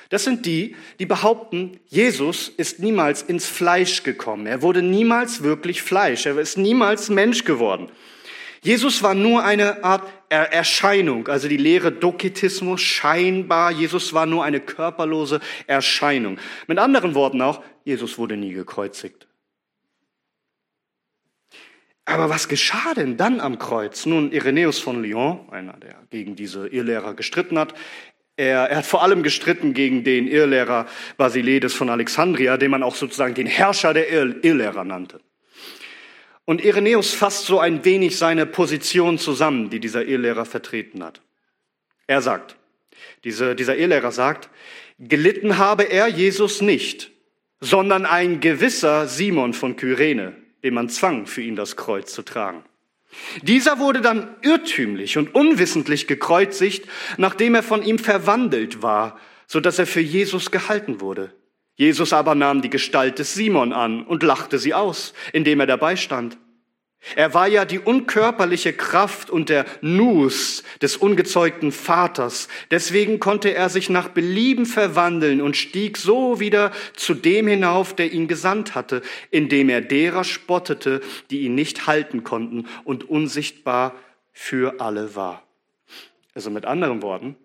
Das 0.08 0.24
sind 0.24 0.46
die, 0.46 0.76
die 0.98 1.06
behaupten, 1.06 1.80
Jesus 1.86 2.48
ist 2.48 2.78
niemals 2.78 3.22
ins 3.22 3.46
Fleisch 3.46 4.02
gekommen. 4.02 4.46
Er 4.46 4.62
wurde 4.62 4.82
niemals 4.82 5.42
wirklich 5.42 5.82
Fleisch. 5.82 6.26
Er 6.26 6.38
ist 6.38 6.56
niemals 6.56 7.08
Mensch 7.08 7.44
geworden. 7.44 7.88
Jesus 8.62 9.02
war 9.02 9.14
nur 9.14 9.44
eine 9.44 9.84
Art 9.84 10.02
Erscheinung, 10.28 11.28
also 11.28 11.46
die 11.46 11.56
Lehre 11.56 11.92
Doketismus, 11.92 12.80
scheinbar. 12.80 13.70
Jesus 13.70 14.12
war 14.12 14.26
nur 14.26 14.44
eine 14.44 14.58
körperlose 14.60 15.40
Erscheinung. 15.68 16.38
Mit 16.66 16.78
anderen 16.78 17.14
Worten 17.14 17.42
auch, 17.42 17.62
Jesus 17.84 18.18
wurde 18.18 18.36
nie 18.36 18.52
gekreuzigt. 18.52 19.28
Aber 22.04 22.30
was 22.30 22.48
geschah 22.48 22.94
denn 22.94 23.16
dann 23.16 23.40
am 23.40 23.58
Kreuz? 23.58 24.06
Nun, 24.06 24.32
Irenäus 24.32 24.78
von 24.78 25.02
Lyon, 25.02 25.48
einer, 25.50 25.74
der 25.74 26.02
gegen 26.10 26.36
diese 26.36 26.68
Irrlehrer 26.68 27.14
gestritten 27.14 27.58
hat, 27.58 27.74
er, 28.36 28.68
er, 28.70 28.76
hat 28.78 28.86
vor 28.86 29.02
allem 29.02 29.22
gestritten 29.22 29.74
gegen 29.74 30.04
den 30.04 30.28
Irrlehrer 30.28 30.86
Basiledes 31.16 31.74
von 31.74 31.88
Alexandria, 31.88 32.56
den 32.56 32.70
man 32.70 32.82
auch 32.82 32.94
sozusagen 32.94 33.34
den 33.34 33.46
Herrscher 33.46 33.94
der 33.94 34.10
Irrlehrer 34.10 34.84
nannte. 34.84 35.20
Und 36.44 36.64
Irenäus 36.64 37.12
fasst 37.12 37.46
so 37.46 37.58
ein 37.58 37.84
wenig 37.84 38.18
seine 38.18 38.46
Position 38.46 39.18
zusammen, 39.18 39.68
die 39.70 39.80
dieser 39.80 40.04
Irrlehrer 40.04 40.44
vertreten 40.44 41.02
hat. 41.02 41.20
Er 42.06 42.22
sagt, 42.22 42.56
diese, 43.24 43.56
dieser 43.56 43.76
Irrlehrer 43.76 44.12
sagt, 44.12 44.48
gelitten 44.98 45.58
habe 45.58 45.84
er 45.84 46.06
Jesus 46.06 46.60
nicht, 46.62 47.10
sondern 47.60 48.06
ein 48.06 48.40
gewisser 48.40 49.08
Simon 49.08 49.54
von 49.54 49.76
Kyrene, 49.76 50.36
den 50.62 50.74
man 50.74 50.88
zwang, 50.88 51.26
für 51.26 51.42
ihn 51.42 51.56
das 51.56 51.76
Kreuz 51.76 52.12
zu 52.12 52.22
tragen. 52.22 52.64
Dieser 53.42 53.78
wurde 53.78 54.00
dann 54.00 54.36
irrtümlich 54.42 55.18
und 55.18 55.34
unwissentlich 55.34 56.06
gekreuzigt, 56.06 56.86
nachdem 57.16 57.54
er 57.54 57.62
von 57.62 57.82
ihm 57.82 57.98
verwandelt 57.98 58.82
war, 58.82 59.18
so 59.46 59.60
dass 59.60 59.78
er 59.78 59.86
für 59.86 60.00
Jesus 60.00 60.50
gehalten 60.50 61.00
wurde. 61.00 61.34
Jesus 61.74 62.12
aber 62.12 62.34
nahm 62.34 62.62
die 62.62 62.70
Gestalt 62.70 63.18
des 63.18 63.34
Simon 63.34 63.72
an 63.72 64.02
und 64.04 64.22
lachte 64.22 64.58
sie 64.58 64.74
aus, 64.74 65.12
indem 65.32 65.60
er 65.60 65.66
dabei 65.66 65.96
stand. 65.96 66.38
Er 67.14 67.34
war 67.34 67.46
ja 67.46 67.64
die 67.64 67.78
unkörperliche 67.78 68.72
Kraft 68.72 69.30
und 69.30 69.48
der 69.48 69.64
Nus 69.80 70.64
des 70.82 70.96
ungezeugten 70.96 71.70
Vaters. 71.70 72.48
Deswegen 72.70 73.20
konnte 73.20 73.54
er 73.54 73.68
sich 73.68 73.88
nach 73.88 74.08
Belieben 74.08 74.66
verwandeln 74.66 75.40
und 75.40 75.56
stieg 75.56 75.98
so 75.98 76.40
wieder 76.40 76.72
zu 76.94 77.14
dem 77.14 77.46
hinauf, 77.46 77.94
der 77.94 78.12
ihn 78.12 78.26
gesandt 78.26 78.74
hatte, 78.74 79.02
indem 79.30 79.68
er 79.68 79.82
derer 79.82 80.24
spottete, 80.24 81.00
die 81.30 81.42
ihn 81.42 81.54
nicht 81.54 81.86
halten 81.86 82.24
konnten 82.24 82.66
und 82.84 83.08
unsichtbar 83.08 83.94
für 84.32 84.80
alle 84.80 85.14
war. 85.14 85.42
Also 86.34 86.50
mit 86.50 86.66
anderen 86.66 87.02
Worten, 87.02 87.36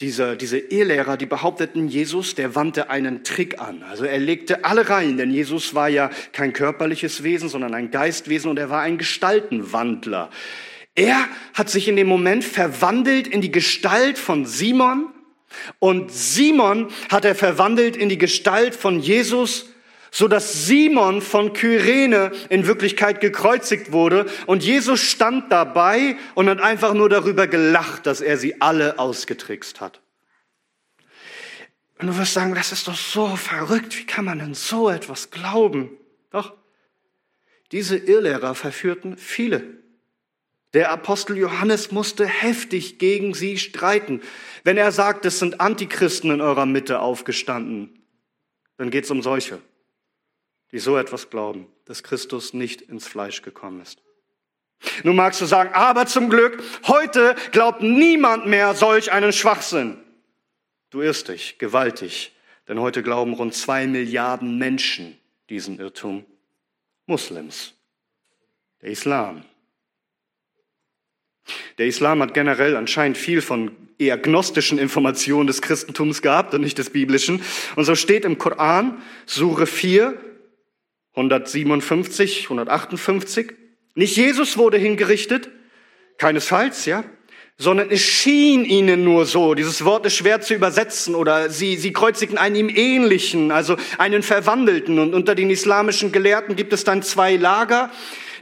diese, 0.00 0.36
diese 0.36 0.58
Ehelehrer, 0.58 1.18
die 1.18 1.26
behaupteten, 1.26 1.88
Jesus, 1.88 2.34
der 2.34 2.54
wandte 2.54 2.88
einen 2.88 3.22
Trick 3.22 3.60
an. 3.60 3.82
Also 3.82 4.04
er 4.04 4.18
legte 4.18 4.64
alle 4.64 4.88
rein, 4.88 5.18
denn 5.18 5.30
Jesus 5.30 5.74
war 5.74 5.88
ja 5.88 6.10
kein 6.32 6.54
körperliches 6.54 7.22
Wesen, 7.22 7.50
sondern 7.50 7.74
ein 7.74 7.90
Geistwesen 7.90 8.50
und 8.50 8.58
er 8.58 8.70
war 8.70 8.80
ein 8.80 8.96
Gestaltenwandler. 8.96 10.30
Er 10.94 11.28
hat 11.52 11.68
sich 11.68 11.86
in 11.86 11.96
dem 11.96 12.06
Moment 12.06 12.44
verwandelt 12.44 13.28
in 13.28 13.42
die 13.42 13.52
Gestalt 13.52 14.18
von 14.18 14.46
Simon 14.46 15.12
und 15.78 16.10
Simon 16.10 16.88
hat 17.10 17.24
er 17.24 17.34
verwandelt 17.34 17.96
in 17.96 18.08
die 18.08 18.18
Gestalt 18.18 18.74
von 18.74 19.00
Jesus 19.00 19.66
so 20.10 20.28
dass 20.28 20.66
Simon 20.66 21.22
von 21.22 21.52
Kyrene 21.52 22.32
in 22.48 22.66
Wirklichkeit 22.66 23.20
gekreuzigt 23.20 23.92
wurde 23.92 24.26
und 24.46 24.64
Jesus 24.64 25.00
stand 25.00 25.50
dabei 25.52 26.16
und 26.34 26.48
hat 26.48 26.60
einfach 26.60 26.94
nur 26.94 27.08
darüber 27.08 27.46
gelacht, 27.46 28.06
dass 28.06 28.20
er 28.20 28.36
sie 28.36 28.60
alle 28.60 28.98
ausgetrickst 28.98 29.80
hat. 29.80 30.00
Und 31.98 32.08
du 32.08 32.16
wirst 32.16 32.34
sagen, 32.34 32.54
das 32.54 32.72
ist 32.72 32.88
doch 32.88 32.96
so 32.96 33.36
verrückt, 33.36 33.98
wie 33.98 34.06
kann 34.06 34.24
man 34.24 34.38
denn 34.38 34.54
so 34.54 34.88
etwas 34.88 35.30
glauben? 35.30 35.90
Doch, 36.30 36.54
diese 37.72 37.96
Irrlehrer 37.96 38.54
verführten 38.54 39.16
viele. 39.16 39.62
Der 40.72 40.92
Apostel 40.92 41.36
Johannes 41.36 41.90
musste 41.90 42.26
heftig 42.26 42.98
gegen 42.98 43.34
sie 43.34 43.58
streiten. 43.58 44.22
Wenn 44.62 44.76
er 44.76 44.92
sagt, 44.92 45.24
es 45.24 45.40
sind 45.40 45.60
Antichristen 45.60 46.30
in 46.30 46.40
eurer 46.40 46.64
Mitte 46.64 47.00
aufgestanden, 47.00 48.02
dann 48.76 48.90
geht 48.90 49.04
es 49.04 49.10
um 49.10 49.20
solche 49.20 49.60
die 50.72 50.78
so 50.78 50.96
etwas 50.96 51.30
glauben, 51.30 51.66
dass 51.84 52.02
Christus 52.02 52.54
nicht 52.54 52.82
ins 52.82 53.06
Fleisch 53.06 53.42
gekommen 53.42 53.80
ist. 53.80 54.00
Nun 55.02 55.16
magst 55.16 55.40
du 55.40 55.46
sagen, 55.46 55.74
aber 55.74 56.06
zum 56.06 56.30
Glück, 56.30 56.62
heute 56.86 57.34
glaubt 57.52 57.82
niemand 57.82 58.46
mehr 58.46 58.74
solch 58.74 59.12
einen 59.12 59.32
Schwachsinn. 59.32 59.98
Du 60.90 61.02
irrst 61.02 61.28
dich 61.28 61.58
gewaltig, 61.58 62.32
denn 62.66 62.80
heute 62.80 63.02
glauben 63.02 63.34
rund 63.34 63.54
zwei 63.54 63.86
Milliarden 63.86 64.58
Menschen 64.58 65.18
diesen 65.50 65.78
Irrtum. 65.78 66.24
Muslims, 67.06 67.74
der 68.80 68.90
Islam. 68.90 69.44
Der 71.78 71.86
Islam 71.86 72.22
hat 72.22 72.34
generell 72.34 72.76
anscheinend 72.76 73.18
viel 73.18 73.42
von 73.42 73.76
eher 73.98 74.16
gnostischen 74.16 74.78
Informationen 74.78 75.46
des 75.46 75.60
Christentums 75.60 76.22
gehabt 76.22 76.54
und 76.54 76.60
nicht 76.60 76.78
des 76.78 76.90
biblischen. 76.90 77.42
Und 77.76 77.84
so 77.84 77.94
steht 77.94 78.24
im 78.24 78.38
Koran, 78.38 79.02
Sure 79.26 79.66
4, 79.66 80.18
157, 81.14 82.44
158. 82.44 83.52
Nicht 83.94 84.16
Jesus 84.16 84.56
wurde 84.56 84.78
hingerichtet, 84.78 85.50
keinesfalls, 86.18 86.86
ja, 86.86 87.04
sondern 87.60 87.90
es 87.90 88.00
schien 88.00 88.64
ihnen 88.64 89.04
nur 89.04 89.26
so. 89.26 89.54
Dieses 89.54 89.84
Wort 89.84 90.06
ist 90.06 90.16
schwer 90.16 90.40
zu 90.40 90.54
übersetzen 90.54 91.14
oder 91.14 91.50
sie, 91.50 91.76
sie 91.76 91.92
kreuzigten 91.92 92.38
einen 92.38 92.56
ihm 92.56 92.68
ähnlichen, 92.70 93.52
also 93.52 93.76
einen 93.98 94.22
Verwandelten. 94.22 94.98
Und 94.98 95.12
unter 95.12 95.34
den 95.34 95.50
islamischen 95.50 96.10
Gelehrten 96.10 96.56
gibt 96.56 96.72
es 96.72 96.84
dann 96.84 97.02
zwei 97.02 97.36
Lager. 97.36 97.90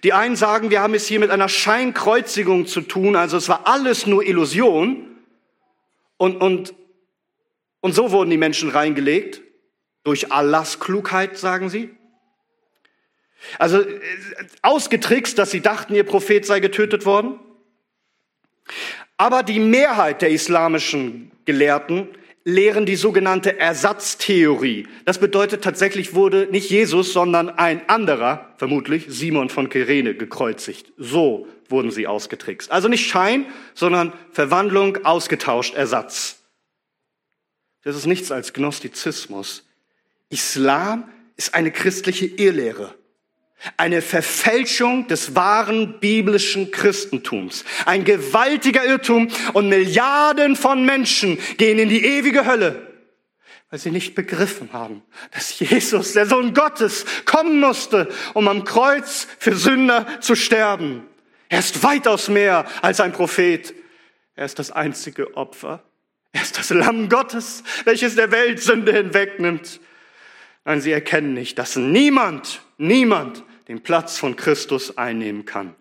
Die 0.05 0.13
einen 0.13 0.37
sagen, 0.37 0.71
wir 0.71 0.83
haben 0.83 0.95
es 0.95 1.09
hier 1.09 1.19
mit 1.19 1.31
einer 1.31 1.49
Scheinkreuzigung 1.49 2.67
zu 2.67 2.81
tun, 2.81 3.17
also 3.17 3.37
es 3.37 3.49
war 3.49 3.67
alles 3.67 4.07
nur 4.07 4.25
Illusion. 4.25 5.05
Und, 6.17 6.37
und, 6.37 6.75
und 7.81 7.95
so 7.95 8.13
wurden 8.13 8.31
die 8.31 8.37
Menschen 8.37 8.71
reingelegt 8.71 9.41
Durch 10.05 10.31
Allahs 10.31 10.79
Klugheit, 10.79 11.37
sagen 11.37 11.71
sie. 11.71 11.91
Also 13.59 13.81
äh, 13.81 14.01
ausgetrickst, 14.63 15.39
dass 15.39 15.51
sie 15.51 15.61
dachten, 15.61 15.95
ihr 15.95 16.05
Prophet 16.05 16.45
sei 16.45 16.61
getötet 16.61 17.07
worden. 17.07 17.39
Aber 19.17 19.43
die 19.43 19.61
Mehrheit 19.61 20.23
der 20.23 20.31
islamischen 20.31 21.31
Gelehrten 21.45 22.09
lehren 22.45 22.87
die 22.87 22.97
sogenannte 22.97 23.59
Ersatztheorie. 23.59 24.87
Das 25.05 25.19
bedeutet 25.19 25.63
tatsächlich 25.63 26.15
wurde 26.15 26.49
nicht 26.51 26.71
Jesus, 26.71 27.13
sondern 27.13 27.51
ein 27.51 27.89
anderer, 27.89 28.55
vermutlich 28.57 29.07
Simon 29.09 29.51
von 29.51 29.69
Kyrene, 29.69 30.15
gekreuzigt. 30.15 30.93
So 30.97 31.47
wurden 31.69 31.91
sie 31.91 32.07
ausgetrickst. 32.07 32.71
Also 32.71 32.89
nicht 32.89 33.07
Schein, 33.07 33.47
sondern 33.75 34.13
Verwandlung, 34.33 35.05
ausgetauscht, 35.05 35.75
Ersatz. 35.75 36.43
Das 37.83 37.97
ist 37.97 38.07
nichts 38.07 38.33
als 38.33 38.53
Gnostizismus. 38.53 39.65
Islam 40.31 41.11
ist 41.37 41.55
eine 41.55 41.71
christliche 41.71 42.27
Irrlehre. 42.27 42.95
Eine 43.77 44.03
Verfälschung 44.03 45.09
des 45.09 45.35
wahren 45.35 45.99
biblischen 45.99 46.71
Christentums. 46.71 47.65
Ein 47.87 48.05
gewaltiger 48.05 48.85
Irrtum 48.85 49.29
und 49.53 49.69
Milliarden 49.69 50.55
von 50.55 50.85
Menschen 50.85 51.39
gehen 51.57 51.79
in 51.79 51.89
die 51.89 52.05
ewige 52.05 52.47
Hölle, 52.47 52.87
weil 53.71 53.81
sie 53.81 53.91
nicht 53.91 54.15
begriffen 54.15 54.73
haben, 54.73 55.03
dass 55.33 55.59
Jesus, 55.59 56.13
der 56.13 56.27
Sohn 56.27 56.55
Gottes, 56.55 57.05
kommen 57.25 57.59
musste, 57.59 58.09
um 58.35 58.47
am 58.47 58.65
Kreuz 58.65 59.27
für 59.39 59.57
Sünder 59.57 60.07
zu 60.21 60.37
sterben. 60.37 61.03
Er 61.49 61.59
ist 61.59 61.83
weitaus 61.83 62.29
mehr 62.29 62.65
als 62.83 63.01
ein 63.01 63.13
Prophet. 63.13 63.75
Er 64.37 64.45
ist 64.45 64.59
das 64.59 64.71
einzige 64.71 65.37
Opfer. 65.37 65.83
Er 66.33 66.43
ist 66.43 66.59
das 66.59 66.71
Lamm 66.71 67.09
Gottes, 67.09 67.65
welches 67.85 68.15
der 68.15 68.31
Welt 68.31 68.63
Sünde 68.63 68.93
hinwegnimmt. 68.93 69.81
Nein, 70.65 70.81
sie 70.81 70.93
erkennen 70.93 71.35
nicht, 71.35 71.59
dass 71.59 71.77
niemand, 71.77 72.61
niemand 72.77 73.43
den 73.69 73.83
Platz 73.83 74.19
von 74.19 74.35
Christus 74.35 74.97
einnehmen 74.97 75.45
kann. 75.45 75.75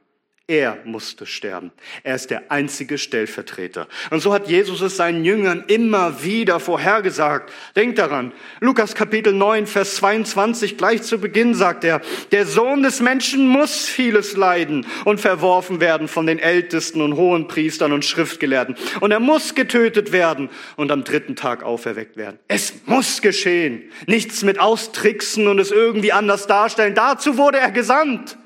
Er 0.49 0.77
musste 0.85 1.25
sterben. 1.25 1.71
Er 2.03 2.15
ist 2.15 2.29
der 2.29 2.49
einzige 2.53 2.97
Stellvertreter. 2.97 3.85
Und 4.11 4.21
so 4.21 4.33
hat 4.33 4.47
Jesus 4.47 4.79
es 4.79 4.95
seinen 4.95 5.25
Jüngern 5.25 5.65
immer 5.67 6.23
wieder 6.23 6.61
vorhergesagt. 6.61 7.51
Denkt 7.75 7.99
daran, 7.99 8.31
Lukas 8.61 8.95
Kapitel 8.95 9.33
9, 9.33 9.67
Vers 9.67 9.97
22, 9.97 10.77
gleich 10.77 11.03
zu 11.03 11.17
Beginn 11.17 11.53
sagt 11.53 11.83
er, 11.83 11.99
der 12.31 12.45
Sohn 12.45 12.81
des 12.81 13.01
Menschen 13.01 13.45
muss 13.45 13.89
vieles 13.89 14.37
leiden 14.37 14.85
und 15.03 15.19
verworfen 15.19 15.81
werden 15.81 16.07
von 16.07 16.25
den 16.25 16.39
Ältesten 16.39 17.01
und 17.01 17.17
hohen 17.17 17.49
Priestern 17.49 17.91
und 17.91 18.05
Schriftgelehrten. 18.05 18.77
Und 19.01 19.11
er 19.11 19.19
muss 19.19 19.53
getötet 19.53 20.13
werden 20.13 20.49
und 20.77 20.93
am 20.93 21.03
dritten 21.03 21.35
Tag 21.35 21.61
auferweckt 21.61 22.15
werden. 22.15 22.39
Es 22.47 22.73
muss 22.85 23.21
geschehen. 23.21 23.91
Nichts 24.05 24.43
mit 24.43 24.61
austricksen 24.61 25.49
und 25.49 25.59
es 25.59 25.71
irgendwie 25.71 26.13
anders 26.13 26.47
darstellen. 26.47 26.95
Dazu 26.95 27.37
wurde 27.37 27.57
er 27.57 27.71
gesandt. 27.71 28.37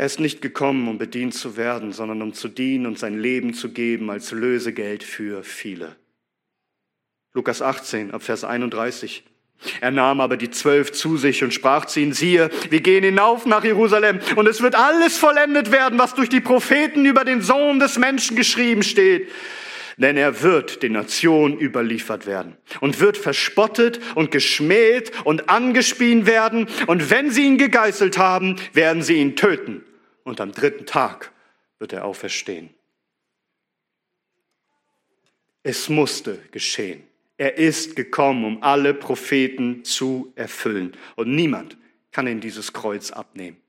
Er 0.00 0.06
ist 0.06 0.18
nicht 0.18 0.40
gekommen, 0.40 0.88
um 0.88 0.96
bedient 0.96 1.34
zu 1.34 1.58
werden, 1.58 1.92
sondern 1.92 2.22
um 2.22 2.32
zu 2.32 2.48
dienen 2.48 2.86
und 2.86 2.98
sein 2.98 3.20
Leben 3.20 3.52
zu 3.52 3.68
geben 3.68 4.10
als 4.10 4.32
Lösegeld 4.32 5.04
für 5.04 5.44
viele. 5.44 5.94
Lukas 7.34 7.60
18, 7.60 8.12
ab 8.12 8.22
Vers 8.22 8.44
31. 8.44 9.24
Er 9.82 9.90
nahm 9.90 10.22
aber 10.22 10.38
die 10.38 10.48
zwölf 10.48 10.92
zu 10.92 11.18
sich 11.18 11.44
und 11.44 11.52
sprach 11.52 11.84
zu 11.84 12.00
ihnen, 12.00 12.14
siehe, 12.14 12.48
wir 12.70 12.80
gehen 12.80 13.04
hinauf 13.04 13.44
nach 13.44 13.62
Jerusalem 13.62 14.20
und 14.36 14.48
es 14.48 14.62
wird 14.62 14.74
alles 14.74 15.18
vollendet 15.18 15.70
werden, 15.70 15.98
was 15.98 16.14
durch 16.14 16.30
die 16.30 16.40
Propheten 16.40 17.04
über 17.04 17.26
den 17.26 17.42
Sohn 17.42 17.78
des 17.78 17.98
Menschen 17.98 18.38
geschrieben 18.38 18.82
steht. 18.82 19.28
Denn 19.98 20.16
er 20.16 20.40
wird 20.40 20.82
den 20.82 20.92
Nationen 20.92 21.60
überliefert 21.60 22.24
werden 22.24 22.56
und 22.80 23.00
wird 23.00 23.18
verspottet 23.18 24.00
und 24.14 24.30
geschmäht 24.30 25.12
und 25.24 25.50
angespien 25.50 26.24
werden. 26.24 26.68
Und 26.86 27.10
wenn 27.10 27.30
sie 27.30 27.44
ihn 27.44 27.58
gegeißelt 27.58 28.16
haben, 28.16 28.56
werden 28.72 29.02
sie 29.02 29.16
ihn 29.16 29.36
töten 29.36 29.84
und 30.24 30.40
am 30.40 30.52
dritten 30.52 30.86
Tag 30.86 31.32
wird 31.78 31.92
er 31.92 32.04
auferstehen. 32.04 32.74
Es 35.62 35.88
musste 35.88 36.38
geschehen. 36.50 37.02
Er 37.36 37.56
ist 37.56 37.96
gekommen, 37.96 38.44
um 38.44 38.62
alle 38.62 38.94
Propheten 38.94 39.84
zu 39.84 40.32
erfüllen. 40.36 40.96
Und 41.16 41.34
niemand 41.34 41.76
kann 42.12 42.26
ihm 42.26 42.40
dieses 42.40 42.72
Kreuz 42.72 43.10
abnehmen. 43.10 43.60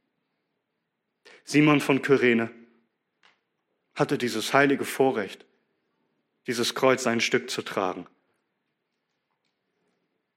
Simon 1.43 1.81
von 1.81 2.01
Kyrene 2.01 2.51
hatte 3.95 4.17
dieses 4.17 4.53
heilige 4.53 4.85
Vorrecht, 4.85 5.45
dieses 6.47 6.75
Kreuz 6.75 7.07
ein 7.07 7.21
Stück 7.21 7.49
zu 7.49 7.61
tragen. 7.61 8.07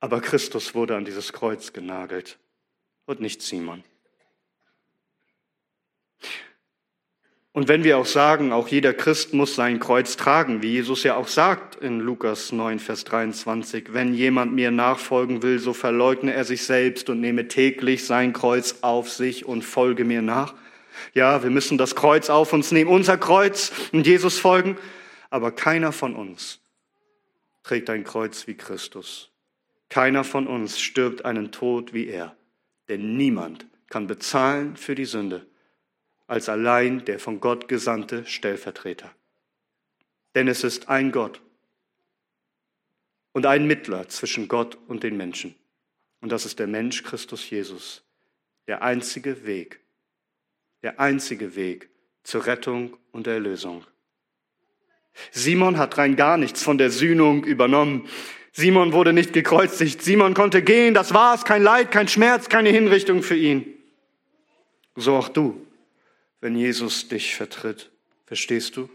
Aber 0.00 0.20
Christus 0.20 0.74
wurde 0.74 0.96
an 0.96 1.05
dieses 1.05 1.33
Kreuz 1.33 1.72
genagelt 1.72 2.38
und 3.07 3.20
nicht 3.20 3.42
Simon. 3.42 3.85
Und 7.54 7.68
wenn 7.68 7.84
wir 7.84 7.98
auch 7.98 8.06
sagen, 8.06 8.52
auch 8.52 8.66
jeder 8.66 8.92
Christ 8.92 9.32
muss 9.32 9.54
sein 9.54 9.78
Kreuz 9.78 10.16
tragen, 10.16 10.60
wie 10.60 10.72
Jesus 10.72 11.04
ja 11.04 11.14
auch 11.14 11.28
sagt 11.28 11.76
in 11.76 12.00
Lukas 12.00 12.50
9, 12.50 12.80
Vers 12.80 13.04
23, 13.04 13.92
wenn 13.92 14.12
jemand 14.12 14.52
mir 14.52 14.72
nachfolgen 14.72 15.40
will, 15.44 15.60
so 15.60 15.72
verleugne 15.72 16.34
er 16.34 16.42
sich 16.42 16.64
selbst 16.64 17.08
und 17.08 17.20
nehme 17.20 17.46
täglich 17.46 18.06
sein 18.06 18.32
Kreuz 18.32 18.78
auf 18.80 19.08
sich 19.08 19.46
und 19.46 19.62
folge 19.62 20.04
mir 20.04 20.20
nach. 20.20 20.54
Ja, 21.14 21.44
wir 21.44 21.50
müssen 21.50 21.78
das 21.78 21.94
Kreuz 21.94 22.28
auf 22.28 22.52
uns 22.52 22.72
nehmen, 22.72 22.90
unser 22.90 23.18
Kreuz 23.18 23.70
und 23.92 24.04
Jesus 24.04 24.37
folgen, 24.37 24.76
aber 25.30 25.52
keiner 25.52 25.92
von 25.92 26.16
uns 26.16 26.58
trägt 27.62 27.88
ein 27.88 28.02
Kreuz 28.02 28.48
wie 28.48 28.54
Christus. 28.54 29.30
Keiner 29.90 30.24
von 30.24 30.48
uns 30.48 30.80
stirbt 30.80 31.24
einen 31.24 31.52
Tod 31.52 31.94
wie 31.94 32.08
er, 32.08 32.34
denn 32.88 33.16
niemand 33.16 33.68
kann 33.90 34.08
bezahlen 34.08 34.76
für 34.76 34.96
die 34.96 35.04
Sünde 35.04 35.46
als 36.26 36.48
allein 36.48 37.04
der 37.04 37.18
von 37.18 37.40
Gott 37.40 37.68
gesandte 37.68 38.24
Stellvertreter. 38.26 39.14
Denn 40.34 40.48
es 40.48 40.64
ist 40.64 40.88
ein 40.88 41.12
Gott 41.12 41.40
und 43.32 43.46
ein 43.46 43.66
Mittler 43.66 44.08
zwischen 44.08 44.48
Gott 44.48 44.78
und 44.88 45.02
den 45.02 45.16
Menschen. 45.16 45.54
Und 46.20 46.32
das 46.32 46.46
ist 46.46 46.58
der 46.58 46.66
Mensch 46.66 47.02
Christus 47.02 47.48
Jesus, 47.50 48.02
der 48.66 48.82
einzige 48.82 49.46
Weg, 49.46 49.80
der 50.82 50.98
einzige 50.98 51.54
Weg 51.56 51.90
zur 52.22 52.46
Rettung 52.46 52.96
und 53.12 53.26
Erlösung. 53.26 53.84
Simon 55.30 55.78
hat 55.78 55.98
rein 55.98 56.16
gar 56.16 56.38
nichts 56.38 56.62
von 56.62 56.78
der 56.78 56.90
Sühnung 56.90 57.44
übernommen. 57.44 58.08
Simon 58.52 58.92
wurde 58.92 59.12
nicht 59.12 59.32
gekreuzigt. 59.32 60.02
Simon 60.02 60.34
konnte 60.34 60.62
gehen, 60.62 60.94
das 60.94 61.12
war's, 61.12 61.44
kein 61.44 61.62
Leid, 61.62 61.90
kein 61.90 62.08
Schmerz, 62.08 62.48
keine 62.48 62.70
Hinrichtung 62.70 63.22
für 63.22 63.37
ihn. 63.37 63.66
So 64.96 65.16
auch 65.16 65.28
du 65.28 65.63
wenn 66.44 66.57
Jesus 66.57 67.09
dich 67.09 67.37
vertritt. 67.37 67.90
Verstehst 68.26 68.76
du? 68.76 68.90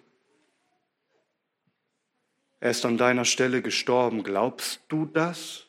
Er 2.60 2.70
ist 2.70 2.86
an 2.86 2.96
deiner 2.96 3.26
Stelle 3.26 3.64
gestorben. 3.64 4.22
Glaubst 4.22 4.82
du 4.88 5.06
das? 5.06 5.66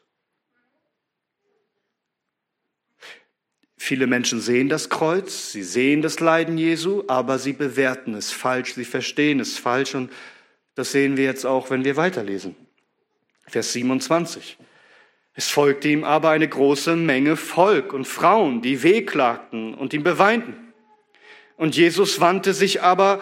Viele 3.78 4.06
Menschen 4.06 4.42
sehen 4.42 4.68
das 4.68 4.90
Kreuz, 4.90 5.52
sie 5.52 5.62
sehen 5.62 6.02
das 6.02 6.20
Leiden 6.20 6.58
Jesu, 6.58 7.04
aber 7.08 7.38
sie 7.38 7.54
bewerten 7.54 8.12
es 8.12 8.30
falsch, 8.30 8.74
sie 8.74 8.84
verstehen 8.84 9.40
es 9.40 9.56
falsch 9.56 9.94
und 9.94 10.12
das 10.74 10.92
sehen 10.92 11.16
wir 11.16 11.24
jetzt 11.24 11.46
auch, 11.46 11.70
wenn 11.70 11.86
wir 11.86 11.96
weiterlesen. 11.96 12.56
Vers 13.46 13.72
27. 13.72 14.58
Es 15.32 15.48
folgte 15.48 15.88
ihm 15.88 16.04
aber 16.04 16.28
eine 16.28 16.46
große 16.46 16.94
Menge 16.94 17.38
Volk 17.38 17.94
und 17.94 18.06
Frauen, 18.06 18.60
die 18.60 18.82
wehklagten 18.82 19.72
und 19.72 19.94
ihn 19.94 20.02
beweinten. 20.02 20.69
Und 21.60 21.76
Jesus 21.76 22.22
wandte 22.22 22.54
sich 22.54 22.80
aber 22.80 23.20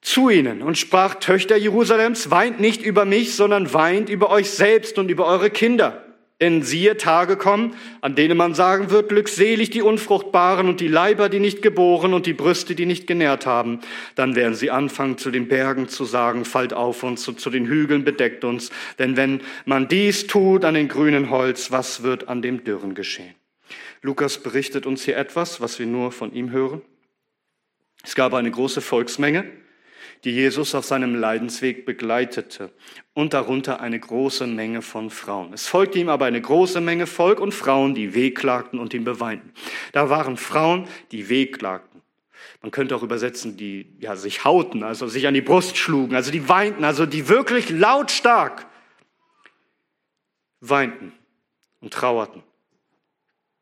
zu 0.00 0.30
ihnen 0.30 0.62
und 0.62 0.78
sprach, 0.78 1.16
Töchter 1.16 1.58
Jerusalems, 1.58 2.30
weint 2.30 2.58
nicht 2.58 2.80
über 2.80 3.04
mich, 3.04 3.34
sondern 3.34 3.74
weint 3.74 4.08
über 4.08 4.30
euch 4.30 4.48
selbst 4.48 4.98
und 4.98 5.10
über 5.10 5.26
eure 5.26 5.50
Kinder. 5.50 6.02
Denn 6.40 6.62
siehe 6.62 6.96
Tage 6.96 7.36
kommen, 7.36 7.76
an 8.00 8.14
denen 8.14 8.38
man 8.38 8.54
sagen 8.54 8.88
wird, 8.88 9.10
glückselig 9.10 9.68
die 9.68 9.82
Unfruchtbaren 9.82 10.70
und 10.70 10.80
die 10.80 10.88
Leiber, 10.88 11.28
die 11.28 11.38
nicht 11.38 11.60
geboren 11.60 12.14
und 12.14 12.24
die 12.24 12.32
Brüste, 12.32 12.74
die 12.74 12.86
nicht 12.86 13.06
genährt 13.06 13.44
haben. 13.44 13.80
Dann 14.14 14.36
werden 14.36 14.54
sie 14.54 14.70
anfangen, 14.70 15.18
zu 15.18 15.30
den 15.30 15.46
Bergen 15.46 15.90
zu 15.90 16.06
sagen, 16.06 16.46
fallt 16.46 16.72
auf 16.72 17.02
uns 17.02 17.28
und 17.28 17.40
zu 17.40 17.50
den 17.50 17.66
Hügeln 17.66 18.04
bedeckt 18.04 18.44
uns. 18.44 18.70
Denn 18.98 19.18
wenn 19.18 19.42
man 19.66 19.86
dies 19.86 20.26
tut 20.26 20.64
an 20.64 20.72
den 20.72 20.88
grünen 20.88 21.28
Holz, 21.28 21.70
was 21.70 22.02
wird 22.02 22.26
an 22.26 22.40
dem 22.40 22.64
Dürren 22.64 22.94
geschehen? 22.94 23.34
Lukas 24.00 24.38
berichtet 24.38 24.86
uns 24.86 25.04
hier 25.04 25.18
etwas, 25.18 25.60
was 25.60 25.78
wir 25.78 25.84
nur 25.84 26.10
von 26.10 26.32
ihm 26.32 26.50
hören. 26.50 26.80
Es 28.04 28.14
gab 28.14 28.34
eine 28.34 28.50
große 28.50 28.82
Volksmenge, 28.82 29.50
die 30.24 30.30
Jesus 30.30 30.74
auf 30.74 30.84
seinem 30.84 31.14
Leidensweg 31.14 31.86
begleitete 31.86 32.70
und 33.14 33.34
darunter 33.34 33.80
eine 33.80 33.98
große 33.98 34.46
Menge 34.46 34.82
von 34.82 35.10
Frauen. 35.10 35.52
Es 35.52 35.66
folgte 35.66 35.98
ihm 35.98 36.08
aber 36.08 36.26
eine 36.26 36.40
große 36.40 36.80
Menge 36.80 37.06
Volk 37.06 37.40
und 37.40 37.52
Frauen, 37.52 37.94
die 37.94 38.14
wehklagten 38.14 38.78
und 38.78 38.94
ihn 38.94 39.04
beweinten. 39.04 39.52
Da 39.92 40.10
waren 40.10 40.36
Frauen, 40.36 40.86
die 41.12 41.28
wehklagten. 41.28 42.02
Man 42.60 42.70
könnte 42.70 42.94
auch 42.94 43.02
übersetzen, 43.02 43.56
die 43.56 43.96
ja, 43.98 44.16
sich 44.16 44.44
hauten, 44.44 44.82
also 44.82 45.06
sich 45.06 45.26
an 45.26 45.34
die 45.34 45.42
Brust 45.42 45.76
schlugen, 45.76 46.14
also 46.14 46.30
die 46.30 46.48
weinten, 46.48 46.84
also 46.84 47.06
die 47.06 47.28
wirklich 47.28 47.70
lautstark 47.70 48.66
weinten 50.60 51.12
und 51.80 51.92
trauerten. 51.92 52.42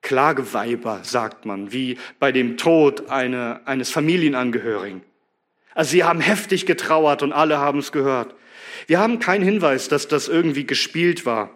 Klageweiber, 0.03 1.01
sagt 1.05 1.47
man, 1.47 1.73
wie 1.73 1.97
bei 2.19 2.33
dem 2.33 2.57
Tod 2.57 3.09
eine, 3.09 3.61
eines 3.67 3.91
Familienangehörigen. 3.91 5.03
Also 5.75 5.93
sie 5.93 6.05
haben 6.05 6.21
heftig 6.21 6.67
getrauert 6.67 7.23
und 7.23 7.33
alle 7.33 7.59
haben 7.59 7.79
es 7.79 7.93
gehört. 7.93 8.35
Wir 8.87 8.99
haben 8.99 9.21
keinen 9.21 9.45
Hinweis, 9.45 9.89
dass 9.89 10.09
das 10.09 10.29
irgendwie 10.29 10.67
gespielt 10.67 11.25
war. 11.25 11.51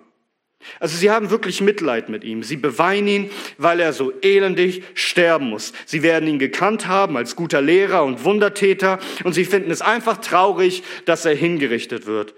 Also 0.81 0.97
sie 0.97 1.11
haben 1.11 1.31
wirklich 1.31 1.61
Mitleid 1.61 2.09
mit 2.09 2.25
ihm. 2.25 2.43
Sie 2.43 2.57
beweinen 2.57 3.09
ihn, 3.09 3.31
weil 3.59 3.81
er 3.81 3.93
so 3.93 4.13
elendig 4.23 4.83
sterben 4.95 5.51
muss. 5.51 5.73
Sie 5.85 6.03
werden 6.03 6.29
ihn 6.29 6.39
gekannt 6.39 6.87
haben 6.87 7.17
als 7.17 7.37
guter 7.37 7.61
Lehrer 7.61 8.05
und 8.05 8.25
Wundertäter 8.25 8.99
und 9.25 9.33
sie 9.33 9.45
finden 9.45 9.71
es 9.71 9.83
einfach 9.83 10.19
traurig, 10.19 10.83
dass 11.05 11.25
er 11.25 11.35
hingerichtet 11.35 12.07
wird. 12.07 12.35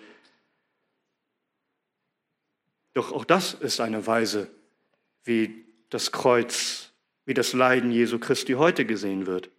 Doch 2.94 3.12
auch 3.12 3.24
das 3.24 3.54
ist 3.54 3.80
eine 3.80 4.06
Weise, 4.06 4.50
wie 5.24 5.67
das 5.90 6.12
Kreuz, 6.12 6.92
wie 7.24 7.34
das 7.34 7.52
Leiden 7.52 7.90
Jesu 7.90 8.18
Christi 8.18 8.54
heute 8.54 8.84
gesehen 8.84 9.26
wird. 9.26 9.50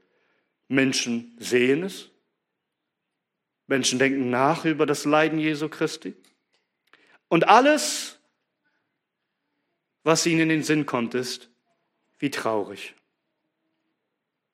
Menschen 0.67 1.35
sehen 1.39 1.83
es, 1.83 2.09
Menschen 3.67 3.99
denken 3.99 4.29
nach 4.29 4.65
über 4.65 4.85
das 4.85 5.05
Leiden 5.05 5.39
Jesu 5.39 5.69
Christi 5.69 6.15
und 7.27 7.47
alles, 7.47 8.19
was 10.03 10.25
ihnen 10.25 10.41
in 10.41 10.49
den 10.49 10.63
Sinn 10.63 10.85
kommt, 10.85 11.13
ist, 11.13 11.49
wie 12.17 12.31
traurig. 12.31 12.95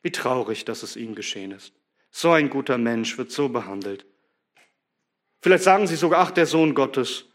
Wie 0.01 0.11
traurig, 0.11 0.65
dass 0.65 0.83
es 0.83 0.95
ihm 0.95 1.15
geschehen 1.15 1.51
ist. 1.51 1.73
So 2.11 2.31
ein 2.31 2.49
guter 2.49 2.77
Mensch 2.77 3.17
wird 3.17 3.31
so 3.31 3.49
behandelt. 3.49 4.05
Vielleicht 5.41 5.63
sagen 5.63 5.87
sie 5.87 5.95
sogar, 5.95 6.21
ach, 6.21 6.31
der 6.31 6.45
Sohn 6.45 6.73
Gottes, 6.73 7.25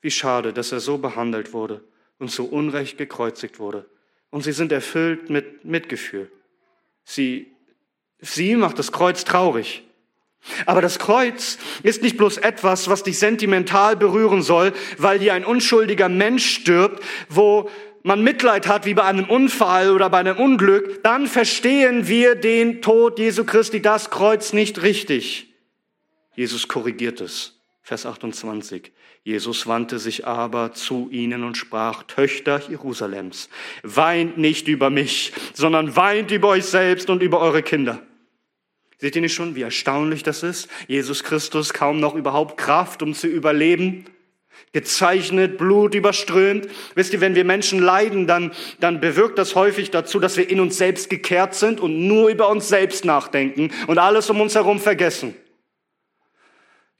wie 0.00 0.10
schade, 0.10 0.52
dass 0.52 0.72
er 0.72 0.80
so 0.80 0.98
behandelt 0.98 1.52
wurde 1.52 1.82
und 2.18 2.30
so 2.30 2.44
unrecht 2.44 2.98
gekreuzigt 2.98 3.58
wurde. 3.58 3.88
Und 4.30 4.42
sie 4.42 4.52
sind 4.52 4.72
erfüllt 4.72 5.30
mit 5.30 5.64
Mitgefühl. 5.64 6.30
Sie, 7.04 7.52
sie 8.18 8.56
macht 8.56 8.78
das 8.78 8.92
Kreuz 8.92 9.24
traurig. 9.24 9.82
Aber 10.64 10.80
das 10.80 10.98
Kreuz 10.98 11.58
ist 11.82 12.02
nicht 12.02 12.16
bloß 12.16 12.38
etwas, 12.38 12.88
was 12.88 13.02
dich 13.02 13.18
sentimental 13.18 13.96
berühren 13.96 14.42
soll, 14.42 14.72
weil 14.98 15.18
hier 15.18 15.34
ein 15.34 15.44
unschuldiger 15.44 16.08
Mensch 16.08 16.46
stirbt, 16.46 17.02
wo 17.28 17.68
man 18.02 18.22
Mitleid 18.22 18.68
hat 18.68 18.86
wie 18.86 18.94
bei 18.94 19.02
einem 19.02 19.28
Unfall 19.28 19.90
oder 19.90 20.08
bei 20.08 20.18
einem 20.18 20.36
Unglück, 20.36 21.02
dann 21.02 21.26
verstehen 21.26 22.06
wir 22.06 22.36
den 22.36 22.80
Tod 22.80 23.18
Jesu 23.18 23.44
Christi, 23.44 23.82
das 23.82 24.10
Kreuz 24.10 24.52
nicht 24.52 24.82
richtig. 24.82 25.52
Jesus 26.36 26.68
korrigiert 26.68 27.20
es. 27.20 27.55
Vers 27.86 28.04
28. 28.04 28.90
Jesus 29.22 29.68
wandte 29.68 30.00
sich 30.00 30.26
aber 30.26 30.72
zu 30.72 31.08
ihnen 31.12 31.44
und 31.44 31.56
sprach, 31.56 32.02
Töchter 32.02 32.60
Jerusalems, 32.68 33.48
weint 33.84 34.38
nicht 34.38 34.66
über 34.66 34.90
mich, 34.90 35.32
sondern 35.54 35.94
weint 35.94 36.32
über 36.32 36.48
euch 36.48 36.64
selbst 36.64 37.10
und 37.10 37.22
über 37.22 37.38
eure 37.38 37.62
Kinder. 37.62 38.02
Seht 38.98 39.14
ihr 39.14 39.22
nicht 39.22 39.34
schon, 39.34 39.54
wie 39.54 39.62
erstaunlich 39.62 40.24
das 40.24 40.42
ist? 40.42 40.68
Jesus 40.88 41.22
Christus 41.22 41.72
kaum 41.74 42.00
noch 42.00 42.16
überhaupt 42.16 42.56
Kraft, 42.56 43.04
um 43.04 43.14
zu 43.14 43.28
überleben. 43.28 44.06
Gezeichnet, 44.72 45.56
Blut 45.56 45.94
überströmt. 45.94 46.66
Wisst 46.96 47.12
ihr, 47.12 47.20
wenn 47.20 47.36
wir 47.36 47.44
Menschen 47.44 47.78
leiden, 47.78 48.26
dann, 48.26 48.50
dann 48.80 49.00
bewirkt 49.00 49.38
das 49.38 49.54
häufig 49.54 49.92
dazu, 49.92 50.18
dass 50.18 50.36
wir 50.36 50.50
in 50.50 50.58
uns 50.58 50.76
selbst 50.76 51.08
gekehrt 51.08 51.54
sind 51.54 51.78
und 51.78 52.08
nur 52.08 52.30
über 52.30 52.48
uns 52.48 52.68
selbst 52.68 53.04
nachdenken 53.04 53.70
und 53.86 53.98
alles 53.98 54.28
um 54.28 54.40
uns 54.40 54.56
herum 54.56 54.80
vergessen. 54.80 55.36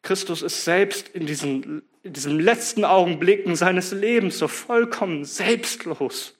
Christus 0.07 0.43
ist 0.43 0.65
selbst 0.65 1.09
in 1.09 1.27
diesen, 1.27 1.83
in 2.05 2.13
diesen 2.13 2.39
letzten 2.39 2.85
Augenblicken 2.85 3.57
seines 3.57 3.91
Lebens 3.91 4.39
so 4.39 4.47
vollkommen 4.47 5.25
selbstlos. 5.25 6.37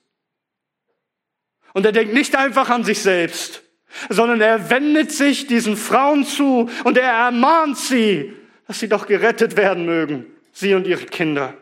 Und 1.73 1.85
er 1.85 1.91
denkt 1.91 2.13
nicht 2.13 2.37
einfach 2.37 2.69
an 2.69 2.85
sich 2.85 3.01
selbst, 3.01 3.63
sondern 4.07 4.39
er 4.39 4.69
wendet 4.69 5.11
sich 5.11 5.47
diesen 5.47 5.75
Frauen 5.75 6.23
zu 6.23 6.69
und 6.85 6.97
er 6.97 7.11
ermahnt 7.11 7.77
sie, 7.77 8.31
dass 8.67 8.79
sie 8.79 8.87
doch 8.87 9.05
gerettet 9.05 9.57
werden 9.57 9.85
mögen, 9.85 10.27
sie 10.53 10.73
und 10.73 10.87
ihre 10.87 11.05
Kinder. 11.05 11.53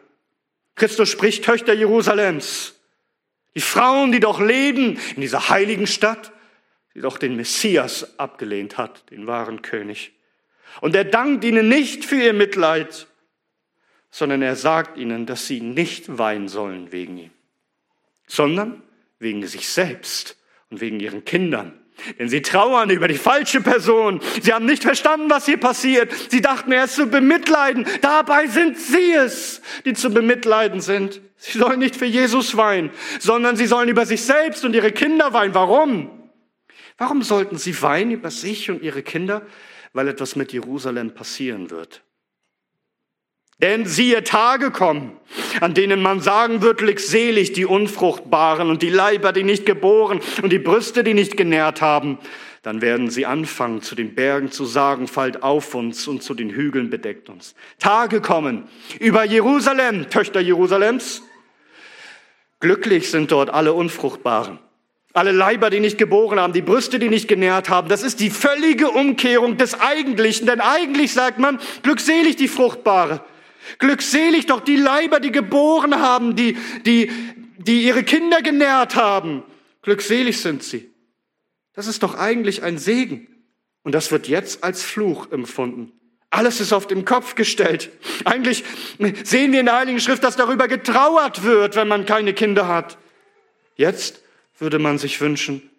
Christus 0.75 1.09
spricht, 1.09 1.43
Töchter 1.43 1.73
Jerusalems, 1.73 2.75
die 3.55 3.61
Frauen, 3.61 4.11
die 4.11 4.19
doch 4.19 4.39
leben 4.39 4.99
in 5.15 5.21
dieser 5.21 5.49
heiligen 5.49 5.87
Stadt, 5.87 6.31
die 6.93 7.01
doch 7.01 7.17
den 7.17 7.35
Messias 7.35 8.19
abgelehnt 8.19 8.77
hat, 8.77 9.09
den 9.09 9.25
wahren 9.25 9.63
König. 9.63 10.14
Und 10.81 10.95
er 10.95 11.05
dankt 11.05 11.43
ihnen 11.43 11.69
nicht 11.69 12.05
für 12.05 12.15
ihr 12.15 12.33
Mitleid, 12.33 13.07
sondern 14.11 14.41
er 14.41 14.55
sagt 14.55 14.97
ihnen, 14.97 15.25
dass 15.25 15.47
sie 15.47 15.61
nicht 15.61 16.17
weinen 16.17 16.47
sollen 16.47 16.91
wegen 16.91 17.17
ihm, 17.17 17.31
sondern 18.27 18.81
wegen 19.19 19.45
sich 19.45 19.67
selbst 19.67 20.38
und 20.69 20.81
wegen 20.81 20.99
ihren 20.99 21.25
Kindern. 21.25 21.79
Denn 22.19 22.29
sie 22.29 22.41
trauern 22.41 22.89
über 22.89 23.07
die 23.07 23.17
falsche 23.17 23.61
Person. 23.61 24.19
Sie 24.41 24.53
haben 24.53 24.65
nicht 24.65 24.83
verstanden, 24.83 25.29
was 25.29 25.45
hier 25.45 25.57
passiert. 25.57 26.13
Sie 26.29 26.41
dachten, 26.41 26.71
er 26.71 26.85
ist 26.85 26.95
zu 26.95 27.07
bemitleiden. 27.07 27.85
Dabei 28.01 28.47
sind 28.47 28.77
sie 28.77 29.13
es, 29.13 29.61
die 29.85 29.93
zu 29.93 30.09
bemitleiden 30.09 30.81
sind. 30.81 31.21
Sie 31.38 31.57
sollen 31.57 31.79
nicht 31.79 31.95
für 31.95 32.05
Jesus 32.05 32.57
weinen, 32.57 32.91
sondern 33.19 33.55
sie 33.55 33.65
sollen 33.65 33.89
über 33.89 34.05
sich 34.05 34.23
selbst 34.23 34.65
und 34.65 34.73
ihre 34.73 34.91
Kinder 34.91 35.33
weinen. 35.33 35.53
Warum? 35.53 36.09
Warum 36.97 37.21
sollten 37.21 37.57
sie 37.57 37.81
weinen 37.81 38.11
über 38.11 38.31
sich 38.31 38.69
und 38.69 38.81
ihre 38.81 39.03
Kinder? 39.03 39.41
Weil 39.95 40.10
etwas 40.10 40.36
mit 40.36 40.51
Jerusalem 40.51 41.12
passieren 41.12 41.71
wird. 41.71 42.03
Denn 43.62 43.86
siehe 43.86 44.25
Tage 44.25 44.69
kommen, 44.69 45.17
an 45.62 45.73
denen 45.73 46.01
man 46.01 46.19
sagen 46.19 46.62
wird, 46.62 46.79
glückselig 46.79 47.53
die 47.53 47.65
Unfruchtbaren 47.65 48.69
und 48.69 48.81
die 48.81 48.89
Leiber, 48.89 49.31
die 49.31 49.43
nicht 49.43 49.65
geboren 49.65 50.19
und 50.41 50.51
die 50.51 50.60
Brüste, 50.60 51.05
die 51.05 51.13
nicht 51.13 51.38
genährt 51.38 51.81
haben. 51.81 52.19
Dann 52.63 52.81
werden 52.81 53.10
sie 53.10 53.25
anfangen, 53.25 53.81
zu 53.81 53.95
den 53.95 54.13
Bergen 54.15 54.51
zu 54.51 54.65
sagen, 54.65 55.08
fallt 55.08 55.43
auf 55.43 55.73
uns 55.73 56.05
und 56.10 56.21
zu 56.21 56.34
den 56.34 56.49
Hügeln 56.49 56.89
bedeckt 56.89 57.29
uns. 57.29 57.55
Tage 57.79 58.19
kommen 58.19 58.67
über 58.99 59.23
Jerusalem, 59.23 60.10
Töchter 60.10 60.41
Jerusalems. 60.41 61.23
Glücklich 62.60 63.10
sind 63.10 63.31
dort 63.31 63.49
alle 63.49 63.71
Unfruchtbaren 63.71 64.60
alle 65.15 65.32
Leiber, 65.32 65.69
die 65.69 65.80
nicht 65.80 65.97
geboren 65.97 66.39
haben, 66.39 66.51
die 66.51 66.62
Brüste, 66.62 66.99
die 66.99 67.08
nicht 67.08 67.30
genährt 67.30 67.69
haben. 67.69 67.88
Das 67.88 68.04
ist 68.04 68.19
die 68.19 68.30
völlige 68.30 68.89
Umkehrung 68.89 69.58
des 69.58 69.80
Eigentlichen. 69.80 70.45
Denn 70.45 70.60
eigentlich 70.60 71.13
sagt 71.13 71.39
man, 71.39 71.60
glückselig 71.84 72.36
die 72.36 72.49
Fruchtbare. 72.49 73.23
Glückselig 73.80 74.45
doch 74.45 74.60
die 74.60 74.75
Leiber, 74.75 75.21
die 75.21 75.32
geboren 75.32 76.01
haben, 76.01 76.36
die, 76.36 76.58
die, 76.86 77.10
die 77.58 77.84
ihre 77.84 78.04
Kinder 78.04 78.41
genährt 78.41 78.97
haben. 78.97 79.43
Glückselig 79.84 80.41
sind 80.41 80.63
sie. 80.63 80.91
Das 81.73 81.88
ist 81.88 82.04
doch 82.04 82.15
eigentlich 82.15 82.63
ein 82.63 82.78
Segen. 82.78 83.28
Und 83.84 83.95
das 83.95 84.12
wird 84.12 84.28
jetzt 84.28 84.65
als 84.65 84.84
Fluch 84.84 85.32
empfunden. 85.32 85.93
Alles 86.30 86.60
ist 86.60 86.73
auf 86.73 86.88
den 86.88 87.06
Kopf 87.06 87.36
gestellt. 87.36 87.89
Eigentlich 88.25 88.65
sehen 89.23 89.54
wir 89.54 89.62
in 89.62 89.67
der 89.67 89.78
Heiligen 89.78 90.01
Schrift, 90.01 90.25
dass 90.25 90.36
darüber 90.36 90.67
getrauert 90.67 91.43
wird, 91.43 91.78
wenn 91.78 91.88
man 91.88 92.06
keine 92.06 92.34
Kinder 92.34 92.67
hat. 92.67 92.97
Jetzt 93.78 94.24
würde 94.57 94.79
man 94.79 94.97
sich 94.97 95.19
wünschen, 95.21 95.69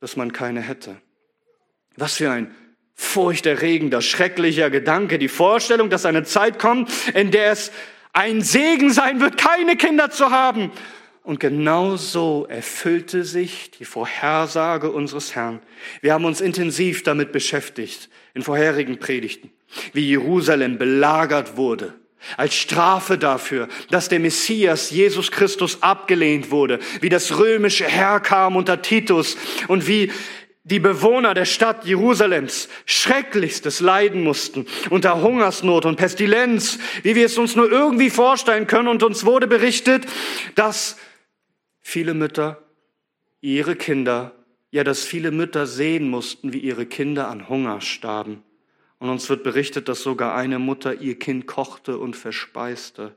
dass 0.00 0.16
man 0.16 0.32
keine 0.32 0.60
hätte. 0.60 0.96
Was 1.96 2.16
für 2.16 2.30
ein 2.30 2.54
furchterregender, 2.94 4.00
schrecklicher 4.00 4.70
Gedanke, 4.70 5.18
die 5.18 5.28
Vorstellung, 5.28 5.90
dass 5.90 6.06
eine 6.06 6.24
Zeit 6.24 6.58
kommt, 6.58 6.90
in 7.14 7.30
der 7.30 7.52
es 7.52 7.72
ein 8.12 8.42
Segen 8.42 8.92
sein 8.92 9.20
wird, 9.20 9.36
keine 9.36 9.76
Kinder 9.76 10.10
zu 10.10 10.30
haben. 10.30 10.70
Und 11.22 11.40
genau 11.40 11.96
so 11.96 12.46
erfüllte 12.48 13.24
sich 13.24 13.70
die 13.70 13.84
Vorhersage 13.84 14.90
unseres 14.92 15.34
Herrn. 15.34 15.60
Wir 16.02 16.12
haben 16.12 16.24
uns 16.24 16.40
intensiv 16.40 17.02
damit 17.02 17.32
beschäftigt 17.32 18.10
in 18.34 18.42
vorherigen 18.42 18.98
Predigten, 18.98 19.50
wie 19.92 20.06
Jerusalem 20.06 20.78
belagert 20.78 21.56
wurde 21.56 21.94
als 22.36 22.54
Strafe 22.54 23.18
dafür, 23.18 23.68
dass 23.90 24.08
der 24.08 24.20
Messias 24.20 24.90
Jesus 24.90 25.30
Christus 25.30 25.82
abgelehnt 25.82 26.50
wurde, 26.50 26.78
wie 27.00 27.08
das 27.08 27.38
römische 27.38 27.84
Herr 27.84 28.20
kam 28.20 28.56
unter 28.56 28.82
Titus 28.82 29.36
und 29.68 29.86
wie 29.86 30.10
die 30.66 30.80
Bewohner 30.80 31.34
der 31.34 31.44
Stadt 31.44 31.84
Jerusalems 31.84 32.70
schrecklichstes 32.86 33.80
leiden 33.80 34.22
mussten 34.22 34.66
unter 34.88 35.20
Hungersnot 35.20 35.84
und 35.84 35.96
Pestilenz, 35.96 36.78
wie 37.02 37.14
wir 37.14 37.26
es 37.26 37.36
uns 37.36 37.54
nur 37.54 37.70
irgendwie 37.70 38.08
vorstellen 38.08 38.66
können. 38.66 38.88
Und 38.88 39.02
uns 39.02 39.26
wurde 39.26 39.46
berichtet, 39.46 40.06
dass 40.54 40.96
viele 41.82 42.14
Mütter 42.14 42.62
ihre 43.42 43.76
Kinder, 43.76 44.32
ja, 44.70 44.84
dass 44.84 45.04
viele 45.04 45.30
Mütter 45.30 45.66
sehen 45.66 46.08
mussten, 46.08 46.54
wie 46.54 46.60
ihre 46.60 46.86
Kinder 46.86 47.28
an 47.28 47.50
Hunger 47.50 47.82
starben. 47.82 48.42
Und 49.04 49.10
uns 49.10 49.28
wird 49.28 49.42
berichtet, 49.42 49.90
dass 49.90 50.02
sogar 50.02 50.34
eine 50.34 50.58
Mutter 50.58 50.94
ihr 50.94 51.18
Kind 51.18 51.46
kochte 51.46 51.98
und 51.98 52.16
verspeiste. 52.16 53.14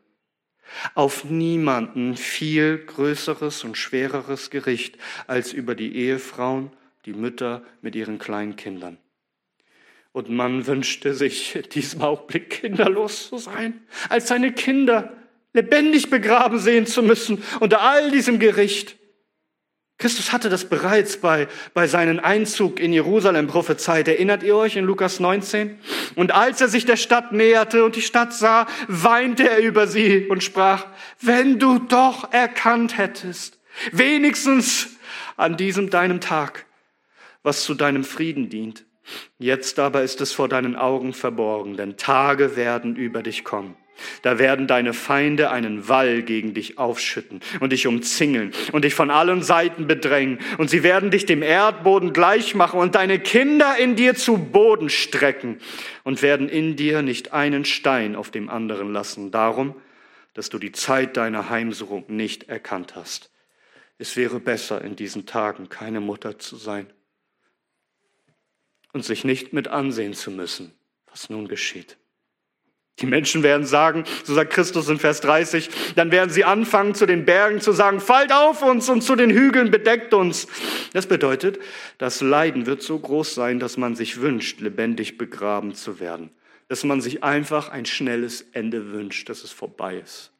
Auf 0.96 1.24
niemanden 1.24 2.18
viel 2.18 2.78
größeres 2.80 3.64
und 3.64 3.78
schwereres 3.78 4.50
Gericht 4.50 4.98
als 5.28 5.54
über 5.54 5.76
die 5.76 5.96
Ehefrauen, 5.96 6.72
die 7.06 7.14
Mütter 7.14 7.64
mit 7.82 7.96
ihren 7.96 8.20
kleinen 8.20 8.58
Kindern. 8.58 8.98
Und 10.12 10.30
man 10.30 10.68
wünschte 10.68 11.14
sich 11.14 11.58
diesem 11.72 12.02
Augenblick 12.02 12.50
kinderlos 12.50 13.30
zu 13.30 13.38
sein, 13.38 13.80
als 14.10 14.28
seine 14.28 14.52
Kinder 14.52 15.14
lebendig 15.54 16.10
begraben 16.10 16.60
sehen 16.60 16.86
zu 16.86 17.02
müssen 17.02 17.42
unter 17.62 17.80
all 17.80 18.12
diesem 18.12 18.40
Gericht. 18.40 18.98
Christus 20.00 20.32
hatte 20.32 20.50
das 20.50 20.66
bereits 20.66 21.18
bei, 21.18 21.48
bei 21.74 21.88
seinem 21.88 22.20
Einzug 22.20 22.80
in 22.80 22.94
Jerusalem 22.94 23.48
prophezeit. 23.48 24.08
Erinnert 24.08 24.44
ihr 24.44 24.56
euch 24.56 24.76
in 24.76 24.86
Lukas 24.86 25.20
19? 25.20 25.80
Und 26.14 26.34
als 26.34 26.62
er 26.62 26.68
sich 26.68 26.86
der 26.86 26.98
Stadt 26.98 27.32
näherte 27.32 27.84
und 27.84 27.96
die 27.96 28.04
Stadt 28.04 28.32
sah, 28.32 28.68
weinte 28.88 29.50
er 29.50 29.58
über 29.58 29.88
sie 29.88 30.28
und 30.28 30.44
sprach, 30.44 30.86
wenn 31.20 31.58
du 31.58 31.80
doch 31.80 32.32
erkannt 32.32 33.00
hättest, 33.00 33.60
wenigstens 33.92 34.90
an 35.36 35.58
diesem 35.58 35.90
deinem 35.90 36.22
Tag, 36.22 36.66
was 37.42 37.64
zu 37.64 37.74
deinem 37.74 38.04
Frieden 38.04 38.50
dient. 38.50 38.86
Jetzt 39.40 39.80
aber 39.80 40.04
ist 40.04 40.22
es 40.22 40.32
vor 40.32 40.48
deinen 40.48 40.76
Augen 40.76 41.14
verborgen, 41.14 41.76
denn 41.76 41.98
Tage 41.98 42.56
werden 42.56 42.96
über 42.96 43.24
dich 43.24 43.44
kommen 43.44 43.76
da 44.22 44.40
werden 44.40 44.68
deine 44.68 44.94
Feinde 44.94 45.52
einen 45.52 45.88
Wall 45.88 46.24
gegen 46.24 46.54
dich 46.54 46.78
aufschütten 46.78 47.42
und 47.60 47.72
dich 47.72 47.88
umzingeln 47.88 48.54
und 48.72 48.86
dich 48.86 48.94
von 48.94 49.12
allen 49.12 49.42
Seiten 49.42 49.88
bedrängen. 49.88 50.40
Und 50.58 50.70
sie 50.70 50.84
werden 50.84 51.12
dich 51.12 51.26
dem 51.26 51.42
Erdboden 51.42 52.14
gleich 52.14 52.56
machen 52.56 52.80
und 52.80 52.96
deine 52.96 53.20
Kinder 53.20 53.78
in 53.78 53.96
dir 53.96 54.16
zu 54.16 54.38
Boden 54.38 54.90
strecken 54.90 55.60
und 56.04 56.22
werden 56.22 56.50
in 56.50 56.76
dir 56.76 57.02
nicht 57.02 57.34
einen 57.34 57.66
Stein 57.66 58.16
auf 58.16 58.32
dem 58.32 58.50
anderen 58.50 58.94
lassen. 58.94 59.32
Darum, 59.32 59.76
dass 60.34 60.50
du 60.50 60.60
die 60.60 60.72
Zeit 60.72 61.18
deiner 61.18 61.50
Heimsuchung 61.50 62.06
nicht 62.08 62.48
erkannt 62.50 62.96
hast. 62.96 63.32
Es 63.98 64.16
wäre 64.16 64.40
besser, 64.40 64.84
in 64.84 64.96
diesen 64.96 65.26
Tagen 65.26 65.70
keine 65.70 66.00
Mutter 66.00 66.38
zu 66.38 66.56
sein 66.56 66.88
und 68.94 69.04
sich 69.04 69.24
nicht 69.24 69.54
mit 69.54 69.68
ansehen 69.68 70.14
zu 70.14 70.32
müssen, 70.32 70.74
was 71.08 71.30
nun 71.30 71.48
geschieht. 71.48 71.98
Die 73.00 73.06
Menschen 73.06 73.44
werden 73.44 73.66
sagen, 73.66 74.06
so 74.24 74.34
sagt 74.34 74.54
Christus 74.54 74.90
in 74.90 74.98
Vers 74.98 75.22
30, 75.22 75.70
dann 75.96 76.12
werden 76.12 76.32
sie 76.32 76.44
anfangen, 76.44 76.96
zu 76.96 77.06
den 77.06 77.26
Bergen 77.26 77.62
zu 77.62 77.72
sagen, 77.72 78.00
fallt 78.00 78.34
auf 78.34 78.64
uns 78.64 78.90
und 78.90 79.02
zu 79.02 79.16
den 79.16 79.30
Hügeln 79.30 79.70
bedeckt 79.70 80.16
uns. 80.16 80.48
Das 80.94 81.06
bedeutet, 81.06 81.60
das 82.00 82.22
Leiden 82.22 82.66
wird 82.66 82.82
so 82.82 82.98
groß 82.98 83.36
sein, 83.36 83.60
dass 83.60 83.78
man 83.78 83.96
sich 83.96 84.20
wünscht, 84.20 84.62
lebendig 84.62 85.18
begraben 85.20 85.76
zu 85.76 86.00
werden. 86.00 86.32
Dass 86.70 86.84
man 86.84 87.00
sich 87.00 87.24
einfach 87.24 87.70
ein 87.70 87.86
schnelles 87.86 88.42
Ende 88.54 88.92
wünscht, 88.92 89.30
dass 89.30 89.44
es 89.44 89.52
vorbei 89.52 89.98
ist. 90.04 90.32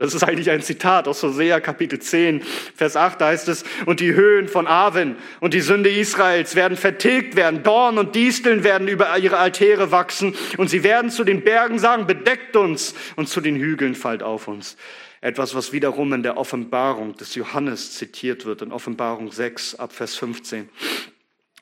Das 0.00 0.14
ist 0.14 0.22
eigentlich 0.22 0.50
ein 0.50 0.62
Zitat 0.62 1.08
aus 1.08 1.24
Hosea 1.24 1.58
Kapitel 1.58 1.98
10, 1.98 2.42
Vers 2.76 2.94
8, 2.94 3.20
da 3.20 3.26
heißt 3.26 3.48
es, 3.48 3.64
und 3.84 3.98
die 3.98 4.14
Höhen 4.14 4.46
von 4.46 4.68
Aven 4.68 5.16
und 5.40 5.54
die 5.54 5.60
Sünde 5.60 5.90
Israels 5.90 6.54
werden 6.54 6.76
vertilgt 6.76 7.34
werden, 7.34 7.64
Dorn 7.64 7.98
und 7.98 8.14
Disteln 8.14 8.62
werden 8.62 8.86
über 8.86 9.18
ihre 9.18 9.38
Altäre 9.38 9.90
wachsen 9.90 10.36
und 10.56 10.70
sie 10.70 10.84
werden 10.84 11.10
zu 11.10 11.24
den 11.24 11.42
Bergen 11.42 11.80
sagen, 11.80 12.06
bedeckt 12.06 12.54
uns 12.54 12.94
und 13.16 13.28
zu 13.28 13.40
den 13.40 13.56
Hügeln 13.56 13.96
fallt 13.96 14.22
auf 14.22 14.46
uns. 14.46 14.76
Etwas, 15.20 15.56
was 15.56 15.72
wiederum 15.72 16.12
in 16.12 16.22
der 16.22 16.36
Offenbarung 16.36 17.16
des 17.16 17.34
Johannes 17.34 17.96
zitiert 17.96 18.46
wird, 18.46 18.62
in 18.62 18.70
Offenbarung 18.70 19.32
6 19.32 19.74
ab 19.74 19.92
Vers 19.92 20.14
15 20.14 20.68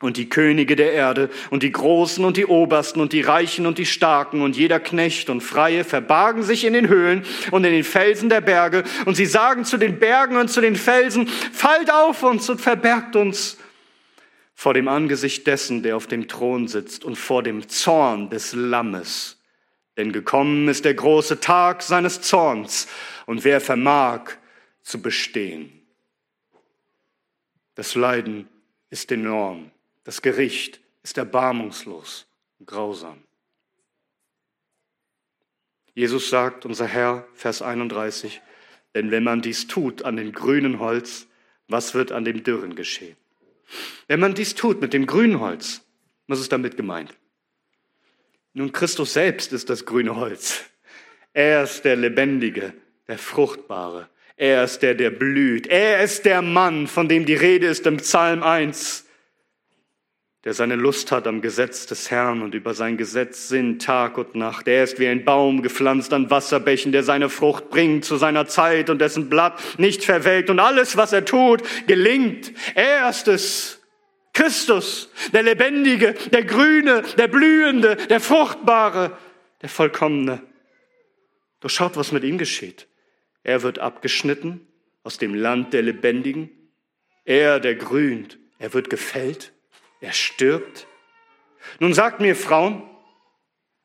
und 0.01 0.18
die 0.18 0.28
Könige 0.28 0.76
der 0.76 0.92
Erde 0.92 1.30
und 1.51 1.62
die 1.62 1.72
Großen 1.72 2.24
und 2.24 2.36
die 2.36 2.47
Obersten 2.47 3.01
und 3.01 3.12
die 3.12 3.22
Reichen 3.22 3.66
und 3.66 3.78
die 3.78 3.86
Starken 3.86 4.42
und 4.42 4.57
jeder 4.57 4.78
Knecht 4.78 5.30
und 5.30 5.40
Freie 5.40 5.84
verbargen 5.84 6.42
sich 6.42 6.64
in 6.64 6.74
den 6.74 6.88
Höhlen 6.88 7.24
und 7.51 7.64
in 7.64 7.72
den 7.72 7.84
Felsen 7.84 8.28
der 8.28 8.42
Berge 8.42 8.84
und 9.07 9.14
sie 9.14 9.26
sagen 9.26 9.64
zu 9.64 9.78
den 9.78 9.99
Bergen 9.99 10.36
und 10.36 10.49
zu 10.49 10.61
den 10.61 10.76
Felsen, 10.76 11.28
fallt 11.28 11.90
auf 11.90 12.22
uns 12.22 12.51
und 12.51 12.61
verbergt 12.61 13.16
uns 13.16 13.59
vor 14.55 14.74
dem 14.74 14.88
Angesicht 14.88 15.47
dessen, 15.47 15.82
der 15.82 15.97
auf 15.97 16.07
dem 16.07 16.28
Thron 16.28 16.68
sitzt 16.68 17.05
und 17.05 17.16
vor 17.16 17.42
dem 17.42 17.68
Zorn 17.68 18.30
des 18.30 18.53
Lammes. 18.55 19.38
Denn 19.97 20.12
gekommen 20.12 20.68
ist 20.68 20.84
der 20.84 20.94
große 20.94 21.40
Tag 21.40 21.82
seines 21.82 22.20
Zorns 22.20 22.86
und 23.24 23.44
wer 23.44 23.61
vermag 23.61 24.32
zu 24.82 25.01
bestehen. 25.01 25.72
Das 27.74 27.94
Leiden 27.94 28.49
ist 28.90 29.11
enorm. 29.11 29.70
Das 30.07 30.22
Gericht 30.22 30.80
ist 31.02 31.18
erbarmungslos 31.18 32.28
und 32.61 32.66
grausam. 32.66 33.24
Jesus 35.94 36.30
sagt, 36.30 36.64
unser 36.64 36.86
Herr, 36.86 37.26
Vers 37.34 37.61
31, 37.61 38.40
denn 38.94 39.11
wenn 39.11 39.24
man 39.24 39.42
dies 39.42 39.66
tut 39.66 40.04
an 40.04 40.16
dem 40.16 40.30
grünen 40.30 40.78
Holz, 40.78 41.26
was 41.66 41.94
wird 41.94 42.12
an 42.12 42.24
dem 42.24 42.44
dürren 42.44 42.76
geschehen? 42.76 43.16
Wenn 44.07 44.20
man 44.20 44.34
dies 44.34 44.54
tut 44.54 44.80
mit 44.80 44.92
dem 44.92 45.07
grünen 45.07 45.40
Holz, 45.40 45.82
was 46.28 46.38
ist 46.38 46.52
damit 46.52 46.76
gemeint? 46.76 47.12
Nun, 48.52 48.70
Christus 48.70 49.12
selbst 49.12 49.52
ist 49.52 49.68
das 49.70 49.86
grüne 49.86 50.14
Holz. 50.14 50.62
Er 51.32 51.64
ist 51.64 51.84
der 51.84 51.96
Lebendige, 51.96 52.74
der 53.09 53.18
Fruchtbare. 53.18 54.09
Er 54.36 54.62
ist 54.62 54.78
der, 54.82 54.94
der 54.94 55.11
blüht. 55.11 55.66
Er 55.66 56.04
ist 56.04 56.24
der 56.26 56.42
Mann, 56.42 56.86
von 56.86 57.09
dem 57.09 57.26
die 57.26 57.34
Rede 57.34 57.66
ist 57.66 57.86
im 57.86 57.96
Psalm 57.96 58.44
1 58.44 59.05
der 60.47 60.55
seine 60.55 60.76
Lust 60.76 61.11
hat 61.11 61.26
am 61.26 61.40
Gesetz 61.40 61.86
des 61.86 62.12
Herrn 62.12 62.40
und 62.40 62.55
über 62.55 62.72
sein 62.72 62.97
Gesetz 62.97 63.49
sinnt 63.49 63.82
Tag 63.82 64.16
und 64.16 64.36
Nacht. 64.36 64.68
Er 64.68 64.84
ist 64.84 65.01
wie 65.01 65.09
ein 65.09 65.24
Baum 65.24 65.61
gepflanzt 65.61 66.12
an 66.12 66.30
Wasserbächen, 66.30 66.92
der 66.92 67.03
seine 67.03 67.28
Frucht 67.30 67.68
bringt 67.68 68.05
zu 68.05 68.16
seiner 68.16 68.47
Zeit 68.47 68.88
und 68.88 69.01
dessen 69.01 69.28
Blatt 69.28 69.61
nicht 69.76 70.05
verwelkt. 70.05 70.49
Und 70.49 70.61
alles, 70.61 70.97
was 70.97 71.12
er 71.12 71.24
tut, 71.24 71.64
gelingt. 71.88 72.53
Er 72.76 73.11
ist 73.11 73.26
es. 73.26 73.82
Christus, 74.34 75.11
der 75.32 75.42
Lebendige, 75.42 76.14
der 76.30 76.44
Grüne, 76.44 77.03
der 77.18 77.26
Blühende, 77.26 77.97
der 77.97 78.20
Fruchtbare, 78.20 79.18
der 79.62 79.68
Vollkommene. 79.68 80.42
Doch 81.59 81.70
schaut, 81.70 81.97
was 81.97 82.12
mit 82.12 82.22
ihm 82.22 82.38
geschieht. 82.38 82.86
Er 83.42 83.64
wird 83.64 83.80
abgeschnitten 83.80 84.64
aus 85.03 85.18
dem 85.18 85.34
Land 85.34 85.72
der 85.72 85.82
Lebendigen. 85.82 86.51
Er, 87.24 87.59
der 87.59 87.74
grünt, 87.74 88.38
er 88.61 88.74
wird 88.74 88.90
gefällt 88.90 89.53
er 90.07 90.12
stirbt. 90.12 90.86
Nun 91.80 91.92
sagt 91.92 92.20
mir 92.20 92.36
Frauen, 92.36 92.82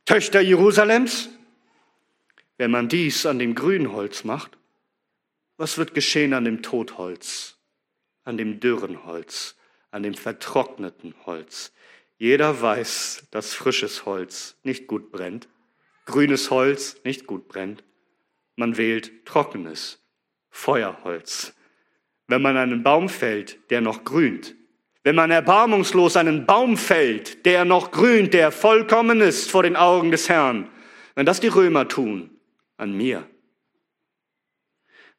Töchter 0.05 0.39
Jerusalems, 0.39 1.29
wenn 2.57 2.69
man 2.69 2.89
dies 2.89 3.25
an 3.25 3.39
dem 3.39 3.55
grünen 3.55 3.91
Holz 3.91 4.23
macht, 4.23 4.57
was 5.57 5.77
wird 5.77 5.93
geschehen 5.95 6.33
an 6.33 6.45
dem 6.45 6.61
Totholz, 6.61 7.57
an 8.23 8.37
dem 8.37 8.59
dürren 8.59 9.03
Holz, 9.05 9.55
an 9.89 10.03
dem 10.03 10.13
vertrockneten 10.13 11.15
Holz? 11.25 11.73
Jeder 12.17 12.61
weiß, 12.61 13.27
dass 13.31 13.55
frisches 13.55 14.05
Holz 14.05 14.57
nicht 14.63 14.85
gut 14.85 15.11
brennt, 15.11 15.49
grünes 16.05 16.51
Holz 16.51 16.97
nicht 17.03 17.25
gut 17.25 17.47
brennt. 17.47 17.83
Man 18.55 18.77
wählt 18.77 19.25
trockenes 19.25 20.03
Feuerholz. 20.51 21.53
Wenn 22.27 22.43
man 22.43 22.57
einen 22.57 22.83
Baum 22.83 23.09
fällt, 23.09 23.71
der 23.71 23.81
noch 23.81 24.03
grünt, 24.03 24.55
wenn 25.03 25.15
man 25.15 25.31
erbarmungslos 25.31 26.15
einen 26.15 26.45
Baum 26.45 26.77
fällt, 26.77 27.45
der 27.45 27.65
noch 27.65 27.91
grünt, 27.91 28.33
der 28.33 28.51
vollkommen 28.51 29.21
ist 29.21 29.49
vor 29.49 29.63
den 29.63 29.75
Augen 29.75 30.11
des 30.11 30.29
Herrn, 30.29 30.69
wenn 31.15 31.25
das 31.25 31.39
die 31.39 31.47
Römer 31.47 31.87
tun, 31.87 32.29
an 32.77 32.95
mir, 32.95 33.27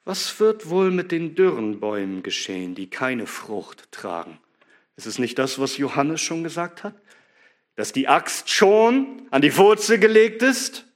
was 0.05 0.41
wird 0.41 0.68
wohl 0.68 0.91
mit 0.91 1.12
den 1.12 1.35
dürren 1.35 1.78
Bäumen 1.78 2.22
geschehen, 2.22 2.74
die 2.74 2.91
keine 2.91 3.26
Frucht 3.26 3.93
tragen? 3.93 4.39
Ist 4.97 5.07
es 5.07 5.18
nicht 5.18 5.39
das, 5.39 5.61
was 5.61 5.76
Johannes 5.76 6.20
schon 6.20 6.43
gesagt 6.43 6.83
hat? 6.83 6.95
Dass 7.76 7.93
die 7.93 8.09
Axt 8.09 8.51
schon 8.51 9.22
an 9.30 9.43
die 9.43 9.57
Wurzel 9.57 9.99
gelegt 9.99 10.43
ist 10.43 10.87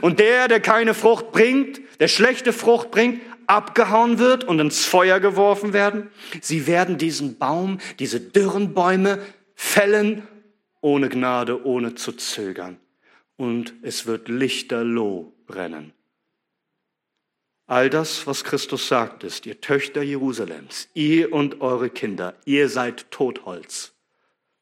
und 0.00 0.20
der, 0.20 0.48
der 0.48 0.60
keine 0.60 0.94
Frucht 0.94 1.32
bringt, 1.32 1.80
der 1.98 2.08
schlechte 2.08 2.52
Frucht 2.52 2.90
bringt, 2.90 3.20
abgehauen 3.50 4.18
wird 4.20 4.44
und 4.44 4.60
ins 4.60 4.84
Feuer 4.84 5.18
geworfen 5.18 5.72
werden. 5.72 6.10
Sie 6.40 6.66
werden 6.68 6.98
diesen 6.98 7.36
Baum, 7.36 7.78
diese 7.98 8.20
dürren 8.20 8.74
Bäume 8.74 9.20
fällen, 9.54 10.26
ohne 10.80 11.08
Gnade, 11.08 11.66
ohne 11.66 11.96
zu 11.96 12.12
zögern. 12.12 12.78
Und 13.36 13.74
es 13.82 14.06
wird 14.06 14.28
lichterloh 14.28 15.32
brennen. 15.46 15.92
All 17.66 17.90
das, 17.90 18.26
was 18.26 18.44
Christus 18.44 18.86
sagt, 18.86 19.24
ist, 19.24 19.46
ihr 19.46 19.60
Töchter 19.60 20.02
Jerusalems, 20.02 20.88
ihr 20.94 21.32
und 21.32 21.60
eure 21.60 21.90
Kinder, 21.90 22.36
ihr 22.44 22.68
seid 22.68 23.10
Totholz. 23.10 23.92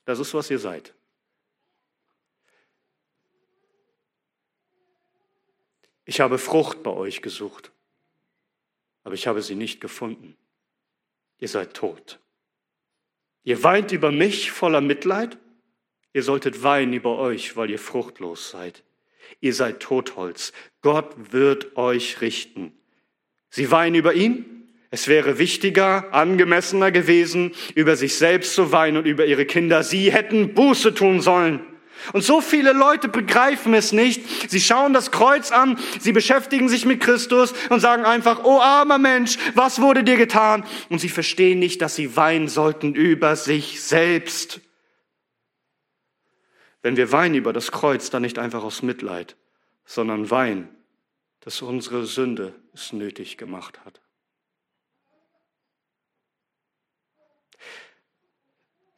Das 0.07 0.19
ist, 0.19 0.33
was 0.33 0.51
ihr 0.51 0.59
seid. 0.59 0.95
Ich 6.07 6.21
habe 6.21 6.39
Frucht 6.39 6.83
bei 6.83 6.91
euch 6.91 7.21
gesucht 7.21 7.71
aber 9.09 9.15
ich 9.15 9.27
habe 9.27 9.41
sie 9.41 9.55
nicht 9.55 9.81
gefunden. 9.81 10.37
Ihr 11.39 11.49
seid 11.49 11.73
tot. 11.73 12.21
Ihr 13.43 13.63
weint 13.63 13.91
über 13.91 14.13
mich 14.13 14.51
voller 14.51 14.83
Mitleid? 14.83 15.39
Ihr 16.13 16.23
solltet 16.23 16.63
weinen 16.63 16.93
über 16.93 17.17
euch, 17.17 17.57
weil 17.57 17.71
ihr 17.71 17.79
fruchtlos 17.79 18.51
seid. 18.51 18.85
Ihr 19.41 19.55
seid 19.55 19.81
Totholz. 19.81 20.53
Gott 20.83 21.33
wird 21.33 21.75
euch 21.79 22.21
richten. 22.21 22.79
Sie 23.49 23.71
weinen 23.71 23.95
über 23.95 24.13
ihn? 24.13 24.69
Es 24.91 25.09
wäre 25.09 25.39
wichtiger, 25.39 26.13
angemessener 26.13 26.93
gewesen, 26.93 27.53
über 27.75 27.97
sich 27.97 28.15
selbst 28.15 28.53
zu 28.53 28.73
weinen 28.73 28.99
und 28.99 29.07
über 29.07 29.25
ihre 29.25 29.47
Kinder. 29.47 29.85
Sie 29.85 30.13
hätten 30.13 30.53
Buße 30.53 30.93
tun 30.93 31.23
sollen. 31.23 31.65
Und 32.13 32.23
so 32.23 32.41
viele 32.41 32.73
Leute 32.73 33.09
begreifen 33.09 33.75
es 33.75 33.93
nicht. 33.93 34.51
Sie 34.51 34.61
schauen 34.61 34.93
das 34.93 35.11
Kreuz 35.11 35.51
an, 35.51 35.79
sie 36.01 36.13
beschäftigen 36.13 36.69
sich 36.69 36.85
mit 36.85 37.01
Christus 37.01 37.53
und 37.71 37.81
sagen 37.81 38.05
einfach, 38.05 38.45
oh 38.45 38.61
armer 38.61 38.99
Mensch, 38.99 39.39
was 39.55 39.81
wurde 39.81 40.05
dir 40.05 40.17
getan? 40.17 40.65
Und 40.89 41.01
sie 41.01 41.09
verstehen 41.09 41.59
nicht, 41.59 41.83
dass 41.83 41.97
sie 41.97 42.17
weinen 42.17 42.49
sollten 42.49 42.95
über 42.95 43.37
sich 43.37 43.83
selbst. 43.83 44.61
Wenn 46.83 46.97
wir 46.97 47.13
weinen 47.13 47.35
über 47.35 47.53
das 47.53 47.73
Kreuz, 47.73 48.11
dann 48.11 48.23
nicht 48.23 48.39
einfach 48.39 48.63
aus 48.63 48.83
Mitleid, 48.83 49.37
sondern 49.85 50.31
weinen, 50.31 50.69
dass 51.41 51.61
unsere 51.63 52.07
Sünde 52.07 52.55
es 52.73 52.93
nötig 52.93 53.37
gemacht 53.37 53.81
hat. 53.85 54.01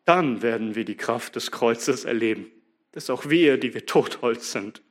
Dann 0.05 0.43
werden 0.43 0.75
wir 0.75 0.85
die 0.85 0.97
Kraft 0.97 1.37
des 1.37 1.51
Kreuzes 1.51 2.05
erleben 2.05 2.51
dass 2.93 3.11
auch 3.11 3.29
wir, 3.29 3.57
die 3.57 3.75
wir 3.75 3.87
Totholz 3.87 4.53
sind, 4.53 4.83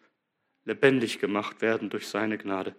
lebendig 0.65 1.19
gemacht 1.19 1.61
werden 1.61 1.89
durch 1.89 2.07
seine 2.07 2.37
Gnade. 2.37 2.75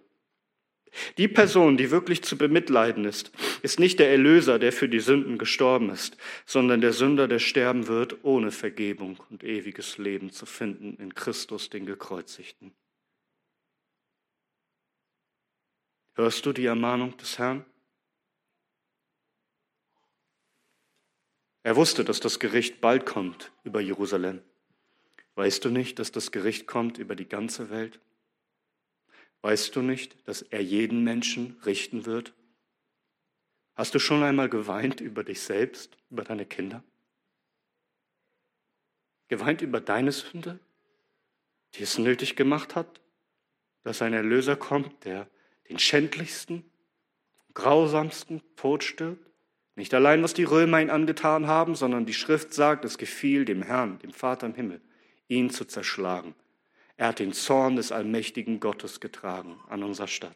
Die 1.17 1.27
Person, 1.27 1.77
die 1.77 1.89
wirklich 1.89 2.21
zu 2.21 2.37
bemitleiden 2.37 3.05
ist, 3.05 3.31
ist 3.61 3.79
nicht 3.79 3.99
der 3.99 4.11
Erlöser, 4.11 4.59
der 4.59 4.73
für 4.73 4.89
die 4.89 4.99
Sünden 4.99 5.37
gestorben 5.37 5.89
ist, 5.89 6.17
sondern 6.45 6.81
der 6.81 6.91
Sünder, 6.91 7.27
der 7.27 7.39
sterben 7.39 7.87
wird, 7.87 8.23
ohne 8.23 8.51
Vergebung 8.51 9.17
und 9.29 9.43
ewiges 9.43 9.97
Leben 9.97 10.31
zu 10.31 10.45
finden 10.45 10.97
in 11.01 11.15
Christus, 11.15 11.69
den 11.69 11.85
Gekreuzigten. 11.85 12.73
Hörst 16.15 16.45
du 16.45 16.51
die 16.51 16.65
Ermahnung 16.65 17.15
des 17.15 17.39
Herrn? 17.39 17.65
Er 21.63 21.75
wusste, 21.77 22.03
dass 22.03 22.19
das 22.19 22.39
Gericht 22.39 22.81
bald 22.81 23.05
kommt 23.05 23.51
über 23.63 23.79
Jerusalem. 23.79 24.41
Weißt 25.41 25.65
du 25.65 25.71
nicht, 25.71 25.97
dass 25.97 26.11
das 26.11 26.31
Gericht 26.31 26.67
kommt 26.67 26.99
über 26.99 27.15
die 27.15 27.27
ganze 27.27 27.71
Welt? 27.71 27.99
Weißt 29.41 29.75
du 29.75 29.81
nicht, 29.81 30.15
dass 30.27 30.43
er 30.43 30.61
jeden 30.61 31.03
Menschen 31.03 31.59
richten 31.65 32.05
wird? 32.05 32.35
Hast 33.73 33.95
du 33.95 33.97
schon 33.97 34.21
einmal 34.21 34.49
geweint 34.49 35.01
über 35.01 35.23
dich 35.23 35.41
selbst, 35.41 35.97
über 36.11 36.23
deine 36.23 36.45
Kinder? 36.45 36.83
Geweint 39.29 39.63
über 39.63 39.81
deine 39.81 40.11
Sünde, 40.11 40.59
die 41.73 41.81
es 41.81 41.97
nötig 41.97 42.35
gemacht 42.35 42.75
hat, 42.75 43.01
dass 43.81 44.03
ein 44.03 44.13
Erlöser 44.13 44.55
kommt, 44.55 45.05
der 45.05 45.27
den 45.69 45.79
schändlichsten, 45.79 46.63
grausamsten 47.55 48.43
Tod 48.57 48.83
stirbt? 48.83 49.27
Nicht 49.73 49.95
allein, 49.95 50.21
was 50.21 50.35
die 50.35 50.43
Römer 50.43 50.79
ihn 50.79 50.91
angetan 50.91 51.47
haben, 51.47 51.73
sondern 51.73 52.05
die 52.05 52.13
Schrift 52.13 52.53
sagt, 52.53 52.85
es 52.85 52.99
gefiel 52.99 53.43
dem 53.43 53.63
Herrn, 53.63 53.97
dem 53.97 54.13
Vater 54.13 54.45
im 54.45 54.53
Himmel, 54.53 54.81
ihn 55.31 55.49
zu 55.49 55.65
zerschlagen. 55.65 56.35
Er 56.97 57.07
hat 57.07 57.19
den 57.19 57.33
Zorn 57.33 57.77
des 57.77 57.91
allmächtigen 57.91 58.59
Gottes 58.59 58.99
getragen 58.99 59.59
an 59.69 59.81
unserer 59.81 60.07
Stadt. 60.07 60.35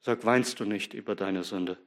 Sag, 0.00 0.24
weinst 0.24 0.58
du 0.58 0.64
nicht 0.64 0.94
über 0.94 1.14
deine 1.14 1.44
Sünde? 1.44 1.78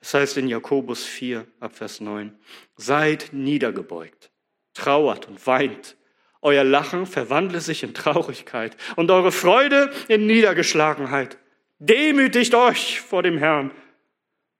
Es 0.00 0.14
heißt 0.14 0.36
in 0.36 0.48
Jakobus 0.48 1.04
4, 1.04 1.46
Abvers 1.60 2.00
9, 2.00 2.38
seid 2.76 3.30
niedergebeugt, 3.32 4.30
trauert 4.74 5.26
und 5.26 5.44
weint. 5.46 5.96
Euer 6.40 6.62
Lachen 6.62 7.06
verwandle 7.06 7.60
sich 7.60 7.82
in 7.82 7.94
Traurigkeit 7.94 8.76
und 8.94 9.10
eure 9.10 9.32
Freude 9.32 9.92
in 10.06 10.26
Niedergeschlagenheit. 10.26 11.38
Demütigt 11.80 12.54
euch 12.54 13.00
vor 13.00 13.22
dem 13.22 13.38
Herrn 13.38 13.72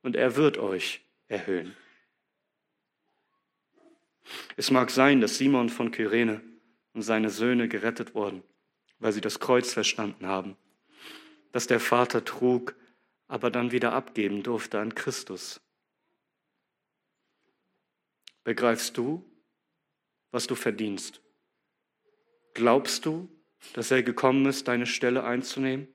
und 0.02 0.16
er 0.16 0.34
wird 0.34 0.58
euch 0.58 1.02
erhöhen. 1.28 1.76
Es 4.56 4.70
mag 4.70 4.90
sein, 4.90 5.20
dass 5.20 5.38
Simon 5.38 5.68
von 5.68 5.90
Kyrene 5.90 6.40
und 6.92 7.02
seine 7.02 7.30
Söhne 7.30 7.68
gerettet 7.68 8.14
wurden, 8.14 8.42
weil 8.98 9.12
sie 9.12 9.20
das 9.20 9.40
Kreuz 9.40 9.72
verstanden 9.72 10.26
haben, 10.26 10.56
das 11.52 11.66
der 11.66 11.80
Vater 11.80 12.24
trug, 12.24 12.74
aber 13.26 13.50
dann 13.50 13.72
wieder 13.72 13.92
abgeben 13.92 14.42
durfte 14.42 14.80
an 14.80 14.94
Christus. 14.94 15.60
Begreifst 18.44 18.96
du, 18.96 19.24
was 20.30 20.46
du 20.46 20.54
verdienst? 20.54 21.20
Glaubst 22.54 23.06
du, 23.06 23.28
dass 23.74 23.90
er 23.90 24.02
gekommen 24.02 24.46
ist, 24.46 24.68
deine 24.68 24.86
Stelle 24.86 25.24
einzunehmen? 25.24 25.88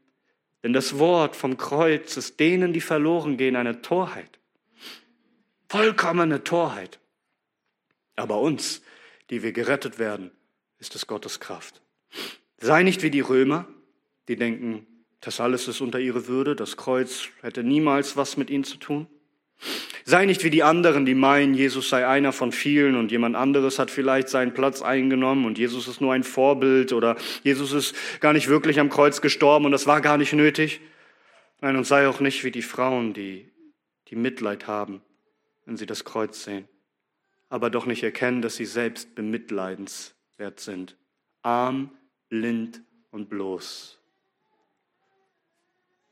Denn 0.64 0.72
das 0.72 0.98
Wort 0.98 1.36
vom 1.36 1.58
Kreuz 1.58 2.16
ist 2.16 2.40
denen, 2.40 2.72
die 2.72 2.82
verloren 2.82 3.38
gehen, 3.38 3.56
eine 3.56 3.82
Torheit. 3.82 4.40
Vollkommene 5.68 6.44
Torheit. 6.44 7.00
Aber 8.16 8.40
uns, 8.40 8.82
die 9.30 9.44
wir 9.44 9.52
gerettet 9.52 10.00
werden, 10.00 10.32
ist 10.80 10.96
es 10.96 11.08
Gottes 11.08 11.40
Kraft. 11.40 11.82
Sei 12.58 12.84
nicht 12.84 13.04
wie 13.04 13.10
die 13.10 13.22
Römer, 13.22 13.68
die 14.28 14.36
denken, 14.36 14.86
das 15.22 15.40
alles 15.40 15.68
ist 15.68 15.82
unter 15.82 16.00
ihre 16.00 16.28
Würde, 16.28 16.56
das 16.56 16.78
Kreuz 16.78 17.30
hätte 17.42 17.64
niemals 17.64 18.18
was 18.18 18.38
mit 18.38 18.50
ihnen 18.50 18.64
zu 18.64 18.78
tun. 18.78 19.08
Sei 20.06 20.26
nicht 20.26 20.44
wie 20.44 20.50
die 20.50 20.64
anderen, 20.64 21.06
die 21.06 21.16
meinen, 21.16 21.54
Jesus 21.54 21.88
sei 21.88 22.06
einer 22.06 22.34
von 22.34 22.52
vielen 22.52 22.98
und 22.98 23.12
jemand 23.12 23.38
anderes 23.38 23.80
hat 23.80 23.90
vielleicht 23.90 24.28
seinen 24.28 24.54
Platz 24.54 24.82
eingenommen 24.82 25.46
und 25.46 25.58
Jesus 25.58 25.88
ist 25.88 26.02
nur 26.02 26.14
ein 26.14 26.24
Vorbild 26.24 26.92
oder 26.92 27.16
Jesus 27.44 27.72
ist 27.72 27.96
gar 28.20 28.34
nicht 28.34 28.50
wirklich 28.50 28.82
am 28.82 28.90
Kreuz 28.90 29.22
gestorben 29.22 29.66
und 29.66 29.72
das 29.72 29.88
war 29.88 30.02
gar 30.02 30.18
nicht 30.18 30.34
nötig. 30.34 30.82
Nein, 31.62 31.78
und 31.78 31.86
sei 31.86 32.10
auch 32.10 32.20
nicht 32.20 32.44
wie 32.44 32.52
die 32.52 32.62
Frauen, 32.62 33.14
die, 33.14 33.50
die 34.10 34.18
Mitleid 34.18 34.68
haben, 34.68 35.02
wenn 35.66 35.78
sie 35.78 35.86
das 35.86 36.04
Kreuz 36.04 36.44
sehen 36.44 36.68
aber 37.54 37.70
doch 37.70 37.86
nicht 37.86 38.02
erkennen, 38.02 38.42
dass 38.42 38.56
sie 38.56 38.66
selbst 38.66 39.14
bemitleidenswert 39.14 40.60
sind. 40.60 40.98
Arm, 41.44 41.96
blind 42.28 42.82
und 43.12 43.30
bloß. 43.30 44.00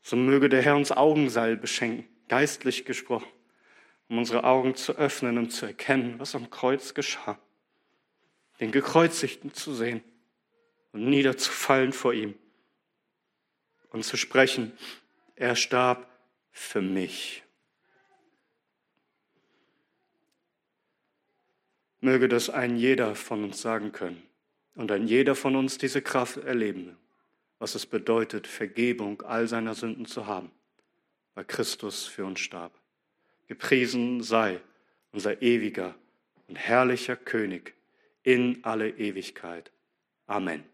So 0.02 0.14
möge 0.14 0.48
der 0.48 0.62
Herr 0.62 0.76
uns 0.76 0.92
Augenseil 0.92 1.56
beschenken, 1.56 2.06
geistlich 2.28 2.84
gesprochen, 2.84 3.26
um 4.08 4.18
unsere 4.18 4.44
Augen 4.44 4.76
zu 4.76 4.92
öffnen 4.92 5.36
und 5.36 5.50
zu 5.50 5.66
erkennen, 5.66 6.14
was 6.20 6.36
am 6.36 6.48
Kreuz 6.48 6.94
geschah. 6.94 7.40
Den 8.60 8.70
Gekreuzigten 8.70 9.52
zu 9.52 9.74
sehen 9.74 10.04
und 10.92 11.10
niederzufallen 11.10 11.92
vor 11.92 12.14
ihm 12.14 12.36
und 13.90 14.04
zu 14.04 14.16
sprechen, 14.16 14.78
er 15.34 15.56
starb 15.56 16.08
für 16.52 16.82
mich. 16.82 17.42
Möge 22.02 22.28
das 22.28 22.50
ein 22.50 22.76
jeder 22.76 23.14
von 23.14 23.44
uns 23.44 23.62
sagen 23.62 23.92
können 23.92 24.22
und 24.74 24.90
ein 24.90 25.06
jeder 25.06 25.36
von 25.36 25.54
uns 25.54 25.78
diese 25.78 26.02
Kraft 26.02 26.36
erleben, 26.36 26.96
was 27.60 27.76
es 27.76 27.86
bedeutet, 27.86 28.48
Vergebung 28.48 29.22
all 29.22 29.46
seiner 29.46 29.74
Sünden 29.74 30.04
zu 30.04 30.26
haben, 30.26 30.50
weil 31.34 31.44
Christus 31.44 32.04
für 32.04 32.24
uns 32.24 32.40
starb. 32.40 32.72
Gepriesen 33.46 34.20
sei 34.20 34.60
unser 35.12 35.42
ewiger 35.42 35.94
und 36.48 36.56
herrlicher 36.56 37.14
König 37.14 37.74
in 38.24 38.64
alle 38.64 38.90
Ewigkeit. 38.90 39.70
Amen. 40.26 40.71